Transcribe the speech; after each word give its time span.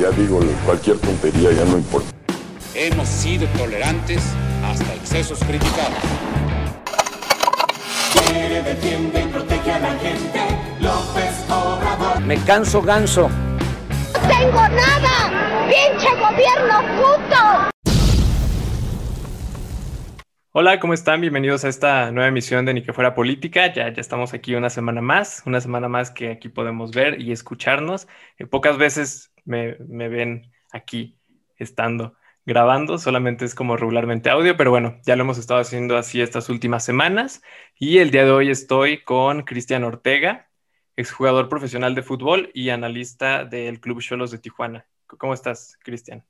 Ya 0.00 0.10
digo, 0.10 0.40
cualquier 0.64 0.98
tontería 0.98 1.52
ya 1.52 1.64
no 1.66 1.76
importa. 1.78 2.08
Hemos 2.74 3.08
sido 3.08 3.46
tolerantes 3.58 4.22
hasta 4.64 4.94
excesos 4.94 5.38
criticados. 5.40 5.98
Quiere, 8.12 8.62
defiende 8.62 9.20
y 9.20 9.26
protege 9.26 9.72
a 9.72 9.78
la 9.78 9.92
gente. 9.98 10.40
López 10.80 11.44
Obrador. 11.50 12.20
Me 12.22 12.36
canso 12.44 12.80
ganso. 12.80 13.28
¡No 13.28 14.28
tengo 14.28 14.68
nada! 14.68 15.68
¡Pinche 15.68 16.08
gobierno 16.16 16.80
puto! 16.96 17.70
Hola, 20.54 20.80
¿cómo 20.80 20.94
están? 20.94 21.20
Bienvenidos 21.20 21.64
a 21.64 21.68
esta 21.68 22.10
nueva 22.12 22.28
emisión 22.28 22.64
de 22.66 22.74
Ni 22.74 22.82
que 22.82 22.92
fuera 22.92 23.14
política. 23.14 23.72
Ya, 23.72 23.92
ya 23.92 24.00
estamos 24.00 24.34
aquí 24.34 24.54
una 24.54 24.70
semana 24.70 25.00
más, 25.00 25.42
una 25.46 25.60
semana 25.60 25.88
más 25.88 26.10
que 26.10 26.30
aquí 26.30 26.48
podemos 26.48 26.92
ver 26.92 27.20
y 27.20 27.32
escucharnos. 27.32 28.06
Eh, 28.38 28.46
pocas 28.46 28.76
veces 28.76 29.31
me, 29.44 29.76
me 29.88 30.08
ven 30.08 30.50
aquí 30.72 31.18
estando 31.56 32.16
grabando, 32.44 32.98
solamente 32.98 33.44
es 33.44 33.54
como 33.54 33.76
regularmente 33.76 34.30
audio, 34.30 34.56
pero 34.56 34.70
bueno, 34.70 34.98
ya 35.04 35.16
lo 35.16 35.22
hemos 35.22 35.38
estado 35.38 35.60
haciendo 35.60 35.96
así 35.96 36.20
estas 36.20 36.48
últimas 36.48 36.84
semanas. 36.84 37.42
Y 37.78 37.98
el 37.98 38.10
día 38.10 38.24
de 38.24 38.32
hoy 38.32 38.50
estoy 38.50 39.02
con 39.02 39.42
Cristian 39.42 39.84
Ortega, 39.84 40.48
exjugador 40.96 41.48
profesional 41.48 41.94
de 41.94 42.02
fútbol 42.02 42.50
y 42.54 42.70
analista 42.70 43.44
del 43.44 43.80
Club 43.80 44.00
Cholos 44.00 44.30
de 44.30 44.38
Tijuana. 44.38 44.86
¿Cómo 45.06 45.34
estás, 45.34 45.78
Cristian? 45.82 46.24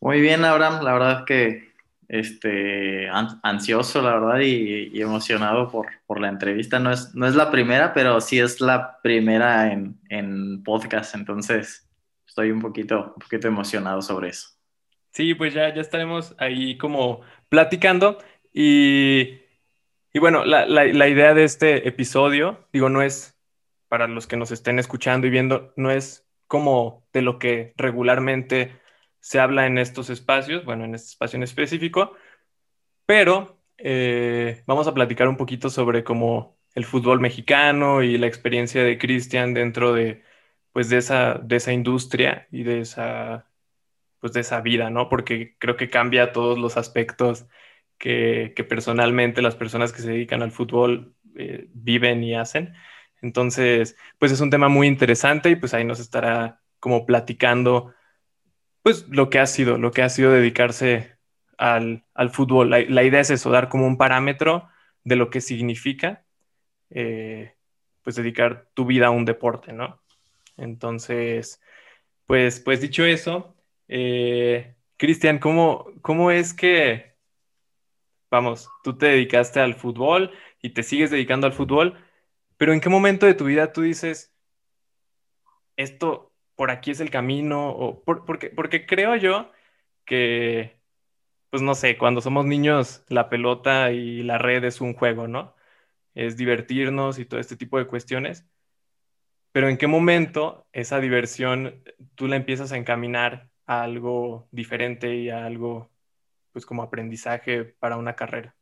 Muy 0.00 0.20
bien, 0.20 0.44
Abraham. 0.44 0.82
La 0.82 0.92
verdad 0.92 1.24
que 1.24 1.71
este, 2.12 3.08
ansioso, 3.08 4.02
la 4.02 4.18
verdad, 4.18 4.40
y, 4.40 5.00
emocionado 5.00 5.70
por, 5.70 5.86
por, 6.06 6.20
la 6.20 6.28
entrevista. 6.28 6.78
No 6.78 6.92
es, 6.92 7.14
no 7.14 7.26
es 7.26 7.34
la 7.34 7.50
primera, 7.50 7.94
pero 7.94 8.20
sí 8.20 8.38
es 8.38 8.60
la 8.60 9.00
primera 9.02 9.72
en, 9.72 9.98
en 10.10 10.62
podcast, 10.62 11.14
entonces 11.14 11.88
estoy 12.28 12.50
un 12.50 12.60
poquito, 12.60 13.14
un 13.16 13.22
poquito 13.22 13.48
emocionado 13.48 14.02
sobre 14.02 14.28
eso. 14.28 14.50
Sí, 15.12 15.34
pues 15.34 15.54
ya, 15.54 15.74
ya 15.74 15.80
estaremos 15.80 16.34
ahí 16.36 16.76
como 16.76 17.22
platicando 17.48 18.18
y, 18.52 19.40
y 20.12 20.18
bueno, 20.20 20.44
la, 20.44 20.66
la, 20.66 20.84
la 20.84 21.08
idea 21.08 21.32
de 21.32 21.44
este 21.44 21.88
episodio, 21.88 22.68
digo, 22.74 22.90
no 22.90 23.00
es 23.00 23.38
para 23.88 24.06
los 24.06 24.26
que 24.26 24.36
nos 24.36 24.50
estén 24.50 24.78
escuchando 24.78 25.26
y 25.26 25.30
viendo, 25.30 25.72
no 25.76 25.90
es 25.90 26.26
como 26.46 27.08
de 27.14 27.22
lo 27.22 27.38
que 27.38 27.72
regularmente 27.78 28.81
se 29.22 29.40
habla 29.40 29.66
en 29.66 29.78
estos 29.78 30.10
espacios, 30.10 30.64
bueno, 30.64 30.84
en 30.84 30.96
este 30.96 31.10
espacio 31.10 31.36
en 31.38 31.44
específico, 31.44 32.14
pero 33.06 33.60
eh, 33.78 34.64
vamos 34.66 34.88
a 34.88 34.94
platicar 34.94 35.28
un 35.28 35.36
poquito 35.36 35.70
sobre 35.70 36.04
cómo 36.04 36.58
el 36.74 36.84
fútbol 36.84 37.20
mexicano 37.20 38.02
y 38.02 38.18
la 38.18 38.26
experiencia 38.26 38.82
de 38.84 38.98
Cristian 38.98 39.54
dentro 39.54 39.92
de, 39.94 40.24
pues, 40.72 40.88
de 40.90 40.98
esa, 40.98 41.34
de 41.34 41.56
esa 41.56 41.72
industria 41.72 42.48
y 42.50 42.64
de 42.64 42.80
esa, 42.80 43.48
pues, 44.20 44.32
de 44.32 44.40
esa 44.40 44.60
vida, 44.60 44.90
¿no? 44.90 45.08
Porque 45.08 45.56
creo 45.58 45.76
que 45.76 45.90
cambia 45.90 46.32
todos 46.32 46.58
los 46.58 46.76
aspectos 46.76 47.46
que, 47.98 48.52
que 48.56 48.64
personalmente 48.64 49.42
las 49.42 49.56
personas 49.56 49.92
que 49.92 50.02
se 50.02 50.10
dedican 50.10 50.42
al 50.42 50.52
fútbol 50.52 51.14
eh, 51.36 51.68
viven 51.74 52.24
y 52.24 52.34
hacen. 52.34 52.74
Entonces, 53.22 53.96
pues 54.18 54.32
es 54.32 54.40
un 54.40 54.50
tema 54.50 54.68
muy 54.68 54.88
interesante 54.88 55.50
y 55.50 55.56
pues 55.56 55.74
ahí 55.74 55.84
nos 55.84 56.00
estará 56.00 56.60
como 56.80 57.06
platicando 57.06 57.94
pues 58.82 59.08
lo 59.08 59.30
que 59.30 59.38
ha 59.38 59.46
sido, 59.46 59.78
lo 59.78 59.92
que 59.92 60.02
ha 60.02 60.08
sido 60.08 60.32
dedicarse 60.32 61.16
al, 61.56 62.04
fútbol. 62.32 62.70
La, 62.70 63.02
idea 63.04 63.20
es 63.20 63.30
eso, 63.30 63.50
dar 63.50 63.68
como 63.68 63.86
un 63.86 63.96
parámetro 63.96 64.68
de 65.04 65.16
lo 65.16 65.30
que 65.30 65.40
significa, 65.40 66.24
eh, 66.90 67.54
pues 68.02 68.16
dedicar 68.16 68.68
tu 68.74 68.84
vida 68.84 69.06
a 69.06 69.10
un 69.10 69.24
deporte, 69.24 69.72
¿no? 69.72 70.02
Entonces, 70.56 71.60
pues, 72.26 72.60
pues 72.60 72.80
dicho 72.80 73.04
eso, 73.04 73.56
eh, 73.88 74.74
Cristian, 74.96 75.38
¿cómo, 75.38 75.86
¿cómo 76.02 76.30
es 76.30 76.54
que, 76.54 77.16
vamos, 78.30 78.68
tú 78.82 78.96
te 78.96 79.06
dedicaste 79.06 79.60
al 79.60 79.74
fútbol 79.74 80.32
y 80.60 80.70
te 80.70 80.82
sigues 80.82 81.10
dedicando 81.10 81.46
al 81.46 81.52
fútbol, 81.52 81.98
pero 82.56 82.72
en 82.72 82.80
qué 82.80 82.88
momento 82.88 83.26
de 83.26 83.34
tu 83.34 83.44
vida 83.44 83.72
tú 83.72 83.82
dices, 83.82 84.34
esto, 85.76 86.31
por 86.62 86.70
aquí 86.70 86.92
es 86.92 87.00
el 87.00 87.10
camino, 87.10 87.70
o 87.70 88.04
porque, 88.04 88.86
creo 88.86 89.16
yo 89.16 89.50
que, 90.04 90.78
pues 91.50 91.60
no 91.60 91.74
sé, 91.74 91.98
cuando 91.98 92.20
somos 92.20 92.46
niños 92.46 93.04
la 93.08 93.28
pelota 93.28 93.90
y 93.90 94.22
la 94.22 94.38
red 94.38 94.62
es 94.62 94.80
un 94.80 94.94
juego, 94.94 95.26
¿no? 95.26 95.56
Es 96.14 96.36
divertirnos 96.36 97.18
y 97.18 97.24
todo 97.24 97.40
este 97.40 97.56
tipo 97.56 97.78
de 97.78 97.88
cuestiones. 97.88 98.46
Pero 99.50 99.68
en 99.68 99.76
qué 99.76 99.88
momento 99.88 100.68
esa 100.72 101.00
diversión 101.00 101.82
tú 102.14 102.28
la 102.28 102.36
empiezas 102.36 102.70
a 102.70 102.76
encaminar 102.76 103.48
a 103.66 103.82
algo 103.82 104.46
diferente 104.52 105.16
y 105.16 105.30
a 105.30 105.44
algo, 105.44 105.90
pues 106.52 106.64
como 106.64 106.84
aprendizaje 106.84 107.64
para 107.64 107.96
una 107.96 108.14
carrera. 108.14 108.54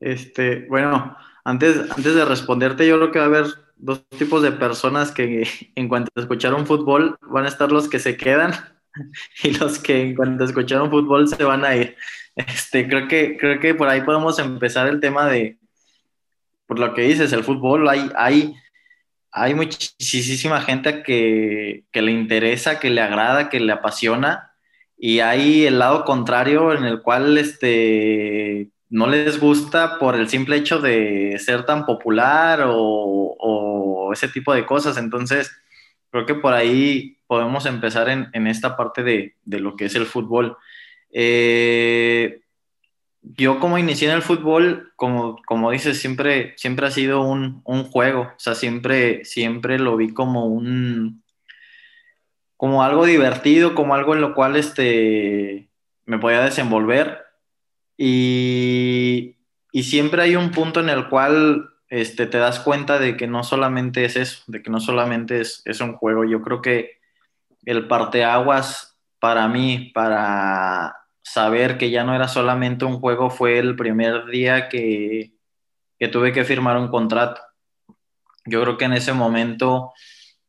Este, 0.00 0.64
bueno, 0.70 1.18
antes, 1.44 1.90
antes 1.90 2.14
de 2.14 2.24
responderte, 2.24 2.88
yo 2.88 2.96
creo 2.96 3.12
que 3.12 3.18
va 3.18 3.26
a 3.26 3.28
haber 3.28 3.46
dos 3.82 4.08
tipos 4.08 4.42
de 4.42 4.52
personas 4.52 5.10
que 5.10 5.46
en 5.74 5.88
cuanto 5.88 6.10
escucharon 6.16 6.66
fútbol 6.66 7.18
van 7.20 7.44
a 7.44 7.48
estar 7.48 7.70
los 7.70 7.88
que 7.88 7.98
se 7.98 8.16
quedan 8.16 8.52
y 9.42 9.50
los 9.50 9.78
que 9.78 10.00
en 10.00 10.14
cuanto 10.14 10.44
escucharon 10.44 10.90
fútbol 10.90 11.28
se 11.28 11.42
van 11.44 11.64
a 11.64 11.76
ir. 11.76 11.96
Este, 12.34 12.88
creo 12.88 13.08
que, 13.08 13.36
creo 13.36 13.60
que 13.60 13.74
por 13.74 13.88
ahí 13.88 14.00
podemos 14.00 14.38
empezar 14.38 14.88
el 14.88 15.00
tema 15.00 15.26
de, 15.26 15.58
por 16.66 16.78
lo 16.78 16.94
que 16.94 17.02
dices, 17.02 17.32
el 17.32 17.44
fútbol, 17.44 17.86
hay, 17.88 18.10
hay, 18.16 18.54
hay 19.30 19.54
muchísima 19.54 20.62
gente 20.62 21.02
que, 21.02 21.84
que 21.92 22.00
le 22.00 22.12
interesa, 22.12 22.80
que 22.80 22.88
le 22.88 23.02
agrada, 23.02 23.50
que 23.50 23.60
le 23.60 23.72
apasiona, 23.72 24.52
y 24.96 25.20
hay 25.20 25.66
el 25.66 25.78
lado 25.78 26.04
contrario 26.06 26.72
en 26.72 26.84
el 26.84 27.02
cual 27.02 27.36
este, 27.36 28.70
no 28.92 29.06
les 29.06 29.40
gusta 29.40 29.98
por 29.98 30.16
el 30.16 30.28
simple 30.28 30.56
hecho 30.56 30.78
de 30.78 31.38
ser 31.38 31.64
tan 31.64 31.86
popular 31.86 32.64
o, 32.66 34.10
ese 34.12 34.28
tipo 34.28 34.52
de 34.52 34.66
cosas. 34.66 34.98
Entonces, 34.98 35.50
creo 36.10 36.26
que 36.26 36.34
por 36.34 36.52
ahí 36.52 37.16
podemos 37.26 37.64
empezar 37.64 38.10
en, 38.10 38.46
esta 38.46 38.76
parte 38.76 39.02
de, 39.02 39.34
lo 39.46 39.76
que 39.76 39.86
es 39.86 39.94
el 39.94 40.04
fútbol. 40.04 40.58
Eh, 41.10 42.42
yo 43.22 43.58
como 43.60 43.78
inicié 43.78 44.10
en 44.10 44.16
el 44.16 44.20
fútbol, 44.20 44.92
como, 44.96 45.40
como 45.46 45.70
dices, 45.70 45.98
siempre, 45.98 46.52
siempre 46.58 46.86
ha 46.86 46.90
sido 46.90 47.22
un, 47.22 47.62
juego, 47.84 48.32
o 48.36 48.38
sea, 48.38 48.54
siempre, 48.54 49.24
siempre 49.24 49.78
lo 49.78 49.96
vi 49.96 50.12
como 50.12 50.44
un, 50.44 51.22
como 52.58 52.82
algo 52.82 53.06
divertido, 53.06 53.74
como 53.74 53.94
algo 53.94 54.14
en 54.14 54.20
lo 54.20 54.34
cual 54.34 54.56
este, 54.56 55.70
me 56.04 56.18
podía 56.18 56.42
desenvolver 56.42 57.31
y, 58.04 59.36
siempre 59.84 60.22
hay 60.22 60.34
un 60.34 60.50
punto 60.50 60.80
en 60.80 60.88
el 60.88 61.08
cual 61.08 61.70
este, 61.88 62.26
te 62.26 62.38
das 62.38 62.58
cuenta 62.58 62.98
de 62.98 63.16
que 63.16 63.28
no 63.28 63.44
solamente 63.44 64.04
es 64.04 64.16
eso, 64.16 64.42
de 64.48 64.60
que 64.60 64.70
no 64.70 64.80
solamente 64.80 65.40
es, 65.40 65.62
es 65.66 65.80
un 65.80 65.94
juego. 65.94 66.24
Yo 66.24 66.42
creo 66.42 66.60
que 66.60 66.98
el 67.64 67.86
parteaguas 67.86 68.98
para 69.20 69.46
mí, 69.46 69.92
para 69.94 70.96
saber 71.22 71.78
que 71.78 71.90
ya 71.90 72.02
no 72.02 72.12
era 72.12 72.26
solamente 72.26 72.84
un 72.84 72.98
juego, 72.98 73.30
fue 73.30 73.60
el 73.60 73.76
primer 73.76 74.26
día 74.26 74.68
que, 74.68 75.34
que 75.96 76.08
tuve 76.08 76.32
que 76.32 76.44
firmar 76.44 76.76
un 76.78 76.88
contrato. 76.88 77.40
Yo 78.46 78.62
creo 78.62 78.76
que 78.78 78.86
en 78.86 78.94
ese 78.94 79.12
momento 79.12 79.92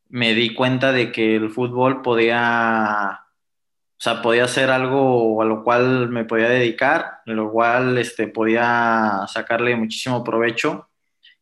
me 0.10 0.34
di 0.34 0.56
cuenta 0.56 0.92
de 0.92 1.12
que 1.12 1.36
el 1.36 1.52
fútbol 1.52 2.02
podía 2.02 3.23
sea, 4.04 4.22
podía 4.22 4.44
hacer 4.44 4.70
algo 4.70 5.42
a 5.42 5.46
lo 5.46 5.64
cual 5.64 6.10
me 6.10 6.26
podía 6.26 6.50
dedicar, 6.50 7.22
lo 7.26 7.50
cual 7.52 7.98
este, 7.98 8.28
podía 8.28 9.22
sacarle 9.28 9.78
muchísimo 9.78 10.26
provecho. 10.26 10.90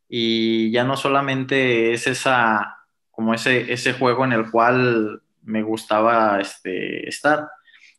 Y 0.08 0.70
ya 0.72 0.84
no 0.84 0.96
solamente 0.96 1.92
es 1.94 2.06
esa, 2.06 2.86
como 3.10 3.34
ese, 3.34 3.74
ese 3.74 3.94
juego 3.94 4.26
en 4.26 4.34
el 4.34 4.52
cual 4.52 5.24
me 5.42 5.64
gustaba 5.64 6.40
este, 6.40 7.10
estar. 7.10 7.50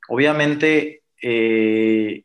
Obviamente, 0.09 1.03
eh, 1.21 2.25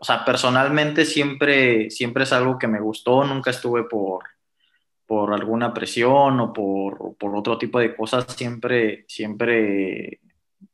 o 0.00 0.04
sea, 0.04 0.24
personalmente 0.24 1.04
siempre, 1.04 1.88
siempre 1.90 2.24
es 2.24 2.32
algo 2.32 2.58
que 2.58 2.66
me 2.66 2.80
gustó, 2.80 3.22
nunca 3.22 3.50
estuve 3.50 3.84
por, 3.84 4.24
por 5.06 5.32
alguna 5.32 5.72
presión 5.72 6.40
o 6.40 6.52
por, 6.52 7.16
por, 7.16 7.36
otro 7.36 7.58
tipo 7.58 7.78
de 7.78 7.94
cosas, 7.94 8.26
siempre, 8.36 9.04
siempre 9.06 10.18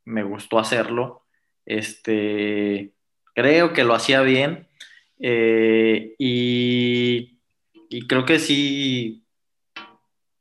me 0.05 0.23
gustó 0.23 0.59
hacerlo. 0.59 1.25
Este, 1.65 2.93
creo 3.35 3.73
que 3.73 3.85
lo 3.85 3.95
hacía 3.95 4.23
bien 4.23 4.69
eh, 5.25 6.15
y, 6.19 7.39
creo 8.09 8.25
que 8.25 8.41
sí, 8.41 9.25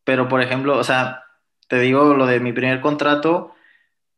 pero 0.03 0.27
por 0.27 0.41
ejemplo, 0.41 0.77
o 0.77 0.83
sea, 0.83 1.23
te 1.67 1.79
digo 1.79 2.15
lo 2.15 2.25
de 2.25 2.39
mi 2.39 2.51
primer 2.51 2.81
contrato, 2.81 3.53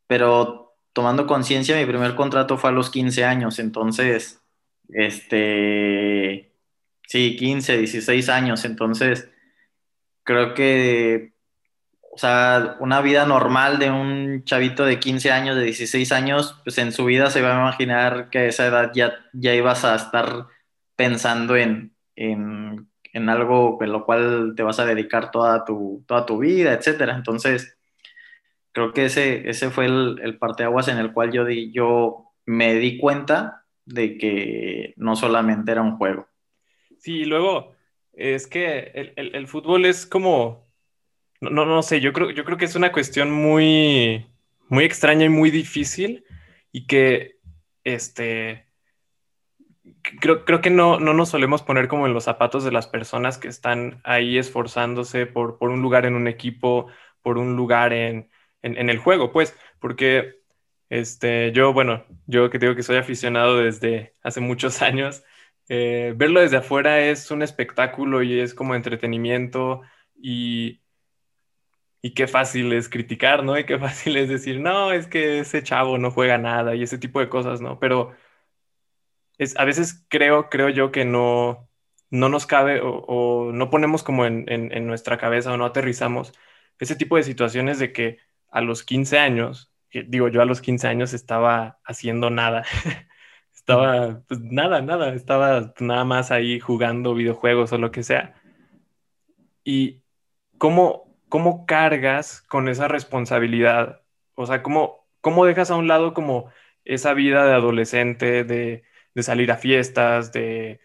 pero 0.06 0.74
tomando 0.94 1.26
conciencia, 1.26 1.76
mi 1.76 1.84
primer 1.84 2.14
contrato 2.14 2.56
fue 2.56 2.70
a 2.70 2.72
los 2.72 2.90
15 2.90 3.24
años, 3.24 3.58
entonces, 3.58 4.42
este, 4.88 6.52
sí, 7.06 7.36
15, 7.36 7.78
16 7.78 8.28
años, 8.30 8.64
entonces, 8.64 9.28
creo 10.22 10.54
que 10.54 11.33
o 12.14 12.18
sea, 12.18 12.76
una 12.78 13.00
vida 13.00 13.26
normal 13.26 13.80
de 13.80 13.90
un 13.90 14.44
chavito 14.44 14.84
de 14.84 15.00
15 15.00 15.32
años, 15.32 15.56
de 15.56 15.64
16 15.64 16.12
años, 16.12 16.60
pues 16.62 16.78
en 16.78 16.92
su 16.92 17.04
vida 17.06 17.28
se 17.28 17.42
va 17.42 17.56
a 17.56 17.60
imaginar 17.60 18.30
que 18.30 18.38
a 18.38 18.44
esa 18.44 18.66
edad 18.66 18.92
ya, 18.94 19.14
ya 19.32 19.52
ibas 19.52 19.84
a 19.84 19.96
estar 19.96 20.46
pensando 20.94 21.56
en, 21.56 21.92
en, 22.14 22.88
en 23.12 23.28
algo 23.28 23.78
en 23.82 23.90
lo 23.90 24.04
cual 24.04 24.54
te 24.56 24.62
vas 24.62 24.78
a 24.78 24.86
dedicar 24.86 25.32
toda 25.32 25.64
tu, 25.64 26.04
toda 26.06 26.24
tu 26.24 26.38
vida, 26.38 26.72
etcétera. 26.72 27.16
Entonces, 27.16 27.76
creo 28.70 28.92
que 28.92 29.06
ese, 29.06 29.50
ese 29.50 29.70
fue 29.70 29.86
el, 29.86 30.20
el 30.22 30.38
parteaguas 30.38 30.86
en 30.86 30.98
el 30.98 31.12
cual 31.12 31.32
yo, 31.32 31.44
di, 31.44 31.72
yo 31.72 32.30
me 32.46 32.74
di 32.74 32.96
cuenta 32.96 33.64
de 33.86 34.16
que 34.18 34.94
no 34.98 35.16
solamente 35.16 35.72
era 35.72 35.82
un 35.82 35.96
juego. 35.96 36.28
Sí, 37.00 37.24
luego 37.24 37.74
es 38.12 38.46
que 38.46 38.92
el, 38.94 39.12
el, 39.16 39.34
el 39.34 39.48
fútbol 39.48 39.84
es 39.84 40.06
como 40.06 40.63
no, 41.50 41.64
no, 41.66 41.82
sé, 41.82 42.00
yo 42.00 42.12
creo, 42.12 42.30
yo 42.30 42.44
creo 42.44 42.56
que 42.58 42.64
es 42.64 42.76
una 42.76 42.92
cuestión 42.92 43.30
muy, 43.30 44.26
muy 44.68 44.84
extraña 44.84 45.24
y 45.26 45.28
muy 45.28 45.50
difícil 45.50 46.24
y 46.72 46.86
que, 46.86 47.38
este, 47.84 48.66
creo, 50.20 50.44
creo 50.44 50.60
que 50.60 50.70
no, 50.70 51.00
no 51.00 51.14
nos 51.14 51.30
solemos 51.30 51.62
poner 51.62 51.88
como 51.88 52.06
en 52.06 52.14
los 52.14 52.24
zapatos 52.24 52.64
de 52.64 52.72
las 52.72 52.86
personas 52.86 53.38
que 53.38 53.48
están 53.48 54.00
ahí 54.04 54.38
esforzándose 54.38 55.26
por, 55.26 55.58
por 55.58 55.70
un 55.70 55.82
lugar 55.82 56.06
en 56.06 56.14
un 56.14 56.28
equipo, 56.28 56.88
por 57.22 57.38
un 57.38 57.56
lugar 57.56 57.92
en, 57.92 58.30
en, 58.62 58.90
el 58.90 58.98
juego, 58.98 59.32
pues, 59.32 59.56
porque 59.78 60.40
este, 60.90 61.52
yo, 61.52 61.72
bueno, 61.72 62.04
yo 62.26 62.50
que 62.50 62.58
digo 62.58 62.74
que 62.74 62.82
soy 62.82 62.96
aficionado 62.96 63.58
desde 63.58 64.14
hace 64.22 64.40
muchos 64.40 64.82
años, 64.82 65.24
eh, 65.68 66.12
verlo 66.16 66.40
desde 66.40 66.58
afuera 66.58 67.00
es 67.00 67.30
un 67.30 67.42
espectáculo 67.42 68.22
y 68.22 68.40
es 68.40 68.54
como 68.54 68.74
entretenimiento 68.74 69.82
y 70.16 70.82
y 72.04 72.12
qué 72.12 72.28
fácil 72.28 72.70
es 72.74 72.90
criticar, 72.90 73.44
¿no? 73.44 73.58
Y 73.58 73.64
qué 73.64 73.78
fácil 73.80 74.18
es 74.18 74.28
decir, 74.28 74.60
no, 74.60 74.92
es 74.92 75.06
que 75.06 75.40
ese 75.40 75.62
chavo 75.62 75.96
no 75.98 76.10
juega 76.10 76.36
nada 76.36 76.74
y 76.74 76.82
ese 76.82 76.98
tipo 76.98 77.18
de 77.20 77.30
cosas, 77.30 77.62
¿no? 77.62 77.78
Pero 77.80 78.12
es, 79.38 79.56
a 79.58 79.64
veces 79.64 80.04
creo, 80.08 80.50
creo 80.50 80.68
yo 80.68 80.92
que 80.92 81.06
no, 81.06 81.70
no 82.10 82.28
nos 82.28 82.46
cabe 82.46 82.80
o, 82.84 83.52
no 83.52 83.70
ponemos 83.70 84.02
como 84.02 84.26
en, 84.26 84.86
nuestra 84.86 85.16
cabeza 85.18 85.52
o 85.52 85.56
no 85.56 85.64
aterrizamos 85.64 86.34
ese 86.78 86.96
tipo 86.96 87.16
de 87.16 87.22
situaciones 87.22 87.78
de 87.78 87.92
que 87.92 88.18
a 88.50 88.60
los 88.60 88.84
15 88.84 89.18
años, 89.18 89.72
digo 89.90 90.28
yo 90.28 90.42
a 90.42 90.46
los 90.46 90.60
15 90.60 90.86
años 90.88 91.14
estaba 91.14 91.80
haciendo 91.84 92.28
nada, 92.30 92.64
estaba 93.54 94.22
pues 94.28 94.40
nada, 94.40 94.82
nada, 94.82 95.14
estaba 95.14 95.72
nada 95.80 96.04
más 96.04 96.30
ahí 96.30 96.60
jugando 96.60 97.14
videojuegos 97.14 97.72
o 97.72 97.78
lo 97.78 97.90
que 97.90 98.02
sea. 98.02 98.34
Y 99.64 100.02
cómo 100.58 101.13
¿cómo 101.34 101.66
cargas 101.66 102.42
con 102.42 102.68
esa 102.68 102.86
responsabilidad? 102.86 104.02
O 104.36 104.46
sea, 104.46 104.62
¿cómo, 104.62 105.04
cómo 105.20 105.44
dejas 105.46 105.72
a 105.72 105.74
un 105.74 105.88
lado 105.88 106.14
como 106.14 106.52
esa 106.84 107.12
vida 107.12 107.44
de 107.44 107.54
adolescente, 107.54 108.44
de, 108.44 108.84
salir 109.20 109.50
a 109.50 109.56
fiestas, 109.56 110.30
de, 110.30 110.78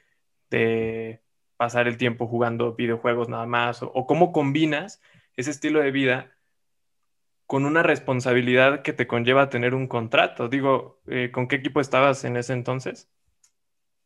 pasar 1.56 1.88
el 1.88 1.98
tiempo 1.98 2.25
jugando 2.25 2.74
videojuegos 2.74 3.30
nada 3.30 3.46
más? 3.46 3.84
O, 3.84 4.07
cómo 4.07 4.31
combinas 4.31 5.04
ese 5.36 5.51
estilo 5.51 5.81
de 5.81 5.92
vida 5.92 6.31
con 7.46 7.63
una 7.63 7.84
responsabilidad 7.84 8.81
que 8.81 8.94
te 8.94 9.06
conlleva 9.06 9.50
tener 9.50 9.75
un 9.75 9.86
contrato? 9.86 10.50
Digo, 10.50 11.00
eh, 11.06 11.30
¿con 11.31 11.48
qué 11.48 11.57
equipo 11.57 11.80
estabas 11.80 12.24
en 12.24 12.38
ese 12.38 12.54
entonces? 12.54 13.07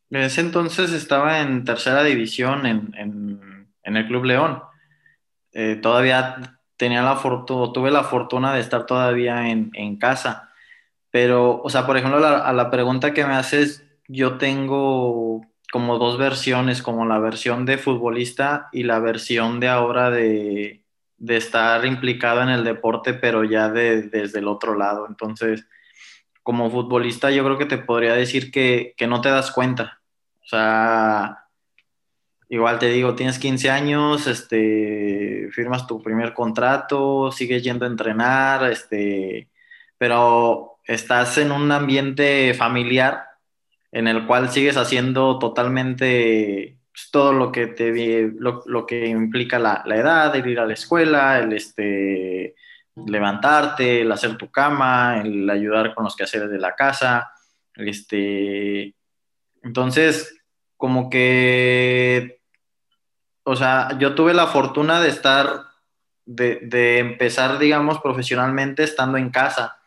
En 0.09 0.23
ese 0.23 0.41
entonces 0.41 0.91
estaba 0.91 1.39
en 1.39 1.63
tercera 1.63 2.03
división 2.03 2.65
en 2.65 3.95
el 3.95 4.07
Club 4.07 4.25
León. 4.25 4.61
Eh, 5.53 5.77
todavía 5.81 6.57
tenía 6.77 7.01
la 7.01 7.15
fortuna, 7.15 7.71
tuve 7.73 7.91
la 7.91 8.03
fortuna 8.03 8.53
de 8.53 8.59
estar 8.59 8.85
todavía 8.85 9.49
en, 9.49 9.69
en 9.73 9.97
casa. 9.97 10.49
Pero, 11.11 11.61
o 11.61 11.69
sea, 11.69 11.85
por 11.85 11.97
ejemplo, 11.97 12.25
a 12.25 12.53
la 12.53 12.71
pregunta 12.71 13.13
que 13.13 13.25
me 13.25 13.35
haces, 13.35 13.85
yo 14.07 14.37
tengo 14.37 15.41
como 15.71 15.97
dos 15.97 16.17
versiones, 16.17 16.81
como 16.81 17.05
la 17.05 17.19
versión 17.19 17.65
de 17.65 17.77
futbolista 17.77 18.69
y 18.71 18.83
la 18.83 18.99
versión 18.99 19.59
de 19.59 19.69
ahora 19.69 20.09
de, 20.11 20.83
de 21.17 21.37
estar 21.37 21.85
implicado 21.85 22.41
en 22.41 22.49
el 22.49 22.63
deporte, 22.63 23.13
pero 23.13 23.43
ya 23.43 23.69
de, 23.69 24.03
desde 24.03 24.39
el 24.39 24.47
otro 24.47 24.75
lado. 24.75 25.05
Entonces, 25.07 25.65
como 26.43 26.69
futbolista, 26.69 27.31
yo 27.31 27.43
creo 27.45 27.57
que 27.57 27.65
te 27.65 27.77
podría 27.77 28.13
decir 28.13 28.51
que, 28.51 28.93
que 28.97 29.07
no 29.07 29.21
te 29.21 29.29
das 29.29 29.51
cuenta. 29.51 30.01
O 30.41 30.45
sea, 30.45 31.45
igual 32.49 32.77
te 32.77 32.89
digo, 32.89 33.15
tienes 33.15 33.39
15 33.39 33.69
años, 33.69 34.27
este, 34.27 35.22
firmas 35.51 35.87
tu 35.87 36.01
primer 36.01 36.33
contrato, 36.33 37.31
sigues 37.31 37.63
yendo 37.63 37.85
a 37.85 37.89
entrenar, 37.89 38.71
este, 38.71 39.49
pero 39.97 40.79
estás 40.85 41.37
en 41.37 41.51
un 41.51 41.71
ambiente 41.71 42.53
familiar 42.53 43.25
en 43.91 44.07
el 44.07 44.25
cual 44.25 44.49
sigues 44.49 44.75
haciendo 44.75 45.37
totalmente 45.39 46.77
pues, 46.91 47.09
todo 47.11 47.31
lo 47.31 47.51
que 47.51 47.67
te 47.67 48.31
lo, 48.37 48.85
que 48.85 49.07
implica 49.07 49.59
la, 49.59 49.83
la, 49.85 49.95
edad, 49.95 50.35
el 50.35 50.47
ir 50.47 50.59
a 50.59 50.65
la 50.65 50.73
escuela, 50.73 51.39
el 51.39 51.53
este 51.53 52.55
levantarte, 52.95 54.01
el 54.01 54.11
hacer 54.11 54.37
tu 54.37 54.51
cama, 54.51 55.21
el 55.21 55.49
ayudar 55.49 55.95
con 55.95 56.03
los 56.03 56.15
quehaceres 56.15 56.49
de 56.49 56.59
la 56.59 56.75
casa, 56.75 57.31
este 57.75 58.95
entonces 59.63 60.35
como 60.77 61.09
que 61.09 62.42
o 63.43 63.55
sea, 63.55 63.97
yo 63.99 64.15
tuve 64.15 64.33
la 64.33 64.47
fortuna 64.47 65.01
de 65.01 65.09
estar, 65.09 65.65
de, 66.25 66.99
empezar, 66.99 67.59
digamos, 67.59 67.99
profesionalmente 67.99 68.83
estando 68.83 69.17
en 69.17 69.29
casa. 69.29 69.77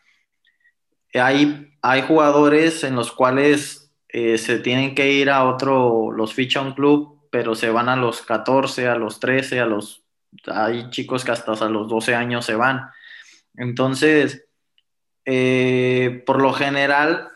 Hay, 1.13 1.73
hay 1.81 2.01
jugadores 2.03 2.83
en 2.83 2.95
los 2.95 3.11
cuales 3.11 3.91
eh, 4.09 4.37
se 4.37 4.59
tienen 4.59 4.93
que 4.93 5.11
ir 5.11 5.29
a 5.29 5.45
otro, 5.45 6.11
los 6.11 6.33
ficha 6.33 6.61
un 6.61 6.73
club, 6.73 7.27
pero 7.31 7.55
se 7.55 7.69
van 7.69 7.89
a 7.89 7.95
los 7.95 8.21
14, 8.21 8.87
a 8.87 8.95
los 8.95 9.19
13, 9.19 9.59
a 9.59 9.65
los... 9.65 10.03
Hay 10.45 10.89
chicos 10.91 11.25
que 11.25 11.31
hasta 11.31 11.53
a 11.53 11.69
los 11.69 11.87
12 11.87 12.13
años 12.13 12.45
se 12.45 12.55
van. 12.55 12.89
Entonces, 13.55 14.45
eh, 15.25 16.23
por 16.25 16.41
lo 16.41 16.53
general, 16.53 17.29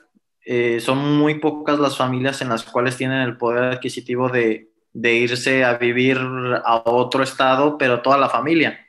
eh, 0.45 0.79
son 0.79 1.18
muy 1.18 1.39
pocas 1.39 1.79
las 1.79 1.97
familias 1.97 2.41
en 2.41 2.50
las 2.50 2.63
cuales 2.63 2.97
tienen 2.97 3.21
el 3.21 3.38
poder 3.38 3.63
adquisitivo 3.63 4.29
de, 4.29 4.70
de 4.93 5.13
irse 5.15 5.63
a 5.63 5.77
vivir 5.77 6.17
a 6.17 6.81
otro 6.85 7.23
estado, 7.23 7.77
pero 7.77 8.01
toda 8.01 8.17
la 8.17 8.29
familia. 8.29 8.79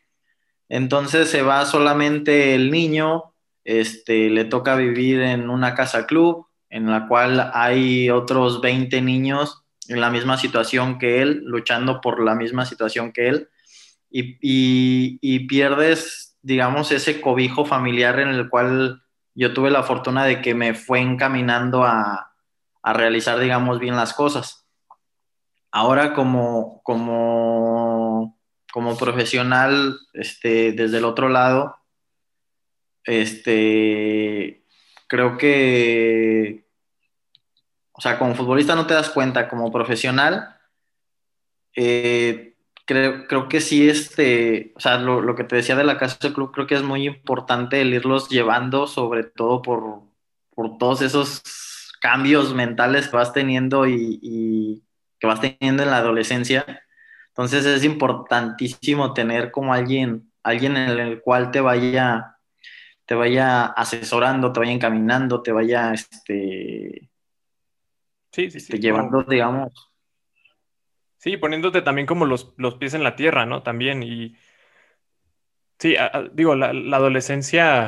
Entonces 0.69 1.29
se 1.29 1.43
va 1.43 1.65
solamente 1.67 2.55
el 2.55 2.71
niño, 2.71 3.35
este, 3.65 4.31
le 4.31 4.45
toca 4.45 4.75
vivir 4.75 5.21
en 5.21 5.51
una 5.51 5.75
casa 5.75 6.07
club, 6.07 6.47
en 6.71 6.91
la 6.91 7.07
cual 7.07 7.51
hay 7.53 8.11
otros 8.11 8.61
20 8.63 9.03
niños 9.03 9.63
en 9.89 10.01
la 10.01 10.11
misma 10.11 10.39
situación 10.39 10.99
que 10.99 11.21
él, 11.21 11.43
luchando 11.45 12.01
por 12.01 12.23
la 12.23 12.35
misma 12.35 12.65
situación 12.65 13.13
que 13.13 13.29
él, 13.29 13.49
y, 14.11 15.47
pierdes, 15.47 16.37
digamos, 16.43 16.93
ese 16.93 17.21
cobijo 17.21 17.65
familiar 17.65 18.19
en 18.21 18.29
el 18.29 18.49
cual 18.49 19.03
yo 19.35 19.53
tuve 19.55 19.71
la 19.71 19.83
fortuna 19.83 20.25
de 20.25 20.41
que 20.41 20.55
me 20.55 20.75
fue 20.75 21.01
encaminando 21.01 21.85
a, 21.85 22.33
a 22.83 22.93
realizar, 22.93 23.39
digamos, 23.39 23.79
bien 23.79 23.97
las 23.97 24.13
cosas. 24.13 24.62
Ahora 25.73 26.13
como, 26.13 26.83
como, 26.83 28.39
como 28.71 28.97
profesional, 28.99 29.97
este, 30.13 30.73
desde 30.73 30.99
el 30.99 31.07
otro 31.07 31.31
lado, 31.31 31.77
este, 33.05 34.67
creo 35.09 35.39
que, 35.39 36.67
o 37.93 38.03
sea, 38.03 38.19
como 38.19 38.35
futbolista 38.35 38.75
no 38.75 38.87
te 38.87 38.93
das 38.93 39.09
cuenta, 39.09 39.49
como 39.49 39.73
profesional, 39.73 40.59
eh, 41.75 42.55
creo, 42.85 43.27
creo, 43.27 43.49
que 43.49 43.63
sí, 43.63 43.89
este, 43.89 44.75
o 44.77 44.81
sea, 44.81 44.99
lo, 44.99 45.23
lo, 45.23 45.35
que 45.35 45.45
te 45.45 45.57
decía 45.57 45.75
de 45.75 45.85
la 45.85 45.97
casa 45.97 46.19
del 46.21 46.35
club, 46.35 46.53
creo 46.53 46.67
que 46.67 46.75
es 46.75 46.83
muy 46.83 47.07
importante 47.07 47.81
el 47.81 47.95
irlos 47.95 48.29
llevando, 48.29 48.87
sobre 48.87 49.25
todo 49.25 49.63
por, 49.63 50.03
por 50.55 50.77
todos 50.77 51.01
esos 51.01 51.43
cambios 52.03 52.53
mentales 52.53 53.09
que 53.09 53.17
vas 53.17 53.33
teniendo 53.33 53.87
y 53.87 54.83
que 55.23 55.29
vas 55.29 55.41
teniendo 55.41 55.85
en 55.85 55.91
la 55.93 55.99
adolescencia. 55.99 56.67
Entonces 57.29 57.65
es 57.65 57.85
importantísimo 57.85 59.15
tener 59.15 59.53
como 59.53 59.73
alguien, 59.73 60.33
alguien 60.43 60.77
en 60.77 60.99
el 60.99 61.21
cual 61.21 61.53
te 61.53 61.61
vaya, 61.61 62.39
te 63.07 63.15
vaya 63.15 63.67
asesorando, 63.67 64.53
te 64.53 64.59
vaya 64.59 64.73
encaminando, 64.73 65.41
te 65.41 65.53
vaya 65.53 65.93
este, 65.93 67.09
sí, 68.33 68.51
sí, 68.51 68.59
sí, 68.59 68.79
llevando, 68.81 69.23
digamos. 69.23 69.93
Sí, 71.19 71.37
poniéndote 71.37 71.83
también 71.83 72.09
como 72.09 72.27
los, 72.27 72.53
los, 72.57 72.75
pies 72.75 72.95
en 72.95 73.05
la 73.05 73.15
tierra, 73.15 73.47
¿no? 73.47 73.63
También. 73.63 74.03
Y 74.03 74.35
sí, 75.79 75.95
digo, 76.33 76.57
la, 76.57 76.73
la 76.73 76.97
adolescencia 76.97 77.87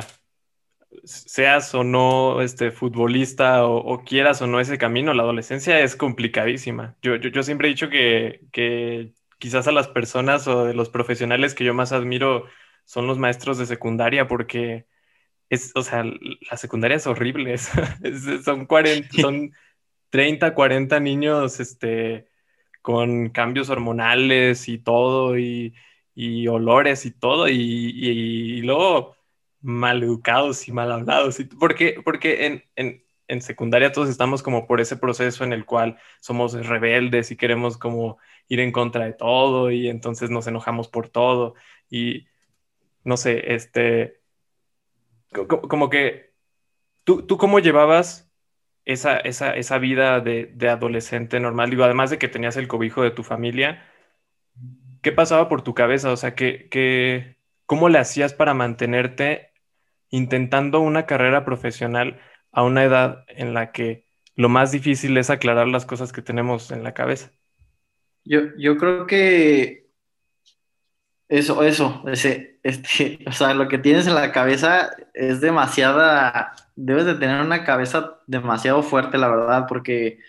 seas 1.03 1.73
o 1.75 1.83
no 1.83 2.41
este, 2.41 2.71
futbolista 2.71 3.65
o, 3.65 4.03
quieras 4.03 4.41
o 4.41 4.47
no 4.47 4.59
ese 4.59 4.77
camino, 4.77 5.13
la 5.13 5.23
adolescencia 5.23 5.79
es 5.79 5.95
complicadísima. 5.95 6.95
Yo, 7.01 7.15
yo, 7.15 7.29
yo 7.29 7.43
siempre 7.43 7.67
he 7.67 7.71
dicho 7.71 7.89
que, 7.89 8.41
que, 8.51 9.13
quizás 9.37 9.67
a 9.67 9.71
las 9.71 9.87
personas 9.87 10.47
o 10.47 10.65
de 10.65 10.73
los 10.73 10.89
profesionales 10.89 11.53
que 11.53 11.65
yo 11.65 11.73
más 11.73 11.91
admiro 11.91 12.45
son 12.85 13.07
los 13.07 13.17
maestros 13.17 13.57
de 13.57 13.65
secundaria 13.65 14.27
porque 14.27 14.87
es, 15.49 15.71
o 15.75 15.83
sea, 15.83 16.03
la 16.03 16.57
secundaria 16.57 16.97
es 16.97 17.07
horrible. 17.07 17.57
son 18.43 18.65
40, 18.65 19.21
son 19.21 19.51
30, 20.09 20.53
40 20.53 20.99
niños, 20.99 21.59
este, 21.59 22.27
con 22.81 23.29
cambios 23.29 23.69
hormonales 23.69 24.67
y 24.69 24.77
todo, 24.77 25.37
y, 25.37 25.73
olores 26.47 27.05
y 27.05 27.11
todo, 27.11 27.49
y, 27.49 28.61
luego 28.61 29.14
mal 29.65 30.03
educados 30.03 30.67
y 30.67 30.71
mal 30.71 30.91
hablados. 30.91 31.37
porque 31.59 32.01
porque 32.03 32.45
en, 32.45 32.63
en, 32.75 33.03
en, 33.27 33.41
secundaria 33.41 33.91
todos 33.91 34.09
estamos 34.09 34.43
como 34.43 34.67
por 34.67 34.81
ese 34.81 34.97
proceso 34.97 35.43
en 35.43 35.53
el 35.53 35.65
cual 35.65 35.97
somos 36.21 36.53
rebeldes 36.53 37.31
y 37.31 37.37
queremos 37.37 37.77
como 37.77 38.17
ir 38.47 38.59
en 38.59 38.71
contra 38.71 39.05
de 39.05 39.13
todo 39.13 39.71
y 39.71 39.89
entonces 39.89 40.29
nos 40.29 40.47
enojamos 40.47 40.87
por 40.87 41.09
todo. 41.09 41.55
Y 41.89 42.27
no 43.03 43.17
sé, 43.17 43.53
este, 43.55 44.21
como 45.47 45.89
que, 45.89 46.33
¿tú, 47.03 47.23
tú 47.23 47.37
cómo 47.37 47.59
llevabas 47.59 48.31
esa, 48.85 49.17
esa, 49.17 49.55
esa 49.55 49.77
vida 49.79 50.19
de, 50.21 50.47
de, 50.55 50.69
adolescente 50.69 51.39
normal? 51.39 51.69
Digo, 51.69 51.83
además 51.83 52.09
de 52.09 52.19
que 52.19 52.27
tenías 52.27 52.57
el 52.57 52.67
cobijo 52.67 53.03
de 53.03 53.11
tu 53.11 53.23
familia, 53.23 53.85
¿qué 55.01 55.11
pasaba 55.11 55.49
por 55.49 55.61
tu 55.63 55.73
cabeza? 55.73 56.11
O 56.11 56.17
sea, 56.17 56.35
¿qué, 56.35 57.37
cómo 57.65 57.89
le 57.89 57.99
hacías 57.99 58.33
para 58.33 58.53
mantenerte 58.53 59.51
intentando 60.15 60.79
una 60.79 61.05
carrera 61.05 61.45
profesional 61.45 62.19
a 62.51 62.63
una 62.63 62.83
edad 62.83 63.25
en 63.27 63.53
la 63.53 63.71
que 63.71 64.05
lo 64.35 64.49
más 64.49 64.71
difícil 64.71 65.17
es 65.17 65.29
aclarar 65.29 65.67
las 65.67 65.85
cosas 65.85 66.11
que 66.11 66.21
tenemos 66.21 66.71
en 66.71 66.83
la 66.83 66.93
cabeza? 66.93 67.31
Yo, 68.23 68.41
yo 68.57 68.77
creo 68.77 69.07
que 69.07 69.85
eso, 71.27 71.63
eso, 71.63 72.03
ese, 72.07 72.59
este, 72.63 73.19
o 73.27 73.31
sea, 73.31 73.53
lo 73.53 73.67
que 73.67 73.77
tienes 73.77 74.07
en 74.07 74.15
la 74.15 74.31
cabeza 74.31 74.91
es 75.13 75.41
demasiada, 75.41 76.53
debes 76.75 77.05
de 77.05 77.15
tener 77.15 77.41
una 77.41 77.63
cabeza 77.63 78.19
demasiado 78.27 78.83
fuerte, 78.83 79.17
la 79.17 79.29
verdad, 79.29 79.65
porque, 79.67 80.19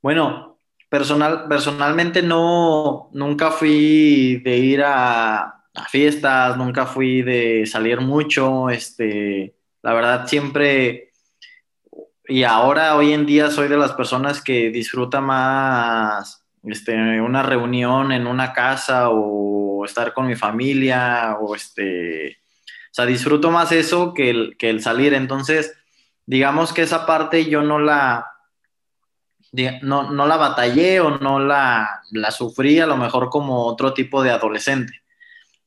bueno, 0.00 0.58
personal, 0.88 1.46
personalmente 1.48 2.22
no, 2.22 3.10
nunca 3.12 3.50
fui 3.50 4.40
de 4.44 4.56
ir 4.58 4.82
a, 4.84 5.61
fiestas, 5.90 6.56
nunca 6.56 6.86
fui 6.86 7.22
de 7.22 7.66
salir 7.66 8.00
mucho, 8.00 8.70
este, 8.70 9.54
la 9.82 9.94
verdad 9.94 10.26
siempre, 10.26 11.12
y 12.26 12.44
ahora, 12.44 12.96
hoy 12.96 13.12
en 13.12 13.26
día, 13.26 13.50
soy 13.50 13.68
de 13.68 13.76
las 13.76 13.92
personas 13.92 14.42
que 14.42 14.70
disfruta 14.70 15.20
más, 15.20 16.46
este, 16.64 17.20
una 17.20 17.42
reunión 17.42 18.12
en 18.12 18.26
una 18.26 18.52
casa 18.52 19.10
o 19.10 19.84
estar 19.84 20.14
con 20.14 20.26
mi 20.26 20.36
familia 20.36 21.36
o 21.40 21.54
este, 21.56 22.38
o 22.92 22.94
sea, 22.94 23.06
disfruto 23.06 23.50
más 23.50 23.72
eso 23.72 24.14
que 24.14 24.30
el, 24.30 24.56
que 24.58 24.70
el 24.70 24.82
salir. 24.82 25.14
Entonces, 25.14 25.76
digamos 26.26 26.72
que 26.72 26.82
esa 26.82 27.06
parte 27.06 27.46
yo 27.46 27.62
no 27.62 27.78
la, 27.78 28.26
no, 29.82 30.10
no 30.10 30.26
la 30.26 30.36
batallé 30.36 31.00
o 31.00 31.18
no 31.18 31.40
la, 31.40 32.02
la, 32.10 32.30
sufrí 32.30 32.80
a 32.80 32.86
lo 32.86 32.96
mejor 32.96 33.28
como 33.30 33.64
otro 33.66 33.92
tipo 33.92 34.22
de 34.22 34.30
adolescente. 34.30 35.01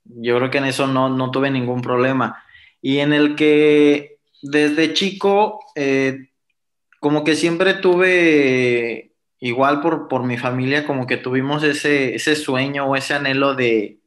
Yo 0.05 0.37
creo 0.37 0.49
que 0.49 0.59
en 0.59 0.65
eso 0.65 0.87
no, 0.87 1.09
no 1.09 1.31
tuve 1.31 1.51
ningún 1.51 1.81
problema. 1.81 2.43
Y 2.81 2.99
en 2.99 3.13
el 3.13 3.35
que 3.35 4.19
desde 4.41 4.93
chico, 4.93 5.59
eh, 5.75 6.29
como 6.99 7.23
que 7.23 7.35
siempre 7.35 7.73
tuve, 7.73 9.13
igual 9.39 9.81
por, 9.81 10.07
por 10.07 10.23
mi 10.23 10.37
familia, 10.37 10.85
como 10.85 11.07
que 11.07 11.17
tuvimos 11.17 11.63
ese, 11.63 12.15
ese 12.15 12.35
sueño 12.35 12.85
o 12.85 12.95
ese 12.95 13.15
anhelo 13.15 13.55
de, 13.55 13.99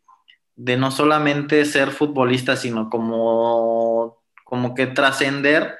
de 0.57 0.77
no 0.77 0.91
solamente 0.91 1.65
ser 1.65 1.91
futbolista, 1.91 2.57
sino 2.57 2.91
como, 2.91 4.19
como 4.45 4.75
que 4.75 4.87
trascender 4.87 5.77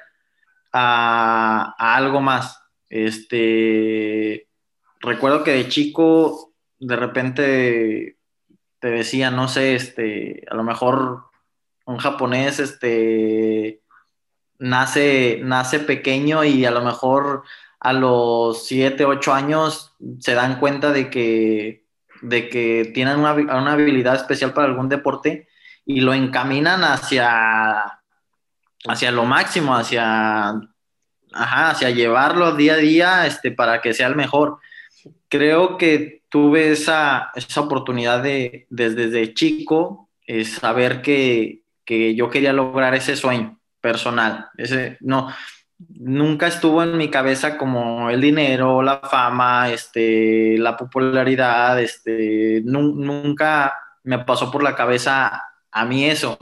a, 0.71 1.75
algo 1.77 2.21
más. 2.21 2.61
Este, 2.89 4.47
recuerdo 4.99 5.43
que 5.43 5.51
de 5.51 5.67
chico, 5.67 6.53
de 6.79 6.95
repente 6.95 8.18
te 8.79 8.89
decía, 8.89 9.31
no 9.31 9.47
sé, 9.47 9.75
este, 9.75 10.45
a 10.49 10.55
lo 10.55 10.63
mejor 10.63 11.25
un 11.85 11.97
japonés, 11.97 12.59
este, 12.59 13.81
nace, 14.57 15.39
nace 15.43 15.79
pequeño 15.79 16.43
y 16.43 16.65
a 16.65 16.71
lo 16.71 16.81
mejor 16.81 17.43
a 17.79 17.93
los 17.93 18.65
7, 18.67 19.05
8 19.05 19.33
años 19.33 19.93
se 20.19 20.33
dan 20.33 20.59
cuenta 20.59 20.91
de 20.91 21.09
que 21.09 21.89
de 22.21 22.49
que 22.49 22.91
tienen 22.93 23.19
una, 23.19 23.71
habilidad 23.71 24.15
especial 24.15 24.53
para 24.53 24.67
algún 24.67 24.89
deporte 24.89 25.47
y 25.85 26.01
lo 26.01 26.13
encaminan 26.13 26.83
hacia, 26.83 28.01
hacia 28.85 29.11
lo 29.11 29.25
máximo, 29.25 29.75
hacia, 29.75 30.59
hacia 31.33 31.89
llevarlo 31.89 32.55
día 32.55 32.73
a 32.73 32.77
día 32.77 33.25
este, 33.25 33.51
para 33.51 33.81
que 33.81 33.93
sea 33.93 34.07
el 34.07 34.15
mejor. 34.15 34.59
Creo 35.29 35.77
que 35.77 36.23
tuve 36.29 36.71
esa, 36.71 37.31
oportunidad 37.55 38.21
de, 38.21 38.67
desde, 38.69 39.33
chico, 39.33 40.09
saber 40.43 41.01
que, 41.01 41.61
que 41.85 42.15
yo 42.15 42.29
quería 42.29 42.53
lograr 42.53 42.93
ese 42.95 43.15
sueño 43.15 43.59
personal. 43.81 44.47
Ese, 44.57 44.97
no, 44.99 45.29
nunca 45.87 46.47
estuvo 46.47 46.83
en 46.83 46.97
mi 46.97 47.09
cabeza 47.09 47.57
como 47.57 48.09
el 48.09 48.21
dinero, 48.21 48.81
la 48.81 48.99
fama, 48.99 49.69
este, 49.71 50.57
la 50.57 50.75
popularidad, 50.75 51.79
este, 51.81 52.61
nunca 52.63 53.73
me 54.03 54.19
pasó 54.19 54.51
por 54.51 54.63
la 54.63 54.75
cabeza 54.75 55.43
a 55.71 55.85
mí 55.85 56.05
eso. 56.05 56.37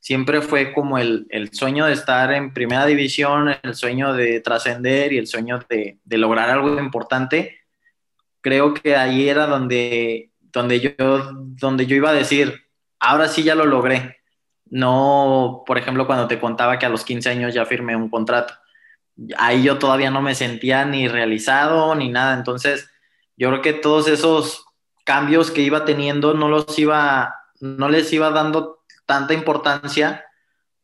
Siempre 0.00 0.42
fue 0.42 0.74
como 0.74 0.98
el, 0.98 1.26
sueño 1.52 1.86
de 1.86 1.94
estar 1.94 2.30
en 2.32 2.52
primera 2.52 2.84
división, 2.84 3.54
el 3.62 3.74
sueño 3.74 4.12
de 4.12 4.40
trascender 4.40 5.14
y 5.14 5.18
el 5.18 5.26
sueño 5.26 5.60
de, 5.68 5.98
lograr 6.18 6.50
algo 6.50 6.78
importante. 6.78 7.60
Creo 8.44 8.74
que 8.74 8.94
ahí 8.94 9.28
era 9.28 9.48
donde, 9.48 10.30
donde, 10.52 10.78
yo, 10.78 10.92
donde 11.34 11.86
yo 11.86 11.96
iba 11.96 12.10
a 12.10 12.14
decir, 12.14 12.68
ahora 13.00 13.26
sí 13.26 13.42
ya 13.42 13.56
lo 13.56 13.64
logré. 13.64 14.18
No, 14.66 15.64
por 15.66 15.78
ejemplo, 15.78 16.06
cuando 16.06 16.28
te 16.28 16.38
contaba 16.38 16.78
que 16.78 16.86
a 16.86 16.90
los 16.90 17.04
15 17.04 17.28
años 17.28 17.54
ya 17.54 17.66
firmé 17.66 17.96
un 17.96 18.08
contrato 18.08 18.54
ahí 19.36 19.62
yo 19.62 19.78
todavía 19.78 20.10
no 20.10 20.22
me 20.22 20.34
sentía 20.34 20.84
ni 20.84 21.08
realizado 21.08 21.94
ni 21.94 22.08
nada. 22.08 22.34
Entonces, 22.34 22.90
yo 23.36 23.48
creo 23.50 23.62
que 23.62 23.72
todos 23.72 24.08
esos 24.08 24.64
cambios 25.04 25.50
que 25.50 25.62
iba 25.62 25.84
teniendo 25.84 26.34
no 26.34 26.48
los 26.48 26.78
iba, 26.78 27.34
no 27.60 27.88
les 27.88 28.12
iba 28.12 28.30
dando 28.30 28.84
tanta 29.06 29.34
importancia 29.34 30.24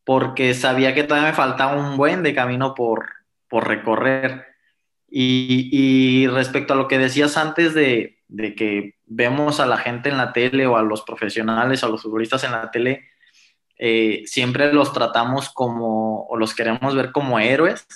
porque 0.04 0.54
sabía 0.54 0.94
que 0.94 1.04
todavía 1.04 1.30
me 1.30 1.36
faltaba 1.36 1.76
un 1.76 1.96
buen 1.96 2.22
de 2.22 2.34
camino 2.34 2.74
por, 2.74 3.10
por 3.48 3.68
recorrer. 3.68 4.46
Y, 5.10 6.26
respecto 6.28 6.72
a 6.72 6.76
lo 6.76 6.86
que 6.86 6.98
decías 6.98 7.36
antes 7.36 7.74
de, 7.74 8.18
que 8.56 8.94
vemos 9.06 9.58
a 9.58 9.66
la 9.66 9.76
gente 9.76 10.08
en 10.08 10.16
la 10.16 10.32
tele 10.32 10.66
o 10.66 10.76
a 10.76 10.82
los 10.82 11.02
profesionales, 11.02 11.82
a 11.82 11.88
los 11.88 12.02
futbolistas 12.02 12.44
en 12.44 12.52
la 12.52 12.70
tele, 12.70 13.08
eh, 13.76 14.22
siempre 14.26 14.72
los 14.72 14.92
tratamos 14.92 15.50
como, 15.50 16.26
o 16.26 16.36
los 16.36 16.54
queremos 16.54 16.94
ver 16.94 17.12
como 17.12 17.40
héroes, 17.40 17.86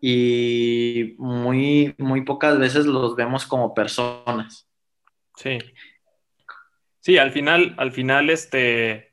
y 0.00 1.14
muy, 1.18 1.94
muy 1.98 2.22
pocas 2.22 2.58
veces 2.58 2.86
los 2.86 3.16
vemos 3.16 3.46
como 3.46 3.74
personas. 3.74 4.68
Sí. 5.36 5.58
Sí, 7.00 7.18
al 7.18 7.32
final, 7.32 7.74
al 7.78 7.92
final, 7.92 8.30
este, 8.30 9.07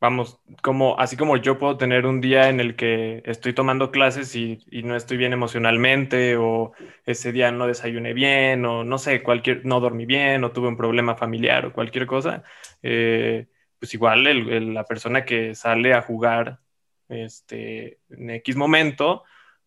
vamos, 0.00 0.40
como, 0.62 0.98
así 0.98 1.16
como 1.16 1.36
yo 1.36 1.58
puedo 1.58 1.76
tener 1.76 2.06
un 2.06 2.20
día 2.20 2.48
en 2.48 2.58
el 2.60 2.74
que 2.74 3.22
estoy 3.26 3.52
tomando 3.52 3.90
clases 3.90 4.34
y, 4.34 4.58
no 4.82 4.96
estoy 4.96 5.18
bien 5.18 5.32
emocionalmente, 5.32 6.36
o 6.36 6.72
ese 7.04 7.32
día 7.32 7.52
no 7.52 7.66
desayuné 7.66 8.14
bien, 8.14 8.64
o 8.64 8.84
no 8.84 8.98
sé, 8.98 9.22
cualquier, 9.22 9.64
no 9.66 9.80
dormí 9.80 10.06
bien, 10.06 10.42
o 10.44 10.52
tuve 10.52 10.68
un 10.68 10.76
problema 10.76 11.16
familiar, 11.16 11.66
o 11.66 11.72
cualquier 11.72 12.06
cosa, 12.06 12.42
eh, 12.82 13.48
pues 13.78 13.94
igual 13.94 14.74
la 14.74 14.84
persona 14.84 15.24
que 15.24 15.54
sale 15.54 15.94
a 15.94 16.02
jugar 16.02 16.60
este, 17.08 18.00
en 18.10 18.30
X 18.30 18.56
momento, 18.56 19.24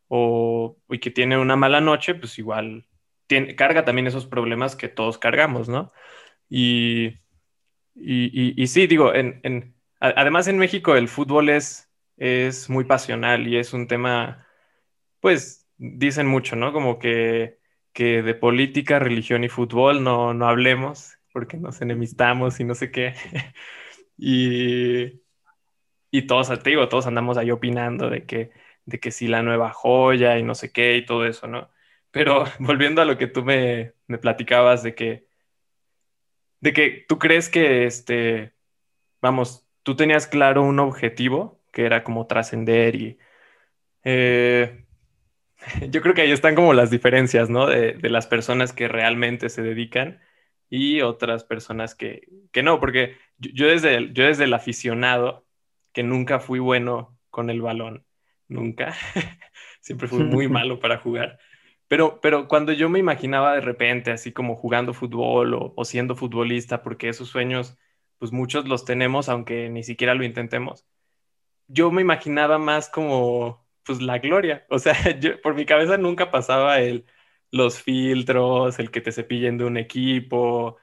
o 0.08 0.78
y 0.90 1.00
que 1.00 1.12
tiene 1.12 1.38
una 1.38 1.56
mala 1.56 1.82
noche, 1.82 2.16
pues 2.16 2.38
igual 2.40 2.86
tiene, 3.28 3.56
carga 3.56 3.86
también 3.86 4.08
esos 4.08 4.26
problemas 4.28 4.76
que 4.76 4.90
todos 4.90 5.18
cargamos, 5.18 5.70
¿no? 5.70 5.92
Y, 6.50 7.20
y, 7.96 8.68
sí, 8.68 8.88
digo, 8.88 9.14
en, 9.14 9.73
además 10.16 10.48
en 10.48 10.58
México 10.58 10.96
el 10.96 11.08
fútbol 11.08 11.50
es, 11.50 11.90
es 12.18 12.70
muy 12.70 12.86
pasional 12.86 13.48
y 13.48 13.58
es 13.58 13.74
un 13.74 13.88
tema, 13.88 14.48
pues 15.22 15.68
dicen 15.78 16.28
mucho, 16.28 16.56
¿no? 16.56 16.74
Como 16.74 17.00
que, 17.00 17.60
que 17.94 18.24
de 18.24 18.36
política, 18.36 19.00
religión 19.00 19.44
y 19.44 19.50
fútbol 19.50 20.04
no, 20.04 20.34
no 20.34 20.48
hablemos 20.48 21.18
porque 21.34 21.58
nos 21.58 21.82
enemistamos 21.82 22.60
y 22.60 22.64
no 22.66 22.76
sé 22.76 22.92
qué. 22.92 23.16
y, 24.18 25.22
y 26.12 26.28
todos, 26.28 26.50
te 26.64 26.70
digo, 26.72 26.90
todos 26.90 27.08
andamos 27.08 27.38
ahí 27.38 27.52
opinando 27.52 28.10
de 28.10 28.26
que 28.26 28.52
de 28.86 29.00
que 29.00 29.12
sí 29.12 29.28
la 29.28 29.44
nueva 29.44 29.72
joya 29.72 30.38
y 30.38 30.44
no 30.44 30.56
sé 30.56 30.72
qué 30.72 30.98
y 30.98 31.06
todo 31.06 31.26
eso, 31.26 31.48
¿no? 31.48 31.70
Pero 32.12 32.46
volviendo 32.60 33.02
a 33.02 33.06
lo 33.06 33.18
que 33.18 33.28
tú 33.28 33.44
me, 33.44 33.94
me 34.08 34.18
platicabas 34.18 34.84
de 34.84 34.96
que, 34.96 35.28
de 36.60 36.74
que 36.74 37.06
tú 37.08 37.20
crees 37.20 37.50
que, 37.50 37.86
este, 37.86 38.54
vamos, 39.22 39.63
tú 39.84 39.96
tenías 39.96 40.28
claro 40.28 40.64
un 40.64 40.80
objetivo 40.80 41.62
que 41.72 41.86
era 41.86 42.04
como 42.04 42.28
trascender 42.28 42.96
y 42.96 43.20
eh, 44.04 44.86
yo 45.90 46.02
creo 46.02 46.14
que 46.14 46.22
ahí 46.22 46.32
están 46.32 46.56
como 46.56 46.74
las 46.74 46.90
diferencias, 46.90 47.50
¿no? 47.50 47.68
De, 47.68 47.98
las 48.10 48.28
personas 48.28 48.74
que 48.74 48.88
realmente 48.88 49.50
se 49.50 49.62
dedican 49.62 50.22
y 50.70 51.02
otras 51.02 51.44
personas 51.44 51.96
que, 51.96 52.28
no, 52.64 52.80
porque 52.80 53.18
yo, 53.38 53.68
desde 53.68 53.96
el, 53.96 54.14
yo 54.14 54.26
desde 54.26 54.46
el 54.46 54.54
aficionado, 54.54 55.46
que 55.92 56.04
nunca 56.04 56.40
fui 56.40 56.60
bueno 56.60 57.18
con 57.30 57.50
el 57.50 57.62
balón, 57.62 58.06
nunca, 58.48 58.94
siempre 59.82 60.08
fui 60.08 60.24
muy 60.24 60.48
malo 60.50 60.80
para 60.80 60.98
jugar, 60.98 61.40
pero, 61.88 62.20
pero 62.22 62.48
cuando 62.48 62.72
yo 62.72 62.90
me 62.90 63.00
imaginaba 63.00 63.54
de 63.54 63.62
repente 63.62 64.12
así 64.12 64.32
como 64.32 64.56
jugando 64.56 64.94
fútbol 64.94 65.54
o, 65.54 65.74
o 65.76 65.86
siendo 65.86 66.16
futbolista, 66.16 66.82
porque 66.82 67.10
esos 67.10 67.30
sueños, 67.30 67.78
pues 68.20 68.32
muchos 68.32 68.68
los 68.68 68.86
tenemos, 68.86 69.30
aunque 69.30 69.70
ni 69.70 69.84
siquiera 69.84 70.16
lo 70.16 70.24
intentemos, 70.24 70.86
yo 71.68 71.92
me 71.92 72.02
imaginaba 72.02 72.58
más 72.60 72.90
como 72.90 73.66
pues 73.86 74.02
la 74.02 74.20
gloria. 74.20 74.66
O 74.70 74.80
sea, 74.80 74.96
por 75.44 75.56
mi 75.56 75.66
cabeza 75.66 75.98
nunca 75.98 76.32
pasaba 76.32 76.80
el, 76.80 77.06
los 77.52 77.82
filtros, 77.82 78.80
el 78.80 78.92
que 78.92 79.02
te 79.02 79.12
cepillen 79.12 79.58
de 79.58 79.66
un 79.66 79.78
equipo, 79.78 80.78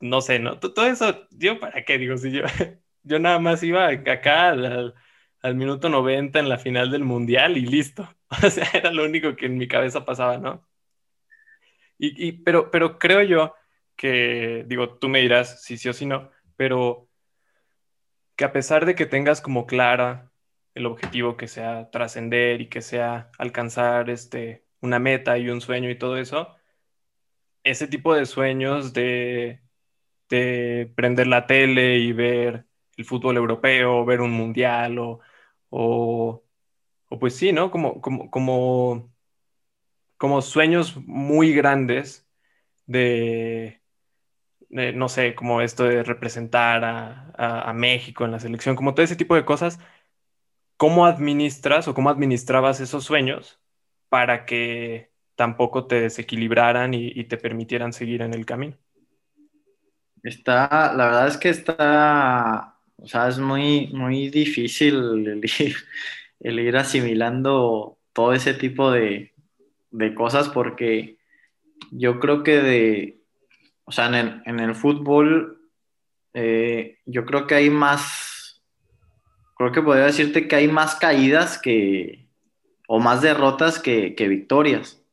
no 0.00 0.20
sé, 0.20 0.38
¿no? 0.38 0.58
Todo 0.58 0.86
eso, 0.86 1.26
yo 1.30 1.58
para 1.60 1.84
qué 1.84 1.98
digo, 1.98 2.16
si 2.18 2.32
yo, 2.32 2.42
yo 3.02 3.18
nada 3.18 3.38
más 3.38 3.62
iba 3.62 3.88
acá 3.88 4.50
al, 4.50 4.94
minuto 5.54 5.88
90 5.88 6.38
en 6.38 6.48
la 6.48 6.58
final 6.58 6.90
del 6.90 7.04
mundial 7.04 7.56
y 7.58 7.66
listo. 7.66 8.08
O 8.44 8.50
sea, 8.50 8.66
era 8.72 8.90
lo 8.92 9.04
único 9.04 9.36
que 9.36 9.46
en 9.46 9.58
mi 9.58 9.68
cabeza 9.68 10.06
pasaba, 10.06 10.38
¿no? 10.38 10.66
Y, 11.98 12.28
y, 12.28 12.32
pero, 12.32 12.70
pero 12.70 12.98
creo 12.98 13.22
yo 13.22 13.54
que, 13.96 14.64
digo, 14.66 14.96
tú 14.98 15.08
me 15.08 15.20
dirás 15.20 15.62
si 15.62 15.76
sí 15.78 15.88
o 15.88 15.92
si 15.92 16.06
no, 16.06 16.30
pero 16.56 17.08
que 18.36 18.44
a 18.44 18.52
pesar 18.52 18.86
de 18.86 18.94
que 18.94 19.06
tengas 19.06 19.40
como 19.40 19.66
clara 19.66 20.32
el 20.74 20.86
objetivo 20.86 21.36
que 21.36 21.48
sea 21.48 21.90
trascender 21.90 22.60
y 22.60 22.68
que 22.68 22.82
sea 22.82 23.30
alcanzar 23.38 24.10
este, 24.10 24.66
una 24.80 24.98
meta 24.98 25.38
y 25.38 25.48
un 25.50 25.60
sueño 25.60 25.90
y 25.90 25.98
todo 25.98 26.16
eso, 26.18 26.56
ese 27.64 27.86
tipo 27.88 28.14
de 28.14 28.26
sueños 28.26 28.92
de, 28.92 29.62
de 30.30 30.92
prender 30.96 31.28
la 31.28 31.46
tele 31.48 31.98
y 31.98 32.12
ver 32.12 32.66
el 32.96 33.04
fútbol 33.04 33.36
europeo, 33.38 34.04
ver 34.04 34.20
un 34.20 34.32
mundial 34.32 34.98
o, 34.98 35.20
o, 35.70 36.44
pues 37.20 37.36
sí, 37.36 37.52
¿no? 37.52 37.70
Como, 37.70 38.00
como, 38.00 38.30
como, 38.30 39.12
como 40.16 40.42
sueños 40.42 40.96
muy 41.06 41.52
grandes 41.54 42.28
de, 42.86 43.81
no 44.72 45.08
sé, 45.08 45.34
como 45.34 45.60
esto 45.60 45.84
de 45.84 46.02
representar 46.02 46.84
a, 46.84 47.32
a 47.36 47.72
México 47.72 48.24
en 48.24 48.32
la 48.32 48.40
selección, 48.40 48.74
como 48.76 48.94
todo 48.94 49.04
ese 49.04 49.16
tipo 49.16 49.34
de 49.34 49.44
cosas, 49.44 49.78
¿cómo 50.76 51.06
administras 51.06 51.86
o 51.88 51.94
cómo 51.94 52.10
administrabas 52.10 52.80
esos 52.80 53.04
sueños 53.04 53.60
para 54.08 54.44
que 54.44 55.12
tampoco 55.36 55.86
te 55.86 56.00
desequilibraran 56.00 56.94
y, 56.94 57.24
te 57.24 57.36
permitieran 57.36 57.92
seguir 57.92 58.22
en 58.22 58.34
el 58.34 58.44
camino? 58.46 58.76
Está, 60.22 60.92
la 60.94 61.06
verdad 61.06 61.28
es 61.28 61.36
que 61.36 61.48
está, 61.48 62.76
o 62.96 63.06
sea, 63.06 63.28
es 63.28 63.38
muy, 63.38 63.88
muy 63.88 64.28
difícil 64.28 64.94
el 66.40 66.58
ir, 66.60 66.76
asimilando 66.76 67.98
todo 68.12 68.34
ese 68.34 68.54
tipo 68.54 68.90
de, 68.90 69.32
cosas 70.14 70.48
porque 70.48 71.18
yo 71.90 72.20
creo 72.20 72.42
que 72.42 72.56
de, 72.58 73.21
o 73.92 73.94
sea, 73.94 74.06
en 74.06 74.58
el, 74.58 74.74
fútbol, 74.74 75.60
eh, 76.32 76.96
yo 77.04 77.26
creo 77.26 77.46
que 77.46 77.56
hay 77.56 77.68
más 77.68 78.32
creo 79.62 79.70
que 79.70 79.82
podría 79.82 80.06
decirte 80.06 80.48
que 80.48 80.56
hay 80.56 80.66
más 80.66 80.94
caídas 80.96 81.58
que, 81.58 82.26
o 82.88 82.98
más 82.98 83.20
derrotas 83.20 83.78
que, 83.78 84.14
victorias. 84.18 85.04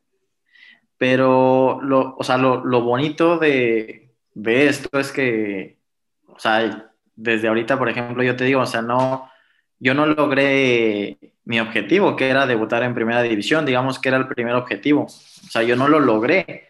Pero, 0.98 1.82
lo, 1.84 2.16
o 2.18 2.24
sea, 2.24 2.38
lo, 2.38 2.82
bonito 2.82 3.38
de, 3.38 4.12
esto 4.44 4.98
es 4.98 5.12
que, 5.12 5.78
o 6.26 6.40
sea, 6.40 6.90
desde 7.16 7.50
ahorita, 7.50 7.78
por 7.78 7.90
ejemplo, 7.90 8.24
yo 8.24 8.36
te 8.36 8.46
digo, 8.46 8.62
o 8.62 8.66
sea, 8.66 8.82
no, 8.82 9.30
yo 9.78 9.94
no 9.94 10.06
logré 10.06 11.18
mi 11.44 11.60
objetivo, 11.60 12.16
que 12.16 12.30
era 12.30 12.48
debutar 12.48 12.82
en 12.84 12.96
primera 12.96 13.22
división, 13.22 13.66
digamos 13.66 14.00
que 14.00 14.10
era 14.10 14.18
el 14.18 14.28
primer 14.30 14.56
objetivo. 14.56 15.04
O 15.04 15.50
sea, 15.52 15.64
yo 15.64 15.76
no 15.76 15.88
lo 15.90 16.00
logré, 16.00 16.69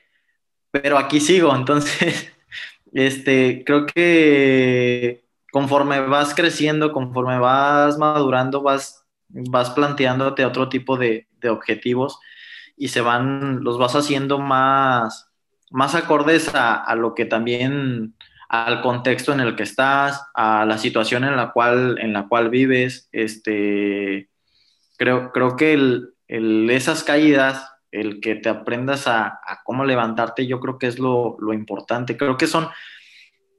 pero 0.71 0.97
aquí 0.97 1.19
sigo, 1.19 1.55
entonces, 1.55 2.31
este, 2.93 3.63
creo 3.65 3.85
que 3.85 5.23
conforme 5.51 5.99
vas 6.01 6.33
creciendo, 6.35 6.91
conforme 6.91 7.39
vas 7.39 7.97
madurando, 7.97 8.61
vas, 8.61 9.05
vas 9.29 9.71
planteándote 9.71 10.45
otro 10.45 10.69
tipo 10.69 10.97
de, 10.97 11.27
objetivos 11.49 12.19
y 12.75 12.89
se 12.89 13.01
van, 13.01 13.63
los 13.63 13.77
vas 13.77 13.95
haciendo 13.95 14.39
más, 14.39 15.29
más 15.71 15.95
acordes 15.95 16.51
a, 16.53 16.93
lo 16.95 17.15
que 17.15 17.25
también, 17.25 18.15
al 18.49 18.81
contexto 18.81 19.31
en 19.31 19.39
el 19.39 19.55
que 19.55 19.63
estás, 19.63 20.25
a 20.33 20.65
la 20.65 20.77
situación 20.77 21.23
en 21.23 21.35
la 21.35 21.51
cual, 21.51 21.97
en 21.99 22.13
la 22.13 22.27
cual 22.27 22.49
vives. 22.49 23.07
Este, 23.11 24.29
creo, 24.97 25.31
creo 25.31 25.55
que 25.55 25.73
el, 25.73 26.69
esas 26.69 27.03
caídas, 27.03 27.71
el 27.91 28.19
que 28.21 28.35
te 28.35 28.49
aprendas 28.49 29.07
a, 29.07 29.39
cómo 29.63 29.85
levantarte, 29.85 30.47
yo 30.47 30.59
creo 30.59 30.77
que 30.77 30.87
es 30.87 30.99
lo, 30.99 31.37
importante. 31.53 32.17
Creo 32.17 32.37
que 32.37 32.47
son 32.47 32.67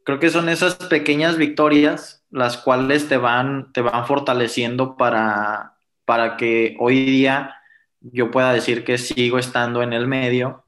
creo 0.04 0.18
que 0.18 0.30
son 0.30 0.48
esas 0.48 0.74
pequeñas 0.74 1.36
victorias 1.36 2.24
las 2.30 2.56
cuales 2.56 3.08
te 3.08 3.16
van, 3.16 3.72
te 3.72 3.80
van 3.80 4.06
fortaleciendo 4.06 4.96
para, 4.96 5.74
para 6.04 6.36
que 6.36 6.76
hoy 6.80 7.04
día 7.04 7.56
yo 8.00 8.30
pueda 8.30 8.52
decir 8.52 8.84
que 8.84 8.98
sigo 8.98 9.38
estando 9.38 9.82
en 9.82 9.92
el 9.92 10.06
medio 10.06 10.64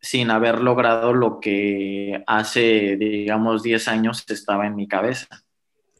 sin 0.00 0.30
haber 0.30 0.60
logrado 0.60 1.12
lo 1.12 1.40
que 1.40 2.22
hace, 2.26 2.96
digamos, 2.96 3.62
10 3.62 3.88
años 3.88 4.24
estaba 4.28 4.66
en 4.66 4.76
mi 4.76 4.88
cabeza. 4.88 5.44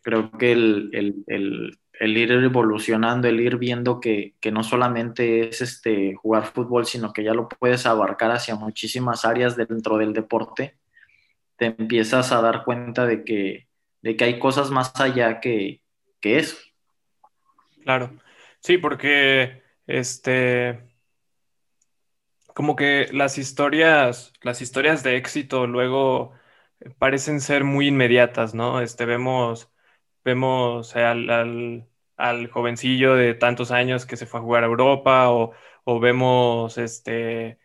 Creo 0.03 0.31
que 0.31 0.53
el, 0.53 1.79
ir 2.01 2.33
evolucionando, 2.33 3.29
el 3.29 3.41
ir 3.41 3.57
viendo 3.57 4.01
que, 4.01 4.35
que, 4.41 4.51
no 4.51 4.63
solamente 4.63 5.49
es 5.49 5.61
este, 5.61 6.15
jugar 6.15 6.47
fútbol, 6.47 6.87
sino 6.87 7.13
que 7.13 7.23
ya 7.23 7.35
lo 7.35 7.49
puedes 7.49 7.85
abarcar 7.85 8.31
hacia 8.31 8.55
muchísimas 8.55 9.25
áreas 9.27 9.57
dentro 9.57 9.99
del 9.99 10.15
deporte, 10.15 10.79
te 11.57 11.67
empiezas 11.67 12.33
a 12.33 12.41
dar 12.41 12.65
cuenta 12.65 13.05
de 13.05 13.23
que, 13.23 13.69
de 14.01 14.17
que 14.17 14.25
hay 14.25 14.39
cosas 14.39 14.71
más 14.71 14.99
allá 14.99 15.41
que, 15.41 15.83
eso. 16.23 16.57
Claro, 17.83 18.11
sí, 18.61 18.79
porque 18.79 19.63
este, 19.87 20.81
como 22.55 22.77
que 22.77 23.09
las 23.13 23.37
historias, 23.37 24.33
las 24.43 24.63
historias 24.63 25.03
de 25.03 25.17
éxito 25.17 25.67
luego 25.67 26.33
parecen 26.99 27.41
ser 27.41 27.65
muy 27.65 27.89
inmediatas, 27.89 28.55
¿no? 28.55 28.81
Este, 28.81 29.05
vemos, 29.05 29.71
vemos 30.25 30.97
al, 30.97 31.90
jovencillo 32.51 33.15
de 33.15 33.35
tantos 33.35 33.71
años 33.71 34.07
que 34.07 34.17
se 34.17 34.27
fue 34.27 34.41
a 34.41 34.43
jugar 34.43 34.65
a 34.65 34.67
Europa 34.67 35.31
o, 35.31 35.53
o 35.85 36.01
vemos, 36.01 36.79
este, 36.79 37.59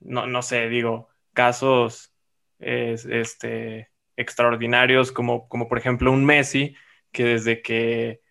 no, 0.00 0.26
no 0.26 0.42
sé, 0.42 0.68
digo, 0.68 1.08
casos 1.34 2.14
este, 2.58 3.90
extraordinarios, 4.16 5.12
como, 5.12 5.48
como 5.48 5.68
por 5.68 5.78
ejemplo 5.78 6.12
un 6.12 6.24
Messi, 6.24 6.76
que 7.12 7.24
desde 7.24 7.62
que, 7.62 8.22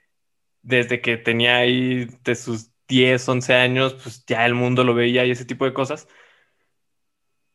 desde 0.61 1.01
que 1.01 1.17
tenía 1.17 1.57
ahí 1.57 2.05
de 2.23 2.35
sus 2.35 2.71
10, 2.87 3.27
11 3.29 3.53
años, 3.55 3.95
pues 3.95 4.25
ya 4.25 4.45
el 4.45 4.55
mundo 4.55 4.83
lo 4.83 4.93
veía 4.95 5.25
y 5.25 5.31
ese 5.31 5.45
tipo 5.45 5.65
de 5.65 5.73
cosas. 5.73 6.07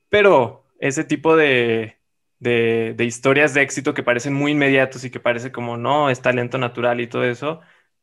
Pero 0.08 0.66
ese 0.78 1.04
tipo 1.04 1.36
de, 1.36 1.98
de, 2.40 3.04
historias 3.04 3.54
de 3.54 3.62
éxito 3.62 3.94
que 3.94 4.02
parecen 4.02 4.34
muy 4.34 4.52
inmediatos 4.52 5.04
y 5.04 5.10
que 5.10 5.20
parece 5.20 5.52
como, 5.52 5.76
no, 5.76 6.10
es 6.10 6.22
talento 6.22 6.58
natural 6.58 7.00
y 7.00 7.06
todo 7.06 7.24
eso, 7.24 7.60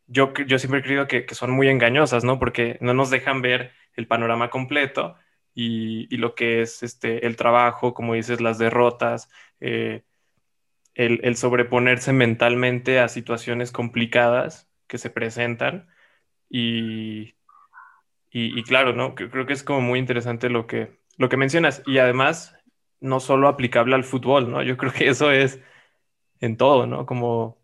yo, 0.08 0.34
yo 0.34 0.60
siempre 0.60 0.80
he 0.80 0.84
creído 0.84 1.08
que, 1.08 1.26
que 1.26 1.36
son 1.36 1.52
muy 1.52 1.70
engañosas, 1.70 2.24
¿no? 2.24 2.40
Porque 2.40 2.78
no 2.82 2.94
nos 2.94 3.10
dejan 3.10 3.42
ver 3.42 3.74
el 3.96 4.08
panorama 4.08 4.50
completo 4.50 5.18
y, 5.60 6.18
lo 6.18 6.36
que 6.36 6.62
es 6.62 6.84
este, 6.84 7.26
el 7.26 7.36
trabajo, 7.36 7.96
como 7.96 8.14
dices, 8.14 8.42
las 8.42 8.60
derrotas, 8.60 9.30
eh, 9.60 10.04
el, 10.94 11.36
sobreponerse 11.36 12.14
mentalmente 12.14 13.00
a 13.00 13.08
situaciones 13.08 13.72
complicadas 13.72 14.70
que 14.88 15.00
se 15.00 15.10
presentan. 15.10 15.90
Y, 16.50 17.36
y, 18.32 18.64
claro, 18.64 18.94
¿no? 18.94 19.16
Creo 19.16 19.48
que 19.48 19.54
es 19.54 19.64
como 19.64 19.82
muy 19.82 20.00
interesante 20.00 20.50
lo 20.50 20.68
que, 20.68 21.00
lo 21.18 21.30
que 21.30 21.38
mencionas. 21.38 21.82
Y 21.88 21.98
además, 21.98 22.56
no 23.00 23.20
solo 23.20 23.48
aplicable 23.48 23.96
al 23.96 24.04
fútbol, 24.04 24.52
¿no? 24.52 24.62
Yo 24.64 24.78
creo 24.78 24.94
que 24.94 25.08
eso 25.10 25.32
es 25.32 25.60
en 26.40 26.58
todo, 26.58 26.86
¿no? 26.88 27.06
Como 27.08 27.58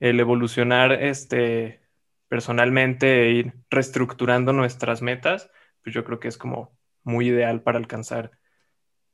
el 0.00 0.20
evolucionar 0.20 0.92
este, 0.92 1.82
personalmente 2.28 3.22
e 3.24 3.30
ir 3.32 3.54
reestructurando 3.70 4.52
nuestras 4.52 5.02
metas, 5.02 5.50
pues 5.82 5.94
yo 5.94 6.04
creo 6.04 6.20
que 6.20 6.28
es 6.28 6.38
como 6.38 6.76
muy 7.04 7.28
ideal 7.28 7.62
para 7.62 7.78
alcanzar 7.78 8.32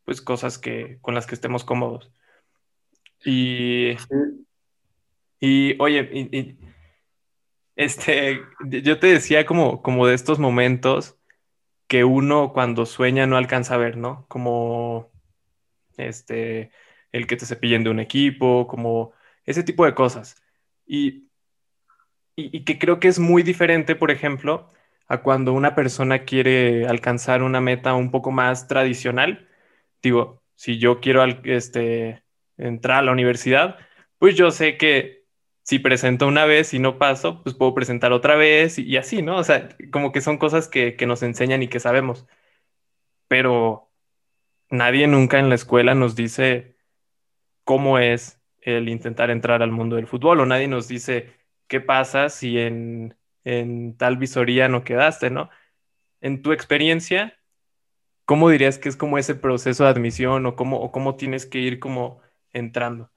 pues 0.05 0.23
cosas 0.23 0.59
que 0.59 0.99
con 1.03 1.15
las 1.15 1.27
que 1.27 1.35
estemos 1.35 1.65
cómodos. 1.65 2.13
Y 3.25 3.97
Y 5.41 5.77
oye, 5.81 6.09
y, 6.13 6.39
y, 6.39 6.59
este, 7.77 8.41
yo 8.83 8.99
te 8.99 9.07
decía 9.09 9.47
como, 9.47 9.83
como 9.83 10.07
de 10.07 10.15
estos 10.15 10.39
momentos 10.39 11.19
que 11.89 12.05
uno 12.05 12.53
cuando 12.53 12.87
sueña 12.87 13.27
no 13.27 13.37
alcanza 13.37 13.75
a 13.75 13.79
ver, 13.79 13.97
¿no? 13.97 14.27
Como 14.29 15.13
este, 15.99 16.73
el 17.13 17.27
que 17.27 17.37
te 17.37 17.47
cepillen 17.47 17.85
de 17.85 17.91
un 17.91 18.01
equipo, 18.01 18.67
como 18.69 19.13
ese 19.45 19.63
tipo 19.65 19.85
de 19.87 19.95
cosas. 19.95 20.43
Y, 20.87 21.29
y, 22.37 22.57
y 22.59 22.65
que 22.65 22.79
creo 22.79 23.01
que 23.01 23.09
es 23.09 23.19
muy 23.19 23.43
diferente, 23.43 23.97
por 23.97 24.11
ejemplo, 24.11 24.71
a 25.09 25.23
cuando 25.23 25.53
una 25.53 25.75
persona 25.75 26.25
quiere 26.25 26.87
alcanzar 26.87 27.43
una 27.43 27.61
meta 27.61 27.95
un 27.95 28.11
poco 28.11 28.31
más 28.31 28.69
tradicional. 28.69 29.49
Digo, 30.03 30.43
si 30.55 30.79
yo 30.79 31.01
quiero 31.01 31.25
este, 31.45 32.25
entrar 32.57 32.99
a 32.99 33.03
la 33.03 33.13
universidad, 33.13 33.79
pues 34.19 34.37
yo 34.37 34.51
sé 34.51 34.77
que 34.79 35.25
si 35.63 35.79
presento 35.79 36.27
una 36.29 36.45
vez 36.47 36.75
y 36.75 36.79
no 36.79 36.99
paso, 36.99 37.43
pues 37.43 37.55
puedo 37.57 37.75
presentar 37.75 38.13
otra 38.13 38.37
vez 38.37 38.79
y, 38.79 38.97
así, 38.97 39.23
¿no? 39.23 39.37
O 39.39 39.45
sea, 39.45 39.69
como 39.93 40.13
que 40.13 40.21
son 40.21 40.39
cosas 40.39 40.69
que, 40.69 40.97
que 40.97 41.07
nos 41.07 41.23
enseñan 41.23 41.63
y 41.63 41.69
que 41.69 41.81
sabemos. 41.81 42.27
Pero 43.29 43.91
nadie 44.71 45.07
nunca 45.09 45.39
en 45.39 45.49
la 45.49 45.55
escuela 45.57 45.95
nos 45.95 46.17
dice 46.17 46.77
cómo 47.65 47.99
es 47.99 48.36
el 48.67 48.89
intentar 48.89 49.31
entrar 49.31 49.63
al 49.63 49.71
mundo 49.71 49.97
del 49.97 50.09
fútbol 50.09 50.41
o 50.41 50.47
nadie 50.47 50.69
nos 50.69 50.89
dice 50.89 51.33
qué 51.69 51.81
pasa 51.81 52.29
si 52.29 52.59
en, 52.59 53.17
en 53.45 53.97
tal 53.97 54.17
visoría 54.17 54.69
no 54.69 54.85
quedaste, 54.85 55.31
¿no? 55.31 55.49
En 56.21 56.43
tu 56.43 56.53
experiencia, 56.53 57.39
¿cómo 58.25 58.51
dirías 58.51 58.79
que 58.79 58.89
es 58.89 58.97
como 58.97 59.19
ese 59.19 59.37
proceso 59.37 59.85
de 59.85 59.91
admisión 59.91 60.45
o 60.47 60.57
cómo, 60.57 60.91
cómo 60.91 61.15
tienes 61.15 61.47
que 61.47 61.61
ir 61.61 61.79
como 61.79 62.21
entrando? 62.53 63.09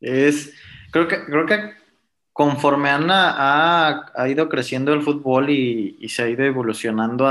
Es, 0.00 0.54
creo 0.92 1.08
que, 1.08 1.24
creo 1.24 1.46
que 1.46 1.72
conforme 2.34 2.90
Ana 2.90 3.34
ha, 3.36 4.12
ha 4.14 4.28
ido 4.28 4.50
creciendo 4.50 4.92
el 4.92 5.00
fútbol 5.00 5.48
y, 5.48 5.96
y, 6.00 6.08
se 6.10 6.24
ha 6.24 6.28
ido 6.28 6.44
evolucionando, 6.44 7.26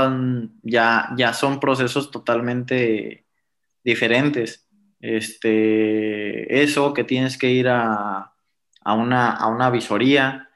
ya, 0.62 1.10
ya 1.16 1.32
son 1.32 1.60
procesos 1.60 2.10
totalmente 2.10 3.24
diferentes. 3.84 4.63
Este, 5.06 6.62
eso 6.62 6.94
que 6.94 7.04
tienes 7.04 7.36
que 7.36 7.50
ir 7.50 7.68
a, 7.68 8.32
a, 8.80 8.94
una, 8.94 9.32
a 9.32 9.48
una 9.48 9.68
visoría, 9.68 10.48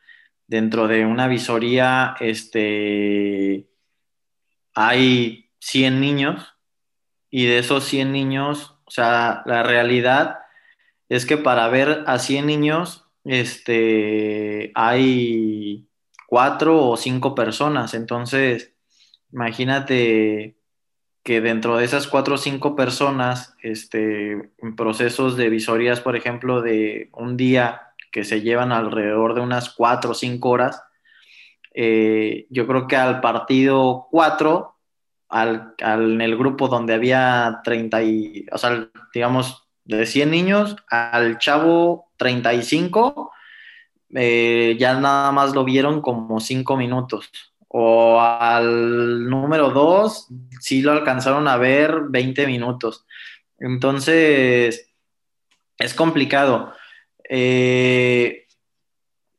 dentro 0.47 0.89
de 0.89 1.05
una 1.05 1.29
visoría 1.29 2.17
este, 2.19 3.69
hay 4.75 5.51
100 5.61 6.01
niños 6.01 6.55
y 7.29 7.45
de 7.45 7.59
esos 7.59 7.85
100 7.85 8.11
niños, 8.11 8.79
o 8.87 8.91
sea, 8.91 9.43
la 9.45 9.63
realidad 9.63 10.39
es 11.11 11.27
que 11.27 11.37
para 11.37 11.69
ver 11.69 12.05
a 12.07 12.19
100 12.19 12.47
niños, 12.47 13.05
este, 13.25 14.73
hay 14.75 15.87
cuatro 16.27 16.89
o 16.89 16.97
cinco 16.97 17.35
personas. 17.35 17.93
Entonces, 17.93 18.73
imagínate 19.31 20.58
que 21.29 21.43
dentro 21.43 21.77
de 21.77 21.85
esas 21.85 22.07
cuatro 22.07 22.37
o 22.37 22.39
cinco 22.39 22.75
personas, 22.75 23.55
este, 23.61 24.33
en 24.33 24.75
procesos 24.75 25.37
de 25.37 25.51
visorías, 25.51 26.01
por 26.01 26.17
ejemplo, 26.17 26.63
de 26.63 27.11
un 27.13 27.37
día 27.37 27.83
que 28.11 28.25
se 28.25 28.41
llevan 28.41 28.73
alrededor 28.73 29.35
de 29.35 29.43
unas 29.43 29.69
cuatro 29.69 30.13
o 30.13 30.15
cinco 30.15 30.49
horas, 30.49 30.83
eh, 31.75 32.47
yo 32.49 32.67
creo 32.67 32.87
que 32.87 32.97
al 32.97 33.21
partido 33.21 34.09
4, 34.11 34.75
al, 35.29 35.75
al, 35.83 36.13
en 36.15 36.23
el 36.23 36.35
grupo 36.35 36.67
donde 36.67 36.95
había 36.95 37.61
30 37.63 38.03
y, 38.05 38.47
o 38.51 38.57
sea, 38.57 38.89
digamos, 39.13 39.69
de 39.85 40.07
100 40.07 40.31
niños 40.31 40.77
al 40.89 41.37
chavo 41.37 42.09
35, 42.17 43.33
eh, 44.15 44.79
ya 44.81 44.99
nada 44.99 45.31
más 45.33 45.55
lo 45.55 45.63
vieron 45.65 46.01
como 46.01 46.41
5 46.41 46.75
minutos. 46.79 47.31
O 47.69 48.21
al 48.21 49.29
número 49.29 49.71
2, 49.71 50.29
sí 50.61 50.83
lo 50.83 50.93
alcanzaron 50.93 51.47
a 51.49 51.57
ver 51.57 52.03
20 52.09 52.47
minutos. 52.47 53.07
Entonces, 53.59 54.91
es 55.77 55.95
complicado. 55.95 56.73
Eh, 57.29 58.47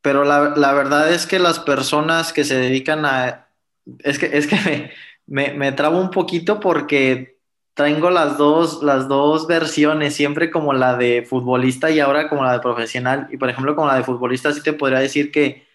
pero 0.02 0.24
la, 0.24 0.54
la, 0.56 0.72
verdad 0.72 1.12
es 1.12 1.26
que 1.26 1.38
las 1.38 1.58
personas 1.58 2.32
que 2.32 2.44
se 2.44 2.56
dedican 2.56 3.04
a... 3.04 3.48
Es 3.98 4.18
que, 4.18 4.26
es 4.36 4.46
que 4.46 4.56
me, 4.56 4.92
me, 5.26 5.54
me 5.54 5.72
trabo 5.72 6.00
un 6.00 6.10
poquito 6.10 6.60
porque 6.60 7.40
tengo 7.74 8.10
las 8.10 8.36
dos, 8.36 8.82
las 8.82 9.08
dos 9.08 9.46
versiones, 9.46 10.14
siempre 10.14 10.50
como 10.50 10.72
la 10.72 10.96
de 10.96 11.22
futbolista 11.22 11.90
y 11.90 12.00
ahora 12.00 12.28
como 12.28 12.44
la 12.44 12.52
de 12.52 12.60
profesional. 12.60 13.28
Y 13.30 13.36
por 13.36 13.48
ejemplo, 13.48 13.74
como 13.74 13.88
la 13.88 13.96
de 13.96 14.04
futbolista, 14.04 14.52
sí 14.52 14.62
te 14.62 14.72
podría 14.72 14.98
decir 14.98 15.30
que, 15.32 15.66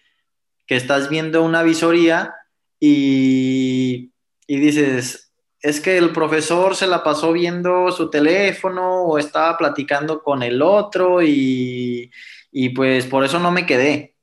que 0.66 0.76
estás 0.76 1.08
viendo 1.08 1.42
una 1.42 1.62
visoría 1.62 2.34
y, 2.78 4.12
y 4.46 4.60
dices, 4.60 5.32
es 5.60 5.80
que 5.80 5.98
el 5.98 6.10
profesor 6.10 6.76
se 6.76 6.86
la 6.86 7.02
pasó 7.02 7.32
viendo 7.32 7.90
su 7.90 8.10
teléfono 8.10 9.02
o 9.02 9.18
estaba 9.18 9.56
platicando 9.58 10.22
con 10.22 10.42
el 10.42 10.62
otro 10.62 11.22
y, 11.22 12.10
y 12.52 12.68
pues 12.70 13.06
por 13.06 13.24
eso 13.24 13.38
no 13.38 13.50
me 13.50 13.66
quedé. 13.66 14.14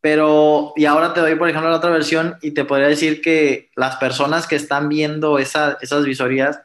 Pero, 0.00 0.74
y 0.76 0.84
ahora 0.84 1.14
te 1.14 1.20
doy, 1.20 1.34
por 1.34 1.48
ejemplo, 1.48 1.70
la 1.70 1.78
otra 1.78 1.90
versión 1.90 2.36
y 2.42 2.50
te 2.50 2.64
podría 2.64 2.88
decir 2.88 3.22
que 3.22 3.70
las 3.74 3.96
personas 3.96 4.46
que 4.46 4.56
están 4.56 4.88
viendo 4.88 5.38
esa, 5.38 5.78
esas 5.80 6.04
visorías, 6.04 6.60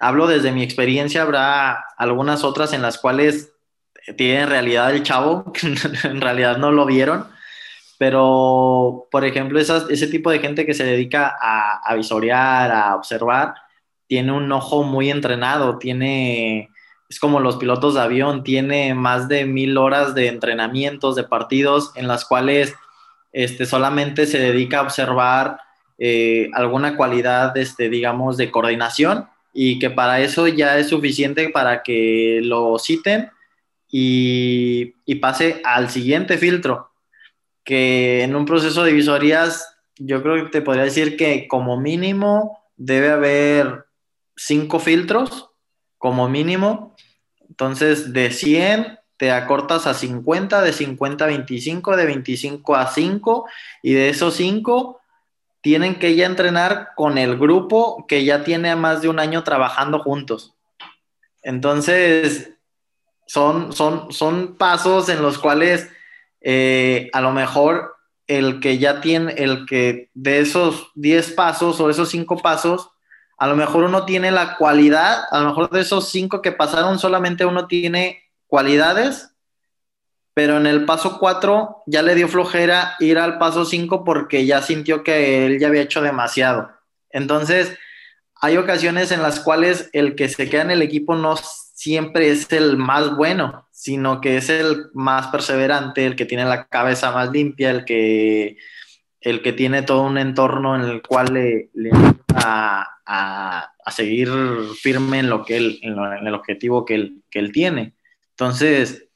hablo 0.00 0.26
desde 0.26 0.50
mi 0.50 0.64
experiencia, 0.64 1.22
habrá 1.22 1.84
algunas 1.96 2.42
otras 2.42 2.72
en 2.72 2.82
las 2.82 2.98
cuales 2.98 3.52
tiene 4.16 4.46
realidad 4.46 4.90
el 4.90 5.04
chavo, 5.04 5.52
en 6.04 6.20
realidad 6.20 6.58
no 6.58 6.72
lo 6.72 6.84
vieron, 6.84 7.28
pero 8.02 9.06
por 9.12 9.24
ejemplo, 9.24 9.60
ese 9.60 10.06
tipo 10.08 10.32
de 10.32 10.40
gente 10.40 10.66
que 10.66 10.74
se 10.74 10.82
dedica 10.82 11.38
a, 11.40 11.78
a, 11.88 11.94
visorear, 11.94 12.72
a 12.72 12.96
observar, 12.96 13.54
tiene 14.08 14.32
un 14.32 14.50
ojo 14.50 14.82
muy 14.82 15.08
entrenado, 15.08 15.78
tiene, 15.78 16.68
es 17.08 17.20
como 17.20 17.38
los 17.38 17.58
pilotos 17.58 17.94
de 17.94 18.00
avión, 18.00 18.42
tiene 18.42 18.92
más 18.92 19.28
de 19.28 19.44
mil 19.46 19.78
horas 19.78 20.16
de 20.16 20.26
entrenamientos, 20.26 21.14
de 21.14 21.22
partidos 21.22 21.92
en 21.94 22.08
las 22.08 22.24
cuales 22.24 22.74
este, 23.30 23.66
solamente 23.66 24.26
se 24.26 24.40
dedica 24.40 24.80
a 24.80 24.82
observar 24.82 25.60
eh, 25.96 26.50
alguna 26.54 26.96
cualidad, 26.96 27.56
este, 27.56 27.88
digamos, 27.88 28.36
de 28.36 28.50
coordinación 28.50 29.28
y 29.54 29.78
que 29.78 29.90
para 29.90 30.18
eso 30.18 30.48
ya 30.48 30.76
es 30.76 30.88
suficiente 30.88 31.50
para 31.50 31.84
que 31.84 32.40
lo 32.42 32.80
citen 32.80 33.30
y, 33.88 34.86
pase 35.20 35.60
al 35.62 35.88
siguiente 35.88 36.36
filtro, 36.36 36.91
que 37.64 38.22
en 38.22 38.34
un 38.34 38.44
proceso 38.44 38.84
de 38.84 38.92
visorías 38.92 39.72
yo 39.96 40.22
creo 40.22 40.44
que 40.44 40.50
te 40.50 40.62
podría 40.62 40.84
decir 40.84 41.16
que 41.16 41.46
como 41.48 41.78
mínimo 41.78 42.58
debe 42.76 43.10
haber 43.10 43.86
cinco 44.36 44.78
filtros, 44.78 45.50
como 45.98 46.28
mínimo. 46.28 46.96
Entonces, 47.48 48.12
de 48.12 48.30
100 48.30 48.98
te 49.16 49.30
acortas 49.30 49.86
a 49.86 49.94
50, 49.94 50.62
de 50.62 50.72
50 50.72 51.24
a 51.24 51.28
25, 51.28 51.96
de 51.96 52.06
25 52.06 52.74
a 52.74 52.88
5 52.88 53.46
y 53.82 53.92
de 53.92 54.08
esos 54.08 54.34
5 54.34 55.00
tienen 55.60 56.00
que 56.00 56.16
ya 56.16 56.26
entrenar 56.26 56.88
con 56.96 57.18
el 57.18 57.38
grupo 57.38 58.04
que 58.08 58.24
ya 58.24 58.42
tiene 58.42 58.74
más 58.74 59.00
de 59.00 59.08
un 59.08 59.20
año 59.20 59.44
trabajando 59.44 60.00
juntos. 60.00 60.54
Entonces, 61.42 62.50
son, 63.26 63.72
son, 63.72 64.12
son 64.12 64.56
pasos 64.56 65.08
en 65.08 65.22
los 65.22 65.38
cuales 65.38 65.88
eh, 66.42 67.10
a 67.12 67.20
lo 67.20 67.32
mejor 67.32 67.96
el 68.26 68.60
que 68.60 68.78
ya 68.78 69.00
tiene, 69.00 69.32
el 69.34 69.66
que 69.66 70.10
de 70.14 70.40
esos 70.40 70.90
10 70.94 71.32
pasos 71.32 71.80
o 71.80 71.90
esos 71.90 72.08
5 72.10 72.38
pasos, 72.38 72.90
a 73.38 73.46
lo 73.46 73.56
mejor 73.56 73.84
uno 73.84 74.04
tiene 74.04 74.30
la 74.30 74.56
cualidad, 74.56 75.24
a 75.30 75.40
lo 75.40 75.48
mejor 75.48 75.70
de 75.70 75.80
esos 75.80 76.08
5 76.10 76.42
que 76.42 76.52
pasaron 76.52 76.98
solamente 76.98 77.44
uno 77.44 77.66
tiene 77.66 78.22
cualidades 78.46 79.32
pero 80.34 80.56
en 80.56 80.66
el 80.66 80.84
paso 80.84 81.18
4 81.18 81.84
ya 81.86 82.02
le 82.02 82.14
dio 82.14 82.28
flojera 82.28 82.96
ir 83.00 83.18
al 83.18 83.38
paso 83.38 83.64
5 83.64 84.04
porque 84.04 84.46
ya 84.46 84.62
sintió 84.62 85.02
que 85.02 85.46
él 85.46 85.58
ya 85.58 85.68
había 85.68 85.82
hecho 85.82 86.00
demasiado. 86.00 86.70
Entonces, 87.10 87.76
hay 88.40 88.56
ocasiones 88.56 89.12
en 89.12 89.22
las 89.22 89.40
cuales 89.40 89.90
el 89.92 90.14
que 90.14 90.28
se 90.28 90.48
queda 90.48 90.62
en 90.62 90.70
el 90.70 90.82
equipo 90.82 91.14
no 91.14 91.36
siempre 91.36 92.30
es 92.30 92.50
el 92.52 92.76
más 92.76 93.14
bueno, 93.16 93.68
sino 93.82 94.20
que 94.20 94.36
es 94.36 94.48
el 94.48 94.90
más 94.94 95.26
perseverante, 95.26 96.06
el 96.06 96.14
que 96.14 96.24
tiene 96.24 96.44
la 96.44 96.68
cabeza 96.68 97.10
más 97.10 97.32
limpia, 97.32 97.72
el 97.72 97.84
que, 97.84 98.56
el 99.20 99.42
que 99.42 99.52
tiene 99.52 99.82
todo 99.82 100.02
un 100.02 100.18
entorno 100.18 100.76
en 100.76 100.82
el 100.82 101.02
cual 101.02 101.34
le, 101.34 101.68
le 101.74 101.90
a, 102.36 102.86
a, 103.04 103.90
seguir 103.90 104.30
firme 104.80 105.18
en, 105.18 105.28
lo 105.28 105.44
que 105.44 105.56
él, 105.56 105.80
en, 105.82 105.96
lo, 105.96 106.12
en 106.12 106.24
el 106.24 106.32
objetivo 106.32 106.84
que 106.84 106.94
él, 106.94 107.24
que 107.28 107.40
él 107.40 107.50
tiene. 107.50 107.96
Entonces, 108.30 109.08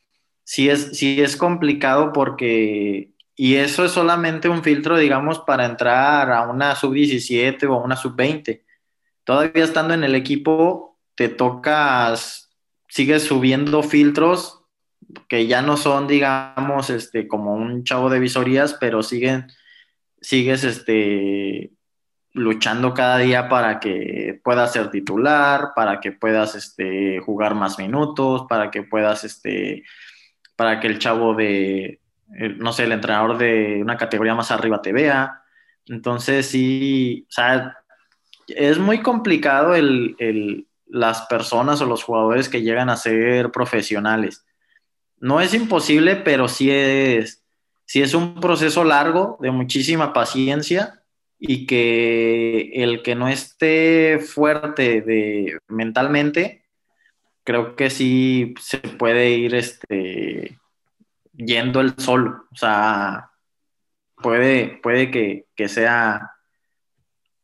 sí 0.42 0.68
es, 0.68 0.98
sí 0.98 1.22
es 1.22 1.36
complicado 1.36 2.12
porque, 2.12 3.12
y 3.36 3.54
eso 3.54 3.84
es 3.84 3.92
solamente 3.92 4.48
un 4.48 4.64
filtro, 4.64 4.98
digamos, 4.98 5.38
para 5.38 5.64
entrar 5.64 6.32
a 6.32 6.42
una 6.50 6.74
sub-17 6.74 7.68
o 7.68 7.74
a 7.74 7.84
una 7.84 7.94
sub-20. 7.94 8.64
Todavía 9.22 9.62
estando 9.62 9.94
en 9.94 10.02
el 10.02 10.16
equipo, 10.16 10.98
te 11.14 11.28
tocas, 11.28 12.50
sigues 12.88 13.22
subiendo 13.22 13.84
filtros 13.84 14.55
que 15.28 15.46
ya 15.46 15.62
no 15.62 15.76
son, 15.76 16.06
digamos, 16.06 16.90
este, 16.90 17.28
como 17.28 17.54
un 17.54 17.84
chavo 17.84 18.10
de 18.10 18.20
visorías, 18.20 18.74
pero 18.74 19.02
siguen, 19.02 19.46
sigues, 20.20 20.64
este, 20.64 21.72
luchando 22.32 22.92
cada 22.94 23.18
día 23.18 23.48
para 23.48 23.80
que 23.80 24.40
puedas 24.44 24.72
ser 24.72 24.90
titular, 24.90 25.70
para 25.74 26.00
que 26.00 26.12
puedas 26.12 26.54
este, 26.54 27.20
jugar 27.20 27.54
más 27.54 27.78
minutos, 27.78 28.44
para 28.48 28.70
que 28.70 28.82
puedas, 28.82 29.24
este, 29.24 29.84
para 30.54 30.80
que 30.80 30.86
el 30.86 30.98
chavo 30.98 31.34
de, 31.34 32.00
no 32.58 32.72
sé, 32.72 32.84
el 32.84 32.92
entrenador 32.92 33.38
de 33.38 33.78
una 33.82 33.96
categoría 33.96 34.34
más 34.34 34.50
arriba 34.50 34.82
te 34.82 34.92
vea. 34.92 35.42
Entonces, 35.86 36.46
sí, 36.46 37.26
o 37.28 37.32
sea, 37.32 37.76
es 38.48 38.78
muy 38.78 39.00
complicado 39.00 39.74
el, 39.74 40.66
las 40.86 41.22
personas 41.22 41.80
o 41.80 41.86
los 41.86 42.04
jugadores 42.04 42.48
que 42.48 42.62
llegan 42.62 42.90
a 42.90 42.96
ser 42.96 43.50
profesionales. 43.50 44.45
No 45.18 45.40
es 45.40 45.54
imposible, 45.54 46.16
pero 46.16 46.48
sí 46.48 46.70
es, 46.70 47.44
sí 47.84 48.02
es 48.02 48.14
un 48.14 48.40
proceso 48.40 48.84
largo 48.84 49.38
de 49.40 49.50
muchísima 49.50 50.12
paciencia 50.12 51.02
y 51.38 51.66
que 51.66 52.70
el 52.74 53.02
que 53.02 53.14
no 53.14 53.28
esté 53.28 54.18
fuerte 54.18 55.02
de, 55.02 55.58
mentalmente, 55.68 56.64
creo 57.44 57.76
que 57.76 57.90
sí 57.90 58.54
se 58.60 58.78
puede 58.78 59.30
ir 59.30 59.54
este, 59.54 60.58
yendo 61.32 61.80
el 61.80 61.94
solo. 61.98 62.46
O 62.52 62.56
sea, 62.56 63.30
puede, 64.16 64.80
puede 64.82 65.10
que, 65.10 65.68
sea, 65.68 66.32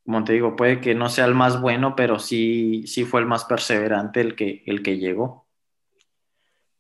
como 0.05 0.25
te 0.25 0.33
digo, 0.33 0.57
puede 0.57 0.81
que 0.81 0.95
no 0.95 1.09
sea 1.09 1.27
el 1.27 1.35
más 1.35 1.61
bueno, 1.61 1.95
pero 1.95 2.19
sí, 2.19 2.87
sí 2.87 3.05
fue 3.05 3.21
el 3.21 3.27
más 3.27 3.45
perseverante 3.45 4.21
el 4.21 4.35
que, 4.35 4.63
el 4.67 4.83
que 4.83 4.99
llegó. 4.99 5.47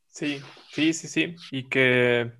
Sí, 0.08 0.42
sí, 0.72 0.92
sí, 0.94 1.08
sí. 1.08 1.36
Y 1.50 1.68
que, 1.68 2.32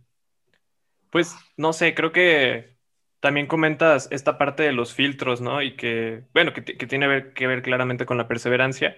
pues, 1.11 1.35
no 1.57 1.73
sé, 1.73 1.95
creo 1.95 2.13
que 2.13 2.79
también 3.21 3.47
comentas 3.47 4.09
esta 4.11 4.39
parte 4.39 4.63
de 4.65 4.73
los 4.73 4.95
filtros, 4.95 5.41
¿no? 5.41 5.63
Y 5.63 5.77
que, 5.77 6.25
bueno, 6.35 6.53
que, 6.53 6.63
tiene 6.63 7.33
que 7.35 7.47
ver 7.47 7.63
claramente 7.63 8.07
con 8.07 8.19
la 8.19 8.29
perseverancia, 8.29 8.97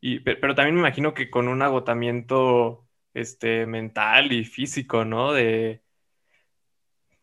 y, 0.00 0.20
pero 0.20 0.54
también 0.54 0.74
me 0.76 0.80
imagino 0.82 1.14
que 1.14 1.30
con 1.30 1.48
un 1.48 1.62
agotamiento 1.62 2.88
este, 3.14 3.66
mental 3.66 4.32
y 4.32 4.44
físico, 4.44 5.04
¿no? 5.04 5.32
De, 5.32 5.82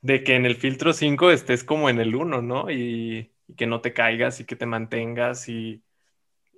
de 0.02 0.24
que 0.24 0.36
en 0.36 0.46
el 0.46 0.56
filtro 0.56 0.94
5 0.94 1.32
estés 1.32 1.64
como 1.64 1.90
en 1.90 2.00
el 2.00 2.16
1, 2.16 2.42
¿no? 2.42 2.70
Y, 2.72 3.34
y, 3.48 3.56
que 3.56 3.68
no 3.68 3.82
te 3.82 3.94
caigas 3.94 4.40
y 4.40 4.46
que 4.46 4.56
te 4.56 4.66
mantengas 4.66 5.48
y, 5.50 5.84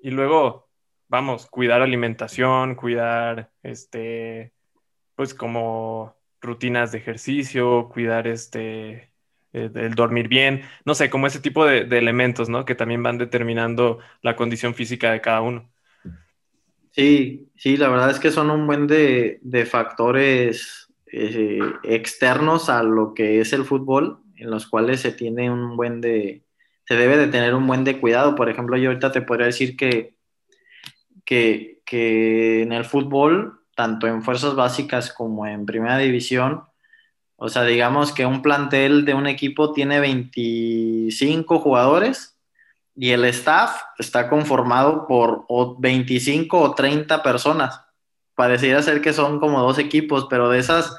y 0.02 0.12
luego, 0.12 0.70
vamos, 1.08 1.48
cuidar 1.48 1.82
alimentación, 1.82 2.76
cuidar, 2.76 3.52
este, 3.64 4.54
pues 5.16 5.34
como 5.34 6.16
rutinas 6.42 6.92
de 6.92 7.00
ejercicio, 7.00 7.90
cuidar 7.90 8.28
este 8.28 9.14
eh, 9.54 9.70
el 9.76 9.94
dormir 9.94 10.28
bien, 10.28 10.64
no 10.84 10.96
sé, 10.96 11.12
como 11.12 11.28
ese 11.28 11.40
tipo 11.40 11.66
de, 11.66 11.82
elementos, 11.98 12.50
¿no? 12.50 12.66
Que 12.66 12.74
también 12.74 13.04
van 13.04 13.20
determinando 13.20 14.00
la 14.22 14.36
condición 14.36 14.74
física 14.74 15.12
de 15.12 15.22
cada 15.22 15.42
uno. 15.42 15.70
Sí, 16.92 17.50
sí, 17.56 17.78
la 17.78 17.90
verdad 17.90 18.10
es 18.10 18.20
que 18.20 18.32
son 18.32 18.50
un 18.50 18.66
buen 18.66 18.88
de, 18.88 19.68
factores 19.70 20.92
eh, 21.12 21.60
externos 21.84 22.70
a 22.70 22.82
lo 22.82 23.14
que 23.14 23.42
es 23.42 23.54
el 23.54 23.64
fútbol, 23.64 24.20
en 24.36 24.50
los 24.50 24.68
cuales 24.68 25.02
se 25.02 25.12
tiene 25.12 25.52
un 25.52 25.78
buen 25.78 26.02
de, 26.02 26.44
se 26.86 26.96
debe 26.96 27.18
de 27.18 27.28
tener 27.28 27.54
un 27.54 27.68
buen 27.68 27.84
de 27.84 28.00
cuidado. 28.00 28.36
Por 28.36 28.50
ejemplo, 28.50 28.76
yo 28.78 28.90
ahorita 28.90 29.12
te 29.12 29.22
podría 29.22 29.48
decir 29.48 29.78
que, 29.78 30.16
que, 31.26 31.82
que 31.86 32.64
en 32.64 32.74
el 32.74 32.86
fútbol, 32.86 33.63
tanto 33.76 34.08
en 34.08 34.24
fuerzas 34.24 34.56
básicas 34.56 35.12
como 35.12 35.48
en 35.48 35.66
primera 35.66 35.98
división, 35.98 36.64
o 37.36 37.50
sea, 37.50 37.64
digamos 37.64 38.14
que 38.14 38.26
un 38.26 38.42
plantel 38.42 39.06
de 39.06 39.14
un 39.14 39.28
equipo 39.28 39.74
tiene 39.74 40.00
25 40.00 41.60
jugadores 41.60 42.38
y 42.96 43.10
el 43.10 43.26
staff 43.26 43.82
está 43.98 44.30
conformado 44.30 45.08
por 45.08 45.46
25 45.80 46.60
o 46.60 46.74
30 46.74 47.22
personas. 47.24 47.82
Pareciera 48.36 48.82
ser 48.82 49.02
que 49.02 49.14
son 49.14 49.40
como 49.40 49.62
dos 49.62 49.78
equipos, 49.78 50.28
pero 50.30 50.50
de 50.50 50.60
esas 50.60 50.96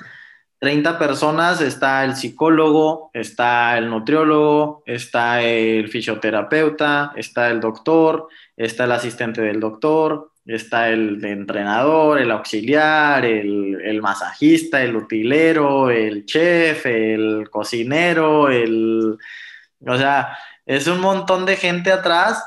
30 0.58 0.98
personas 0.98 1.60
está 1.60 2.04
el 2.04 2.16
psicólogo, 2.16 3.10
está 3.12 3.78
el 3.78 3.88
nutriólogo, 3.90 4.82
está 4.86 5.42
el 5.42 5.88
fisioterapeuta, 5.88 7.12
está 7.16 7.50
el 7.50 7.60
doctor, 7.60 8.28
está 8.56 8.84
el 8.84 8.92
asistente 8.92 9.40
del 9.40 9.60
doctor, 9.60 10.32
está 10.46 10.90
el 10.90 11.24
entrenador, 11.24 12.20
el 12.20 12.30
auxiliar, 12.30 13.24
el, 13.24 14.00
masajista, 14.02 14.82
el 14.82 14.96
utilero, 14.96 15.90
el 15.90 16.26
chef, 16.26 16.86
el 16.86 17.48
cocinero, 17.50 18.50
el... 18.50 19.16
O 19.86 19.96
sea, 19.96 20.36
es 20.66 20.86
un 20.86 21.00
montón 21.00 21.46
de 21.46 21.56
gente 21.56 21.92
atrás 21.92 22.44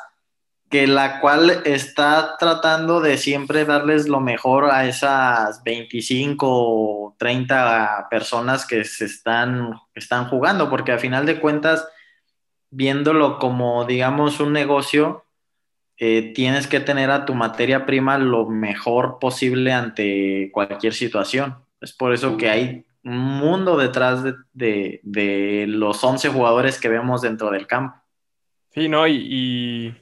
que 0.70 0.86
la 0.86 1.22
cual 1.22 1.62
está 1.66 2.36
tratando 2.38 3.00
de 3.00 3.18
siempre 3.18 3.64
darles 3.64 4.08
lo 4.08 4.20
mejor 4.20 4.66
a 4.66 4.86
esas 4.86 5.64
25 5.64 6.46
o 6.50 7.16
30 7.18 8.08
personas 8.12 8.66
que 8.66 8.84
se 8.84 9.06
están, 9.06 9.80
están 9.96 10.28
jugando, 10.28 10.70
porque 10.70 10.92
a 10.92 10.98
final 10.98 11.26
de 11.26 11.40
cuentas, 11.40 11.88
viéndolo 12.70 13.40
como, 13.40 13.86
digamos, 13.86 14.42
un 14.42 14.52
negocio, 14.52 15.27
eh, 16.00 16.32
tienes 16.34 16.68
que 16.68 16.80
tener 16.80 17.10
a 17.10 17.26
tu 17.26 17.34
materia 17.34 17.86
prima 17.86 18.20
lo 18.20 18.48
mejor 18.48 19.18
posible 19.20 19.74
ante 19.74 20.52
cualquier 20.52 20.94
situación. 20.94 21.58
Es 21.82 21.94
por 21.94 22.14
eso 22.14 22.38
que 22.38 22.50
hay 22.50 22.86
un 23.04 23.18
mundo 23.18 23.78
detrás 23.78 24.24
de, 24.54 25.66
los 25.68 26.04
11 26.04 26.30
jugadores 26.30 26.80
que 26.80 26.90
vemos 26.90 27.22
dentro 27.22 27.50
del 27.50 27.66
campo. 27.66 27.98
Sí, 28.72 28.90
¿no? 28.90 29.08
Y, 29.08 29.96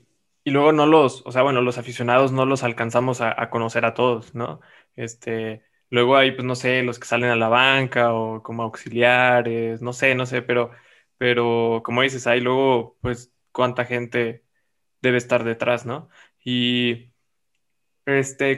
luego 0.46 0.72
no 0.74 0.86
los, 0.86 1.24
o 1.26 1.32
sea, 1.32 1.44
bueno, 1.44 1.62
los 1.62 1.78
aficionados 1.78 2.32
no 2.32 2.46
los 2.46 2.64
alcanzamos 2.64 3.22
a, 3.22 3.50
conocer 3.50 3.86
a 3.86 3.94
todos, 3.94 4.36
¿no? 4.36 4.60
Este, 4.96 5.64
luego 5.90 6.18
hay, 6.18 6.32
pues, 6.32 6.46
no 6.46 6.56
sé, 6.56 6.84
los 6.84 7.00
que 7.00 7.08
salen 7.08 7.30
a 7.30 7.36
la 7.36 7.48
banca 7.48 8.14
o 8.14 8.44
como 8.44 8.64
auxiliares, 8.64 9.82
no 9.82 9.94
sé, 9.94 10.16
no 10.16 10.26
sé, 10.26 10.42
pero, 10.42 10.72
pero 11.18 11.82
como 11.86 12.02
dices, 12.02 12.28
hay 12.28 12.42
luego, 12.42 12.98
pues, 13.02 13.34
cuánta 13.52 13.86
gente 13.86 14.45
debe 15.06 15.18
estar 15.18 15.44
detrás, 15.44 15.86
¿no? 15.86 16.10
Y 16.44 17.12
este, 18.06 18.58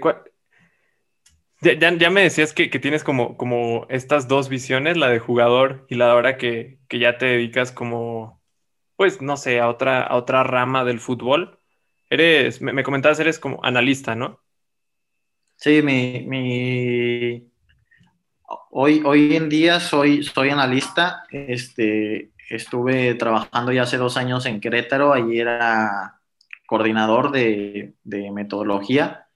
ya, 1.62 2.10
me 2.10 2.22
decías 2.22 2.54
que, 2.54 2.68
tienes 2.68 3.04
como, 3.04 3.38
como 3.38 3.88
estas 3.90 4.28
dos 4.28 4.50
visiones, 4.50 4.98
la 4.98 5.10
de 5.10 5.20
jugador 5.20 5.86
y 5.90 5.96
la 5.96 6.06
de 6.06 6.12
ahora 6.12 6.38
que, 6.38 6.80
ya 6.90 7.18
te 7.18 7.26
dedicas 7.26 7.72
como, 7.72 8.42
pues, 8.96 9.22
no 9.22 9.38
sé, 9.38 9.60
a 9.60 9.70
otra, 9.70 10.04
a 10.04 10.16
otra 10.16 10.44
rama 10.44 10.84
del 10.84 11.00
fútbol. 11.00 11.60
Eres, 12.10 12.62
me, 12.62 12.84
comentabas, 12.84 13.20
eres 13.20 13.40
como 13.40 13.64
analista, 13.64 14.16
¿no? 14.16 14.42
Sí, 15.56 15.82
mi, 15.82 16.26
mi... 16.28 17.52
Hoy, 18.70 19.02
hoy 19.04 19.36
en 19.36 19.50
día 19.50 19.80
soy, 19.80 20.24
soy 20.24 20.50
analista. 20.50 21.24
Este, 21.32 22.32
estuve 22.50 23.16
trabajando 23.16 23.72
ya 23.72 23.84
hace 23.84 23.98
dos 23.98 24.16
años 24.18 24.46
en 24.46 24.62
Querétaro. 24.62 25.14
Allí 25.14 25.40
era 25.40 26.17
coordinador 26.68 27.32
de, 27.32 27.96
metodología, 28.32 29.28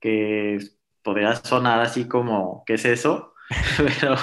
que 0.00 0.60
podría 1.02 1.34
sonar 1.34 1.80
así 1.80 2.06
como, 2.06 2.62
¿qué 2.64 2.74
es 2.74 2.84
eso? 2.84 3.34
pero, 4.00 4.16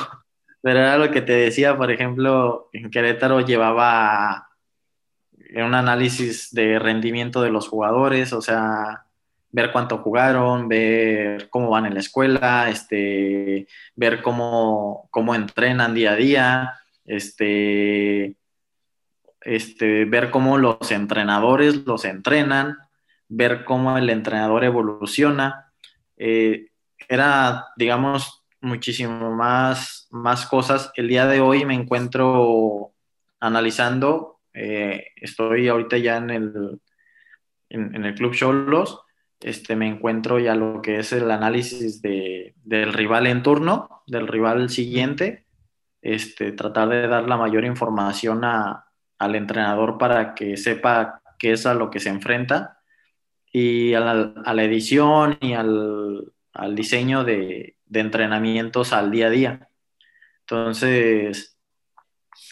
pero 0.62 0.80
era 0.80 0.98
lo 0.98 1.12
que 1.12 1.22
te 1.22 1.34
decía, 1.34 1.78
por 1.78 1.92
ejemplo, 1.92 2.70
en 2.72 2.90
Querétaro 2.90 3.42
llevaba 3.42 4.48
un 5.56 5.76
análisis 5.76 6.54
de 6.54 6.80
rendimiento 6.80 7.42
de 7.42 7.52
los 7.52 7.68
jugadores, 7.68 8.32
o 8.34 8.42
sea, 8.42 9.06
ver 9.52 9.72
cuánto 9.72 10.00
jugaron, 10.00 10.68
ver 10.68 11.50
cómo 11.50 11.70
van 11.70 11.86
en 11.86 11.94
la 11.94 12.00
escuela, 12.00 12.70
este, 12.70 13.68
ver 13.96 14.22
cómo, 14.22 15.08
cómo 15.12 15.36
entrenan 15.36 15.94
día 15.94 16.14
a 16.14 16.16
día, 16.16 16.74
este, 17.06 18.36
este, 19.44 20.06
ver 20.06 20.32
cómo 20.32 20.58
los 20.58 20.92
entrenadores 20.92 21.86
los 21.86 22.06
entrenan, 22.06 22.78
ver 23.28 23.64
cómo 23.64 23.98
el 23.98 24.10
entrenador 24.10 24.64
evoluciona. 24.64 25.72
Eh, 26.18 26.68
era, 27.10 27.66
digamos, 27.76 28.46
muchísimo 28.62 29.36
más, 29.36 30.08
más 30.12 30.46
cosas. 30.46 30.92
El 30.96 31.08
día 31.08 31.28
de 31.28 31.42
hoy 31.42 31.66
me 31.66 31.76
encuentro 31.76 32.94
analizando, 33.40 34.40
eh, 34.54 35.08
estoy 35.18 35.68
ahorita 35.68 35.98
ya 35.98 36.18
en 36.18 36.30
el, 36.30 36.82
en, 37.70 38.06
el 38.06 38.16
Club 38.16 38.34
Cholos, 38.34 39.02
este, 39.42 39.76
me 39.76 39.88
encuentro 39.88 40.40
ya 40.40 40.56
lo 40.56 40.82
que 40.82 41.00
es 41.00 41.12
el 41.12 41.30
análisis 41.30 42.02
de, 42.02 42.56
del 42.64 42.94
rival 42.94 43.28
en 43.28 43.44
turno, 43.44 44.04
del 44.08 44.28
rival 44.28 44.70
siguiente, 44.70 45.46
este, 46.02 46.54
tratar 46.54 46.90
de 46.90 47.08
dar 47.08 47.28
la 47.28 47.36
mayor 47.36 47.66
información 47.66 48.46
a, 48.46 48.86
al 49.20 49.36
entrenador 49.36 49.98
para 49.98 50.36
que 50.36 50.58
sepa 50.58 51.22
qué 51.40 51.54
es 51.54 51.66
a 51.66 51.74
lo 51.74 51.90
que 51.90 52.00
se 52.00 52.10
enfrenta 52.10 52.80
y 53.52 53.94
a 53.94 54.00
la, 54.00 54.64
edición 54.64 55.38
y 55.42 55.54
al, 55.54 56.34
al 56.54 56.76
diseño 56.76 57.24
de, 57.24 57.78
de 57.86 58.00
entrenamientos 58.00 58.94
al 58.94 59.12
día 59.12 59.28
a 59.28 59.30
día. 59.30 59.70
Entonces, 60.42 61.58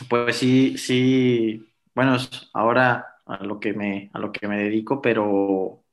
pues 0.07 0.37
sí, 0.37 0.77
sí, 0.77 1.73
bueno, 1.93 2.17
ahora 2.53 3.17
a 3.25 3.43
lo 3.43 3.59
que 3.59 3.73
me, 3.73 4.09
a 4.13 4.19
lo 4.19 4.31
que 4.31 4.47
me 4.47 4.57
dedico, 4.57 5.01
pero, 5.01 5.83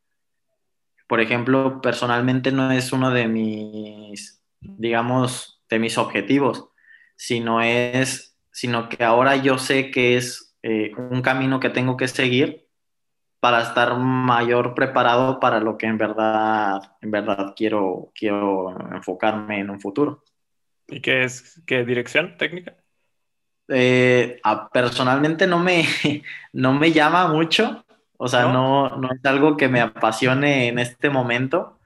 por 1.09 1.21
ejemplo, 1.21 1.81
personalmente 1.81 2.53
no 2.53 2.71
es 2.71 2.93
uno 2.93 3.11
de 3.11 3.29
mis, 3.29 4.43
digamos, 4.61 5.63
de 5.69 5.79
mis 5.79 5.99
objetivos, 5.99 6.69
sino 7.17 7.63
es, 7.63 8.37
sino 8.53 8.89
que 8.89 9.05
ahora 9.05 9.37
yo 9.37 9.59
sé 9.59 9.91
que 9.91 10.17
es 10.17 10.48
eh, 10.63 10.93
un 10.97 11.23
camino 11.23 11.61
que 11.61 11.71
tengo 11.71 11.97
que 11.97 12.09
seguir 12.09 12.69
para 13.41 13.63
estar 13.63 13.97
mayor 13.97 14.75
preparado 14.75 15.39
para 15.39 15.61
lo 15.61 15.79
que 15.79 15.87
en 15.87 15.99
verdad, 15.99 16.97
en 17.01 17.11
verdad 17.11 17.55
quiero, 17.57 18.11
quiero 18.15 18.77
enfocarme 18.93 19.61
en 19.61 19.71
un 19.71 19.81
futuro. 19.81 20.25
¿Y 20.89 21.01
qué 21.01 21.25
es, 21.25 21.63
qué 21.67 21.85
dirección 21.85 22.37
técnica? 22.37 22.77
Eh, 23.69 24.41
personalmente 24.73 25.47
no 25.47 25.59
me, 25.59 25.85
no 26.53 26.73
me 26.73 26.93
llama 26.93 27.29
mucho, 27.29 27.85
o 28.17 28.27
sea, 28.27 28.47
¿No? 28.47 28.97
¿No? 28.97 29.13
es 29.13 29.25
algo 29.25 29.57
que 29.57 29.69
me 29.69 29.81
apasione 29.81 30.69
en 30.69 30.79
este 30.79 31.11
momento. 31.11 31.79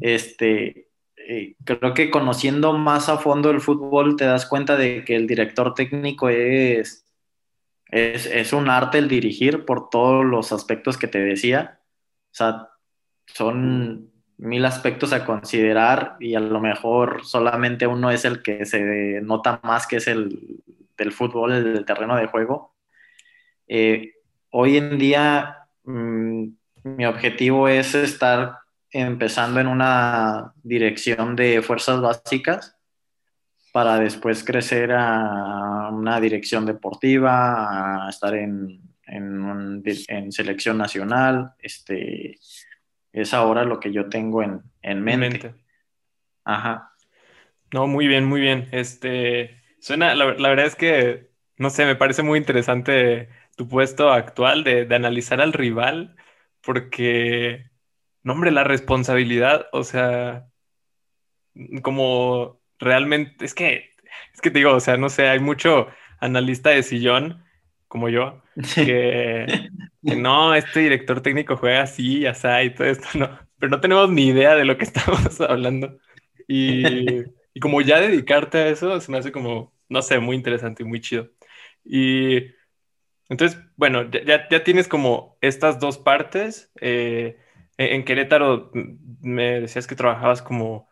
Este, 0.00 0.88
eh, 1.16 1.56
creo 1.64 1.92
que 1.94 2.10
conociendo 2.10 2.72
más 2.72 3.08
a 3.08 3.18
fondo 3.18 3.50
el 3.50 3.60
fútbol 3.60 4.16
te 4.16 4.24
das 4.24 4.46
cuenta 4.46 4.76
de 4.76 5.04
que 5.04 5.16
el 5.16 5.26
director 5.26 5.74
técnico 5.74 6.28
es, 6.28 7.03
es, 7.94 8.26
es 8.26 8.52
un 8.52 8.68
arte 8.68 8.98
el 8.98 9.08
dirigir 9.08 9.64
por 9.64 9.88
todos 9.88 10.24
los 10.24 10.50
aspectos 10.52 10.98
que 10.98 11.06
te 11.06 11.20
decía. 11.20 11.78
O 12.32 12.34
sea, 12.34 12.68
son 13.26 14.10
mil 14.36 14.64
aspectos 14.64 15.12
a 15.12 15.24
considerar 15.24 16.16
y 16.18 16.34
a 16.34 16.40
lo 16.40 16.60
mejor 16.60 17.24
solamente 17.24 17.86
uno 17.86 18.10
es 18.10 18.24
el 18.24 18.42
que 18.42 18.66
se 18.66 19.20
nota 19.22 19.60
más, 19.62 19.86
que 19.86 19.96
es 19.96 20.08
el 20.08 20.60
del 20.98 21.12
fútbol, 21.12 21.52
el 21.52 21.72
del 21.72 21.84
terreno 21.84 22.16
de 22.16 22.26
juego. 22.26 22.74
Eh, 23.68 24.14
hoy 24.50 24.76
en 24.76 24.98
día 24.98 25.58
mmm, 25.84 26.48
mi 26.82 27.06
objetivo 27.06 27.68
es 27.68 27.94
estar 27.94 28.58
empezando 28.90 29.60
en 29.60 29.68
una 29.68 30.52
dirección 30.64 31.36
de 31.36 31.62
fuerzas 31.62 32.00
básicas 32.00 32.76
para 33.74 33.98
después 33.98 34.44
crecer 34.44 34.92
a 34.92 35.88
una 35.90 36.20
dirección 36.20 36.64
deportiva, 36.64 38.06
a 38.06 38.08
estar 38.08 38.32
en, 38.36 38.80
en, 39.04 39.42
un, 39.42 39.82
en 39.84 40.30
selección 40.30 40.78
nacional. 40.78 41.54
Este, 41.58 42.38
es 43.12 43.34
ahora 43.34 43.64
lo 43.64 43.80
que 43.80 43.92
yo 43.92 44.08
tengo 44.08 44.44
en, 44.44 44.62
en 44.80 45.02
mente. 45.02 45.28
mente. 45.28 45.54
Ajá. 46.44 46.92
No, 47.72 47.88
muy 47.88 48.06
bien, 48.06 48.26
muy 48.26 48.40
bien. 48.40 48.68
Este, 48.70 49.60
suena, 49.80 50.14
la, 50.14 50.34
la, 50.34 50.48
verdad 50.50 50.66
es 50.66 50.76
que, 50.76 51.32
no 51.56 51.68
sé, 51.68 51.84
me 51.84 51.96
parece 51.96 52.22
muy 52.22 52.38
interesante 52.38 53.28
tu 53.56 53.66
puesto 53.66 54.12
actual 54.12 54.62
de, 54.62 54.84
de 54.84 54.94
analizar 54.94 55.40
al 55.40 55.52
rival, 55.52 56.14
porque, 56.60 57.72
no, 58.22 58.34
hombre, 58.34 58.52
la 58.52 58.62
responsabilidad, 58.62 59.66
o 59.72 59.82
sea, 59.82 60.46
como 61.82 62.62
realmente, 62.78 63.44
es 63.44 63.54
que, 63.54 63.90
es 64.32 64.40
que 64.40 64.50
te 64.50 64.58
digo, 64.58 64.72
o 64.72 64.80
sea, 64.80 64.96
no 64.96 65.08
sé, 65.08 65.28
hay 65.28 65.40
mucho 65.40 65.88
analista 66.20 66.70
de 66.70 66.82
sillón 66.82 67.44
como 67.88 68.08
yo, 68.08 68.42
que, 68.74 69.70
que 70.04 70.16
no, 70.16 70.54
este 70.54 70.80
director 70.80 71.20
técnico 71.20 71.56
juega 71.56 71.82
así, 71.82 72.20
ya 72.20 72.62
y 72.62 72.74
todo 72.74 72.86
esto, 72.86 73.06
no, 73.18 73.38
pero 73.58 73.70
no 73.70 73.80
tenemos 73.80 74.10
ni 74.10 74.28
idea 74.28 74.54
de 74.54 74.64
lo 74.64 74.76
que 74.76 74.84
estamos 74.84 75.40
hablando. 75.40 75.98
Y, 76.48 77.20
y 77.54 77.60
como 77.60 77.80
ya 77.80 78.00
dedicarte 78.00 78.58
a 78.58 78.68
eso 78.68 79.00
se 79.00 79.10
me 79.10 79.18
hace 79.18 79.32
como, 79.32 79.72
no 79.88 80.02
sé, 80.02 80.18
muy 80.18 80.36
interesante 80.36 80.82
y 80.82 80.86
muy 80.86 81.00
chido. 81.00 81.30
Y 81.84 82.50
entonces, 83.28 83.58
bueno, 83.76 84.10
ya, 84.10 84.48
ya 84.48 84.64
tienes 84.64 84.88
como 84.88 85.38
estas 85.40 85.78
dos 85.78 85.98
partes. 85.98 86.70
Eh, 86.80 87.38
en 87.78 88.04
Querétaro 88.04 88.70
me 89.20 89.60
decías 89.60 89.86
que 89.86 89.96
trabajabas 89.96 90.42
como, 90.42 90.88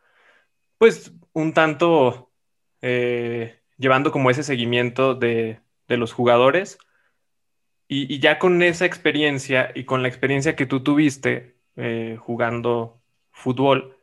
pues, 0.78 1.12
un 1.32 1.52
tanto 1.54 2.32
eh, 2.80 3.60
llevando 3.78 4.12
como 4.12 4.30
ese 4.30 4.42
seguimiento 4.42 5.14
de, 5.14 5.60
de 5.88 5.96
los 5.96 6.12
jugadores. 6.12 6.78
Y, 7.88 8.20
ya 8.20 8.38
con 8.38 8.62
esa 8.62 8.86
experiencia 8.86 9.70
y 9.74 9.84
con 9.84 10.02
la 10.02 10.08
experiencia 10.08 10.56
que 10.56 10.66
tú 10.66 10.82
tuviste 10.82 11.56
eh, 11.76 12.16
jugando 12.18 13.02
fútbol, 13.32 13.98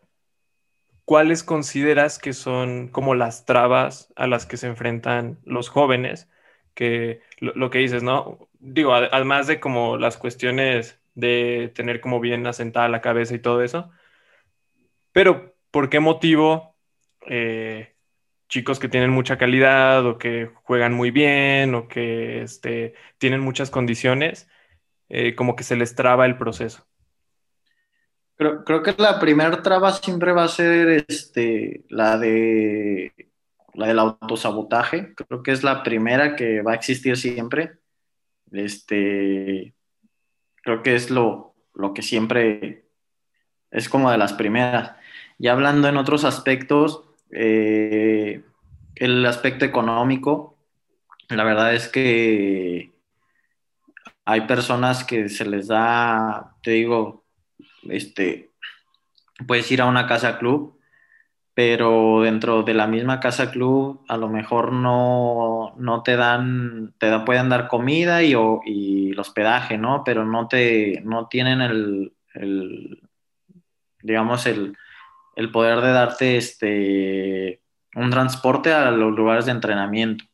¿cuáles 1.05 1.43
consideras 1.43 2.19
que 2.19 2.33
son 2.33 2.89
como 2.89 3.15
las 3.15 3.45
trabas 3.45 4.13
a 4.15 4.27
las 4.27 4.45
que 4.45 4.57
se 4.57 4.67
enfrentan 4.67 5.39
los 5.43 5.69
jóvenes? 5.69 6.29
Que 6.75 7.21
lo 7.39 7.69
que 7.71 7.79
dices, 7.79 8.03
¿no? 8.03 8.49
Digo, 8.59 8.93
además 8.93 9.47
de 9.47 9.59
como 9.59 9.97
las 9.97 10.17
cuestiones 10.17 11.01
de 11.15 11.71
tener 11.75 11.99
como 12.01 12.19
bien 12.19 12.45
asentada 12.47 12.89
la 12.89 13.01
cabeza 13.01 13.33
y 13.35 13.39
todo 13.39 13.63
eso, 13.63 13.91
pero 15.11 15.55
¿por 15.71 15.89
qué 15.89 15.99
motivo 15.99 16.68
eh, 17.29 17.95
chicos 18.49 18.79
que 18.79 18.89
tienen 18.89 19.11
mucha 19.11 19.37
calidad 19.37 20.05
o 20.05 20.17
que 20.17 20.51
juegan 20.63 20.93
muy 20.93 21.11
bien 21.11 21.75
o 21.75 21.87
que 21.87 22.41
este, 22.41 22.95
tienen 23.19 23.39
muchas 23.39 23.69
condiciones, 23.69 24.49
eh, 25.07 25.35
como 25.35 25.55
que 25.55 25.63
se 25.63 25.75
les 25.75 25.95
traba 25.95 26.25
el 26.25 26.37
proceso? 26.37 26.85
Creo, 28.35 28.63
creo, 28.63 28.83
que 28.83 28.95
la 28.97 29.19
primera 29.19 29.61
traba 29.61 29.91
siempre 29.91 30.31
va 30.31 30.45
a 30.45 30.47
ser 30.47 31.05
este, 31.07 31.85
la, 31.89 32.17
de, 32.17 33.13
la 33.73 33.87
del 33.87 33.99
autosabotaje. 33.99 35.13
Creo 35.13 35.43
que 35.43 35.51
es 35.51 35.63
la 35.63 35.83
primera 35.83 36.35
que 36.35 36.61
va 36.61 36.71
a 36.71 36.75
existir 36.75 37.17
siempre. 37.17 37.79
Este, 38.51 39.75
creo 40.63 40.81
que 40.81 40.95
es 40.95 41.11
lo, 41.11 41.53
lo 41.75 41.93
que 41.93 42.01
siempre 42.01 42.89
es 43.71 43.89
como 43.89 44.09
de 44.09 44.17
las 44.17 44.33
primeras. 44.33 44.95
Ya 45.37 45.51
hablando 45.51 45.87
en 45.87 45.97
otros 45.97 46.23
aspectos, 46.23 47.08
eh, 47.31 48.43
el 48.95 49.25
aspecto 49.25 49.65
económico, 49.65 50.57
la 51.29 51.43
verdad 51.43 51.73
es 51.73 51.87
que 51.87 52.91
hay 54.25 54.41
personas 54.41 55.03
que 55.03 55.29
se 55.29 55.45
les 55.45 55.67
da, 55.67 56.55
te 56.61 56.71
digo, 56.71 57.25
este, 57.83 58.51
puedes 59.47 59.71
ir 59.71 59.81
a 59.81 59.85
una 59.85 60.07
casa 60.07 60.37
club, 60.37 60.79
pero 61.53 62.21
dentro 62.21 62.63
de 62.63 62.73
la 62.73 62.87
misma 62.87 63.19
casa 63.19 63.51
club 63.51 64.05
a 64.07 64.17
lo 64.17 64.29
mejor 64.29 64.71
no, 64.71 65.75
no 65.77 66.03
te 66.03 66.15
dan, 66.15 66.93
te 66.97 67.07
da, 67.07 67.25
pueden 67.25 67.49
dar 67.49 67.67
comida 67.67 68.23
y, 68.23 68.35
o, 68.35 68.61
y, 68.65 69.11
el 69.11 69.19
hospedaje, 69.19 69.77
¿no? 69.77 70.03
Pero 70.03 70.25
no 70.25 70.47
te, 70.47 71.01
no 71.03 71.27
tienen 71.27 71.61
el, 71.61 72.13
el 72.33 73.01
digamos, 74.01 74.45
el, 74.45 74.77
el, 75.35 75.51
poder 75.51 75.81
de 75.81 75.91
darte 75.91 76.37
este, 76.37 77.61
un 77.95 78.09
transporte 78.09 78.73
a 78.73 78.91
los 78.91 79.15
lugares 79.15 79.45
de 79.45 79.51
entrenamiento. 79.51 80.25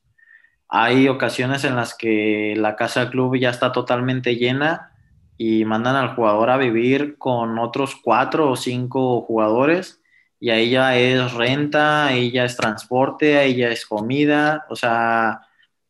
Hay 0.67 1.07
ocasiones 1.07 1.63
en 1.63 1.75
las 1.75 1.95
que 1.95 2.55
la 2.57 2.75
casa 2.75 3.09
club 3.09 3.37
ya 3.37 3.49
está 3.49 3.71
totalmente 3.71 4.35
llena 4.35 4.91
y 5.37 5.65
mandan 5.65 5.95
al 5.95 6.15
jugador 6.15 6.49
a 6.49 6.57
vivir 6.57 7.17
con 7.17 7.59
otros 7.59 7.95
cuatro 7.95 8.49
o 8.49 8.55
cinco 8.55 9.21
jugadores 9.21 10.01
y 10.39 10.49
ahí 10.49 10.69
ya 10.69 10.97
es 10.97 11.33
renta, 11.33 12.07
ahí 12.07 12.31
ya 12.31 12.45
es 12.45 12.57
transporte, 12.57 13.37
ahí 13.37 13.55
ya 13.55 13.69
es 13.69 13.85
comida, 13.85 14.65
o 14.69 14.75
sea, 14.75 15.41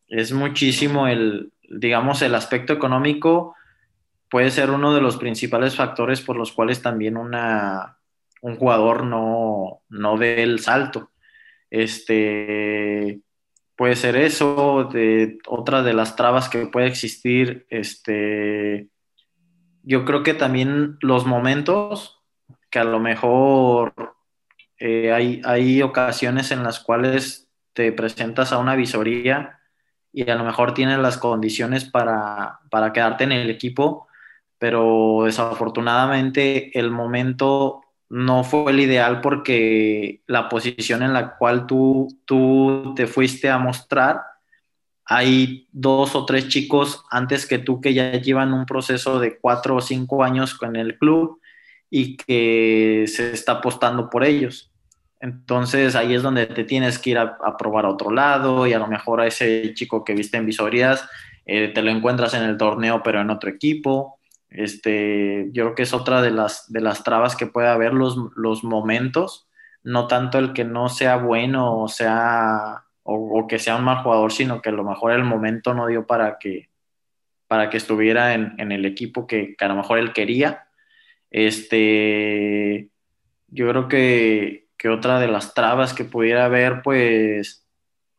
es 0.07 0.31
muchísimo 0.31 1.07
el, 1.07 1.51
digamos, 1.69 2.21
el 2.21 2.35
aspecto 2.35 2.73
económico 2.73 3.55
puede 4.29 4.51
ser 4.51 4.71
uno 4.71 4.93
de 4.93 5.01
los 5.01 5.17
principales 5.17 5.75
factores 5.75 6.21
por 6.21 6.35
los 6.35 6.51
cuales 6.51 6.81
también 6.81 7.17
una, 7.17 7.94
un 8.45 8.57
jugador 8.57 9.05
no, 9.05 9.81
no 9.89 10.17
dé 10.17 10.43
el 10.43 10.59
salto. 10.59 11.09
Este, 11.71 13.21
puede 13.75 13.95
ser 13.95 14.15
eso, 14.15 14.83
de 14.83 15.39
otra 15.47 15.81
de 15.81 15.93
las 15.93 16.15
trabas 16.15 16.47
que 16.47 16.67
puede 16.67 16.85
existir, 16.85 17.65
este, 17.71 18.87
yo 19.81 20.05
creo 20.05 20.21
que 20.21 20.35
también 20.35 20.97
los 21.01 21.25
momentos 21.25 22.21
que 22.69 22.77
a 22.77 22.83
lo 22.83 22.99
mejor 22.99 24.15
eh, 24.77 25.11
hay, 25.11 25.41
hay 25.43 25.81
ocasiones 25.81 26.51
en 26.51 26.61
las 26.61 26.79
cuales 26.79 27.49
te 27.73 27.91
presentas 27.93 28.53
a 28.53 28.59
una 28.59 28.75
visoría 28.75 29.59
y 30.13 30.29
a 30.29 30.35
lo 30.35 30.43
mejor 30.43 30.75
tienes 30.75 30.99
las 30.99 31.17
condiciones 31.17 31.83
para, 31.85 32.59
para 32.69 32.93
quedarte 32.93 33.23
en 33.23 33.31
el 33.31 33.49
equipo, 33.49 34.07
pero 34.59 35.23
desafortunadamente 35.25 36.77
el 36.77 36.91
momento 36.91 37.84
no 38.15 38.45
fue 38.45 38.71
el 38.71 38.79
ideal 38.79 39.19
porque 39.19 40.21
la 40.25 40.47
posición 40.47 41.03
en 41.03 41.11
la 41.11 41.35
cual 41.35 41.67
tú, 41.67 42.07
tú 42.23 42.93
te 42.95 43.07
fuiste 43.07 43.49
a 43.49 43.57
mostrar 43.57 44.21
hay 45.05 45.67
dos 45.73 46.15
o 46.15 46.25
tres 46.25 46.47
chicos 46.47 47.03
antes 47.11 47.45
que 47.45 47.59
tú 47.59 47.81
que 47.81 47.93
ya 47.93 48.13
llevan 48.13 48.53
un 48.53 48.65
proceso 48.65 49.19
de 49.19 49.37
cuatro 49.37 49.75
o 49.75 49.81
cinco 49.81 50.23
años 50.23 50.55
con 50.55 50.77
el 50.77 50.97
club 50.97 51.41
y 51.89 52.15
que 52.15 53.03
se 53.07 53.31
está 53.31 53.53
apostando 53.53 54.09
por 54.09 54.23
ellos. 54.23 54.71
Entonces 55.19 55.95
ahí 55.95 56.15
es 56.15 56.23
donde 56.23 56.45
te 56.47 56.63
tienes 56.63 56.97
que 56.97 57.11
ir 57.11 57.17
a, 57.19 57.57
probar 57.57 57.85
a 57.85 57.89
otro 57.89 58.11
lado 58.11 58.65
y 58.65 58.73
a 58.73 58.79
lo 58.79 58.87
mejor 58.87 59.19
a 59.19 59.27
ese 59.27 59.73
chico 59.73 60.03
que 60.05 60.13
viste 60.13 60.37
en 60.37 60.45
visorías 60.45 61.07
eh, 61.45 61.67
te 61.67 61.81
lo 61.81 61.91
encuentras 61.91 62.33
en 62.33 62.43
el 62.43 62.57
torneo 62.57 63.01
pero 63.03 63.19
en 63.19 63.29
otro 63.29 63.49
equipo. 63.49 64.19
Este, 64.55 65.49
yo 65.51 65.65
creo 65.65 65.75
que 65.75 65.83
es 65.83 65.93
otra 65.93 66.21
de 66.21 66.31
las, 66.31 66.71
de 66.71 66.79
las 66.79 67.03
trabas 67.03 67.35
que 67.35 67.45
puede 67.45 67.67
haber 67.67 67.93
los, 67.93 68.17
los 68.35 68.63
momentos, 68.63 69.49
no 69.83 70.07
tanto 70.07 70.39
el 70.39 70.53
que 70.53 70.63
no 70.63 70.87
sea 70.87 71.17
bueno 71.17 71.77
o, 71.77 71.89
sea, 71.89 72.85
o, 73.03 73.47
que 73.47 73.59
sea 73.59 73.75
un 73.75 73.83
mal 73.83 74.01
jugador, 74.01 74.31
sino 74.31 74.61
que 74.61 74.69
a 74.69 74.71
lo 74.71 74.85
mejor 74.85 75.11
el 75.11 75.25
momento 75.25 75.73
no 75.73 75.87
dio 75.87 76.07
para 76.07 76.37
que, 76.39 76.69
para 77.47 77.69
que 77.69 77.75
estuviera 77.75 78.33
en, 78.33 78.53
en 78.57 78.71
el 78.71 78.85
equipo 78.85 79.27
que, 79.27 79.57
a 79.59 79.67
lo 79.67 79.75
mejor 79.75 79.99
él 79.99 80.13
quería. 80.13 80.67
Este, 81.31 82.89
yo 83.47 83.67
creo 83.69 83.89
que, 83.89 84.69
que 84.77 84.87
otra 84.87 85.19
de 85.19 85.27
las 85.27 85.53
trabas 85.53 85.93
que 85.93 86.05
pudiera 86.05 86.45
haber, 86.45 86.81
pues, 86.81 87.67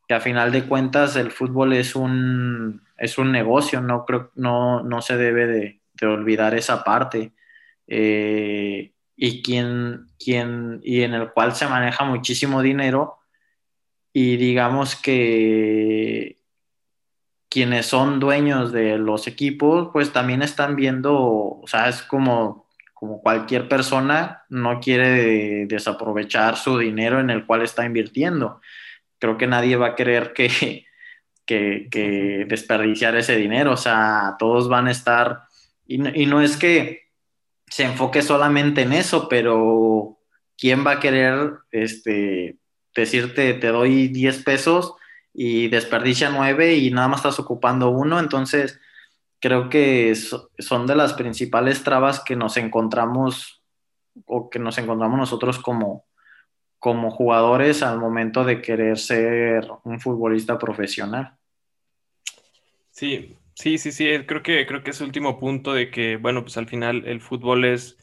que 0.07 0.14
a 0.14 0.20
final 0.20 0.53
de 0.53 0.64
cuentas 0.64 1.16
el 1.16 1.30
fútbol 1.30 1.72
es 1.72 1.97
un, 1.97 2.82
es 2.99 3.16
un 3.16 3.32
negocio, 3.32 3.80
no, 3.80 4.05
creo, 4.05 4.32
no, 4.34 4.82
no 4.82 5.01
se 5.01 5.16
debe 5.16 5.47
de, 5.47 5.80
de 6.01 6.07
olvidar 6.07 6.55
esa 6.55 6.84
parte. 6.84 7.32
Eh, 7.86 8.92
y, 9.16 9.42
quien, 9.42 10.09
quien, 10.18 10.80
y 10.82 11.03
en 11.03 11.14
el 11.14 11.32
cual 11.32 11.55
se 11.55 11.66
maneja 11.66 12.05
muchísimo 12.05 12.62
dinero 12.62 13.18
y 14.12 14.36
digamos 14.36 14.97
que 14.97 16.38
quienes 17.49 17.86
son 17.86 18.20
dueños 18.20 18.72
de 18.72 18.99
los 18.99 19.26
equipos 19.26 19.90
pues 19.92 20.12
también 20.12 20.42
están 20.42 20.76
viendo, 20.76 21.14
o 21.14 21.64
sea, 21.66 21.88
es 21.88 22.03
como, 22.03 22.66
como 22.92 23.20
cualquier 23.22 23.68
persona 23.68 24.44
no 24.49 24.80
quiere 24.80 25.66
desaprovechar 25.66 26.57
su 26.57 26.78
dinero 26.78 27.20
en 27.20 27.30
el 27.30 27.47
cual 27.47 27.62
está 27.62 27.84
invirtiendo. 27.84 28.61
Creo 29.18 29.38
que 29.38 29.47
nadie 29.47 29.76
va 29.76 29.88
a 29.88 29.94
querer 29.94 30.32
que, 30.32 30.86
que, 31.47 31.88
que 31.90 32.44
desperdiciar 32.49 33.16
ese 33.16 33.36
dinero, 33.36 33.72
o 33.72 33.76
sea, 33.76 34.36
todos 34.38 34.68
van 34.68 34.88
a 34.88 34.92
estar 34.92 35.42
y 35.87 36.26
no, 36.26 36.41
es 36.41 36.57
que 36.57 37.07
se 37.68 37.84
enfoque 37.84 38.22
solamente 38.22 38.82
en 38.82 38.93
eso, 38.93 39.28
pero 39.28 40.18
¿quién 40.57 40.87
va 40.87 40.93
a 40.93 41.01
querer 41.01 41.53
este, 41.70 42.59
decirte 42.95 43.55
te 43.55 43.68
doy 43.68 44.09
10 44.09 44.43
pesos 44.43 44.95
y 45.32 45.68
desperdicia 45.68 46.30
9 46.30 46.76
y 46.76 46.91
nada 46.91 47.09
más 47.09 47.20
estás 47.20 47.39
ocupando 47.39 47.91
uno? 47.91 48.18
Entonces, 48.18 48.80
creo 49.41 49.68
que 49.68 50.14
son 50.14 50.87
de 50.87 50.97
las 50.97 51.12
principales 51.12 51.82
trabas 51.82 52.20
que 52.20 52.37
nos 52.37 52.57
encontramos 52.57 53.62
o 54.24 54.49
que 54.49 54.59
nos 54.59 54.78
encontramos 54.78 55.18
nosotros 55.18 55.59
como, 55.59 56.07
como 56.78 57.11
jugadores 57.11 57.82
al 57.82 57.99
momento 57.99 58.45
de 58.45 58.62
querer 58.62 58.99
ser 58.99 59.68
un 59.84 60.01
futbolista 60.01 60.59
profesional. 60.59 61.37
Sí, 62.91 63.37
Sí, 63.59 63.78
sí, 63.78 63.90
sí, 63.90 64.07
creo 64.26 64.42
que, 64.42 64.66
creo 64.66 64.82
que 64.82 64.90
ese 64.90 65.02
último 65.02 65.38
punto 65.38 65.72
de 65.72 65.90
que, 65.90 66.16
bueno, 66.18 66.42
pues 66.42 66.59
al 66.59 66.66
final 66.68 67.07
el 67.07 67.22
fútbol 67.22 67.64
es, 67.64 67.96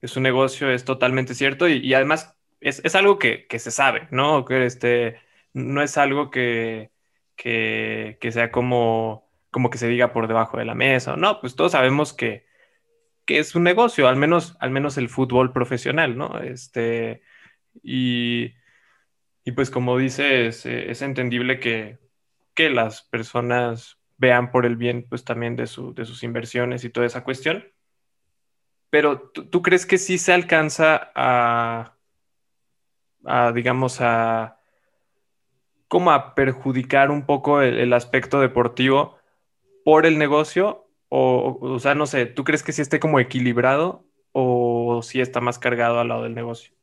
es 0.00 0.16
un 0.16 0.22
negocio, 0.22 0.70
es 0.70 0.84
totalmente 0.86 1.34
cierto 1.34 1.68
y, 1.68 1.92
además 1.92 2.36
es, 2.60 2.94
algo 2.94 3.18
que, 3.18 3.46
se 3.50 3.70
sabe, 3.70 4.08
¿no? 4.10 4.46
Que 4.46 4.64
este, 4.64 5.20
no 5.52 5.82
es 5.82 5.98
algo 5.98 6.30
que, 6.30 6.90
que, 7.36 8.18
sea 8.32 8.50
como, 8.50 9.30
como 9.50 9.68
que 9.70 9.78
se 9.78 9.88
diga 9.88 10.12
por 10.14 10.26
debajo 10.26 10.56
de 10.58 10.64
la 10.64 10.74
mesa, 10.74 11.16
no, 11.16 11.38
pues 11.40 11.54
todos 11.54 11.72
sabemos 11.72 12.14
que, 12.14 12.46
que 13.26 13.38
es 13.38 13.54
un 13.54 13.64
negocio, 13.64 14.08
al 14.08 14.16
menos, 14.16 14.56
al 14.60 14.70
menos 14.70 14.98
el 14.98 15.08
fútbol 15.10 15.52
profesional, 15.52 16.16
¿no? 16.18 16.40
Este, 16.40 17.22
y, 17.82 18.54
y 19.44 19.52
pues 19.52 19.70
como 19.70 19.98
dices, 19.98 20.66
es 20.66 21.02
entendible 21.02 21.60
que, 21.60 21.98
que 22.54 22.70
las 22.70 23.02
personas 23.02 23.98
vean 24.16 24.50
por 24.50 24.66
el 24.66 24.76
bien, 24.76 25.06
pues 25.08 25.24
también 25.24 25.56
de, 25.56 25.66
sus 25.66 26.22
inversiones 26.22 26.84
y 26.84 26.90
toda 26.90 27.06
esa 27.06 27.24
cuestión. 27.24 27.64
Pero 28.90 29.20
¿tú, 29.20 29.62
crees 29.62 29.86
que 29.86 29.98
sí 29.98 30.18
se 30.18 30.32
alcanza 30.32 31.10
a, 31.14 31.96
digamos, 33.54 34.00
a, 34.00 34.60
como 35.88 36.12
a 36.12 36.34
perjudicar 36.34 37.10
un 37.10 37.26
poco 37.26 37.60
el, 37.60 37.92
aspecto 37.92 38.40
deportivo 38.40 39.18
por 39.84 40.06
el 40.06 40.18
negocio? 40.18 40.88
O, 41.08 41.58
o, 41.60 41.78
sea, 41.80 41.94
no 41.94 42.06
sé, 42.06 42.26
¿tú 42.26 42.44
crees 42.44 42.62
que 42.62 42.72
sí 42.72 42.82
esté 42.82 43.00
como 43.00 43.20
equilibrado 43.20 44.04
o 44.32 45.00
sí 45.02 45.20
está 45.20 45.40
más 45.40 45.58
cargado 45.58 45.98
al 45.98 46.08
lado 46.08 46.22
del 46.24 46.34
negocio? 46.34 46.74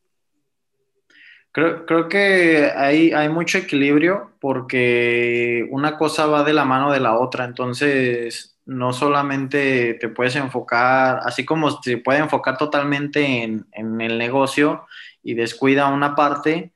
Creo, 1.52 1.86
creo 1.86 2.08
que 2.08 2.72
hay, 2.76 3.12
hay 3.12 3.30
mucho 3.30 3.58
equilibrio 3.58 4.32
porque 4.40 5.68
una 5.70 5.98
cosa 5.98 6.26
va 6.28 6.44
de 6.44 6.54
la 6.54 6.64
mano 6.64 6.92
de 6.92 7.02
la 7.02 7.18
otra, 7.20 7.44
entonces 7.46 8.58
no 8.66 8.94
solamente 8.94 9.96
te 9.96 10.08
puedes 10.08 10.36
enfocar, 10.38 11.20
así 11.24 11.44
como 11.44 11.82
se 11.82 11.98
puede 11.98 12.20
enfocar 12.20 12.58
totalmente 12.58 13.44
en, 13.44 13.66
en 13.74 14.00
el 14.00 14.18
negocio 14.18 14.86
y 15.24 15.34
descuida 15.34 15.88
una 15.88 16.16
parte, 16.16 16.72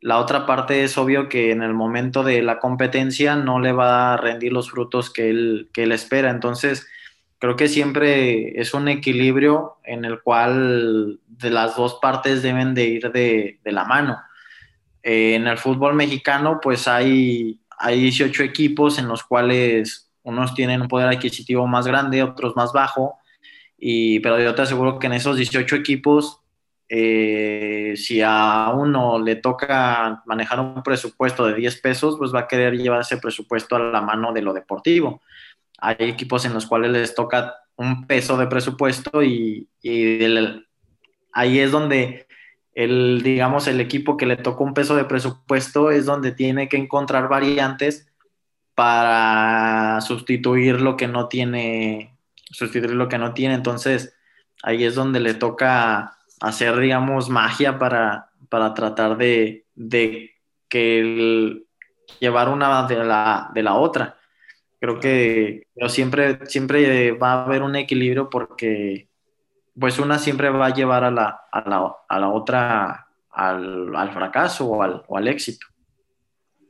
la 0.00 0.18
otra 0.18 0.46
parte 0.46 0.84
es 0.84 0.96
obvio 0.96 1.28
que 1.28 1.50
en 1.50 1.62
el 1.62 1.74
momento 1.74 2.22
de 2.22 2.42
la 2.42 2.60
competencia 2.60 3.34
no 3.34 3.58
le 3.58 3.72
va 3.72 4.14
a 4.14 4.16
rendir 4.16 4.52
los 4.52 4.70
frutos 4.70 5.10
que 5.10 5.30
él, 5.30 5.70
que 5.72 5.84
él 5.84 5.92
espera. 5.92 6.30
Entonces, 6.30 6.86
creo 7.38 7.56
que 7.56 7.68
siempre 7.68 8.60
es 8.60 8.74
un 8.74 8.88
equilibrio 8.88 9.76
en 9.84 10.04
el 10.04 10.20
cual 10.20 11.20
de 11.26 11.50
las 11.50 11.76
dos 11.76 11.98
partes 12.02 12.42
deben 12.42 12.74
de 12.74 12.84
ir 12.84 13.12
de, 13.12 13.60
de 13.62 13.72
la 13.72 13.84
mano. 13.84 14.18
Eh, 15.02 15.36
en 15.36 15.46
el 15.46 15.58
fútbol 15.58 15.94
mexicano, 15.94 16.58
pues 16.60 16.88
hay, 16.88 17.60
hay 17.78 18.00
18 18.00 18.42
equipos 18.42 18.98
en 18.98 19.08
los 19.08 19.22
cuales 19.22 20.10
unos 20.22 20.54
tienen 20.54 20.82
un 20.82 20.88
poder 20.88 21.08
adquisitivo 21.08 21.66
más 21.66 21.86
grande, 21.86 22.22
otros 22.22 22.56
más 22.56 22.72
bajo, 22.72 23.18
y, 23.78 24.18
pero 24.20 24.40
yo 24.40 24.54
te 24.54 24.62
aseguro 24.62 24.98
que 24.98 25.06
en 25.06 25.12
esos 25.12 25.36
18 25.36 25.76
equipos, 25.76 26.40
eh, 26.88 27.94
si 27.96 28.20
a 28.24 28.72
uno 28.74 29.20
le 29.20 29.36
toca 29.36 30.22
manejar 30.26 30.58
un 30.58 30.82
presupuesto 30.82 31.46
de 31.46 31.54
10 31.54 31.80
pesos, 31.80 32.16
pues 32.18 32.34
va 32.34 32.40
a 32.40 32.48
querer 32.48 32.76
llevar 32.76 33.02
ese 33.02 33.18
presupuesto 33.18 33.76
a 33.76 33.78
la 33.78 34.00
mano 34.00 34.32
de 34.32 34.42
lo 34.42 34.52
deportivo 34.52 35.22
hay 35.78 35.96
equipos 36.00 36.44
en 36.44 36.54
los 36.54 36.66
cuales 36.66 36.90
les 36.90 37.14
toca 37.14 37.54
un 37.76 38.06
peso 38.06 38.36
de 38.36 38.48
presupuesto 38.48 39.22
y, 39.22 39.68
ahí 41.32 41.58
es 41.60 41.70
donde 41.70 42.26
el, 42.74 43.22
digamos, 43.22 43.68
el 43.68 43.80
equipo 43.80 44.16
que 44.16 44.26
le 44.26 44.36
toca 44.36 44.64
un 44.64 44.74
peso 44.74 44.96
de 44.96 45.04
presupuesto 45.04 45.90
es 45.90 46.04
donde 46.04 46.32
tiene 46.32 46.68
que 46.68 46.76
encontrar 46.76 47.28
variantes 47.28 48.08
para 48.74 50.00
sustituir 50.00 50.80
lo 50.80 50.96
que 50.96 51.08
no 51.08 51.28
tiene, 51.28 52.16
sustituir 52.50 52.94
lo 52.94 53.08
que 53.08 53.18
no 53.18 53.34
tiene. 53.34 53.54
Entonces, 53.54 54.14
ahí 54.62 54.84
es 54.84 54.94
donde 54.94 55.20
le 55.20 55.34
toca 55.34 56.18
hacer, 56.40 56.78
digamos, 56.78 57.28
magia 57.28 57.78
para, 57.78 58.30
para 58.48 58.74
tratar 58.74 59.16
de, 59.16 59.66
de 59.74 60.32
que 60.68 61.64
llevar 62.20 62.48
una 62.48 62.86
de 62.86 63.04
la, 63.04 63.50
de 63.54 63.62
la 63.62 63.74
otra. 63.74 64.17
Creo 64.80 65.00
que 65.00 65.66
pero 65.74 65.88
siempre, 65.88 66.46
siempre 66.46 67.12
va 67.12 67.32
a 67.32 67.44
haber 67.44 67.62
un 67.62 67.76
equilibrio 67.76 68.30
porque 68.30 69.08
pues 69.78 69.98
una 69.98 70.18
siempre 70.18 70.50
va 70.50 70.66
a 70.66 70.74
llevar 70.74 71.04
a 71.04 71.10
la, 71.10 71.40
a 71.52 71.68
la, 71.68 71.96
a 72.08 72.18
la 72.18 72.28
otra 72.28 73.08
al, 73.30 73.94
al 73.94 74.12
fracaso 74.12 74.66
o 74.66 74.82
al, 74.82 75.04
o 75.06 75.16
al, 75.16 75.28
éxito. 75.28 75.66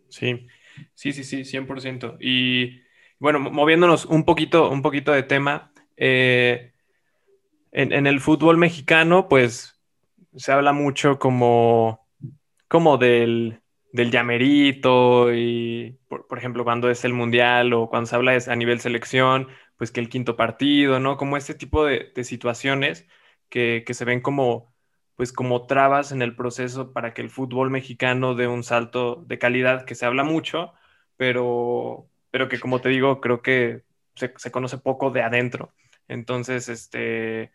Sí, 0.09 0.47
sí, 0.95 1.13
sí, 1.13 1.25
sí, 1.25 1.45
100%. 1.45 2.17
Y 2.21 2.81
bueno, 3.19 3.39
moviéndonos 3.39 4.05
un 4.05 4.25
poquito, 4.25 4.71
un 4.71 4.83
poquito 4.83 5.13
de 5.13 5.23
tema, 5.23 5.73
eh, 5.97 6.73
en, 7.73 7.93
en, 7.93 8.07
el 8.07 8.21
fútbol 8.21 8.59
mexicano, 8.59 9.29
pues 9.29 9.81
se 10.37 10.53
habla 10.53 10.73
mucho 10.73 11.19
como, 11.19 12.07
como 12.69 12.99
del, 12.99 13.61
del 13.93 14.11
llamerito 14.11 15.33
y, 15.35 15.99
por, 16.09 16.39
ejemplo, 16.39 16.65
cuando 16.65 16.91
es 16.91 17.05
el 17.05 17.15
mundial 17.15 17.73
o 17.73 17.89
cuando 17.89 18.07
se 18.07 18.17
habla 18.17 18.39
a 18.47 18.57
nivel 18.57 18.81
selección, 18.81 19.49
pues 19.77 19.91
que 19.91 20.01
el 20.01 20.09
quinto 20.09 20.37
partido, 20.37 21.01
¿no? 21.01 21.17
Como 21.17 21.37
este 21.37 21.55
tipo 21.55 21.85
de, 21.85 22.13
situaciones 22.25 23.07
que, 23.49 23.85
se 23.89 24.05
ven 24.05 24.21
como, 24.21 24.75
pues 25.17 25.33
como 25.33 25.67
trabas 25.67 26.13
en 26.13 26.23
el 26.23 26.37
proceso 26.37 26.93
para 26.93 27.15
que 27.15 27.23
el 27.23 27.31
fútbol 27.31 27.71
mexicano 27.71 28.35
dé 28.35 28.47
un 28.49 28.65
salto 28.65 29.25
de 29.27 29.39
calidad 29.39 29.85
que 29.85 29.95
se 29.95 30.07
habla 30.07 30.25
mucho, 30.25 30.73
pero, 31.17 32.09
pero 32.31 32.49
que 32.49 32.61
como 32.61 32.81
te 32.81 32.91
digo, 32.91 33.21
creo 33.21 33.43
que 33.43 33.85
se, 34.17 34.35
se 34.37 34.51
conoce 34.51 34.79
poco 34.79 35.11
de 35.11 35.23
adentro. 35.23 35.75
Entonces, 36.09 36.69
este, 36.69 37.53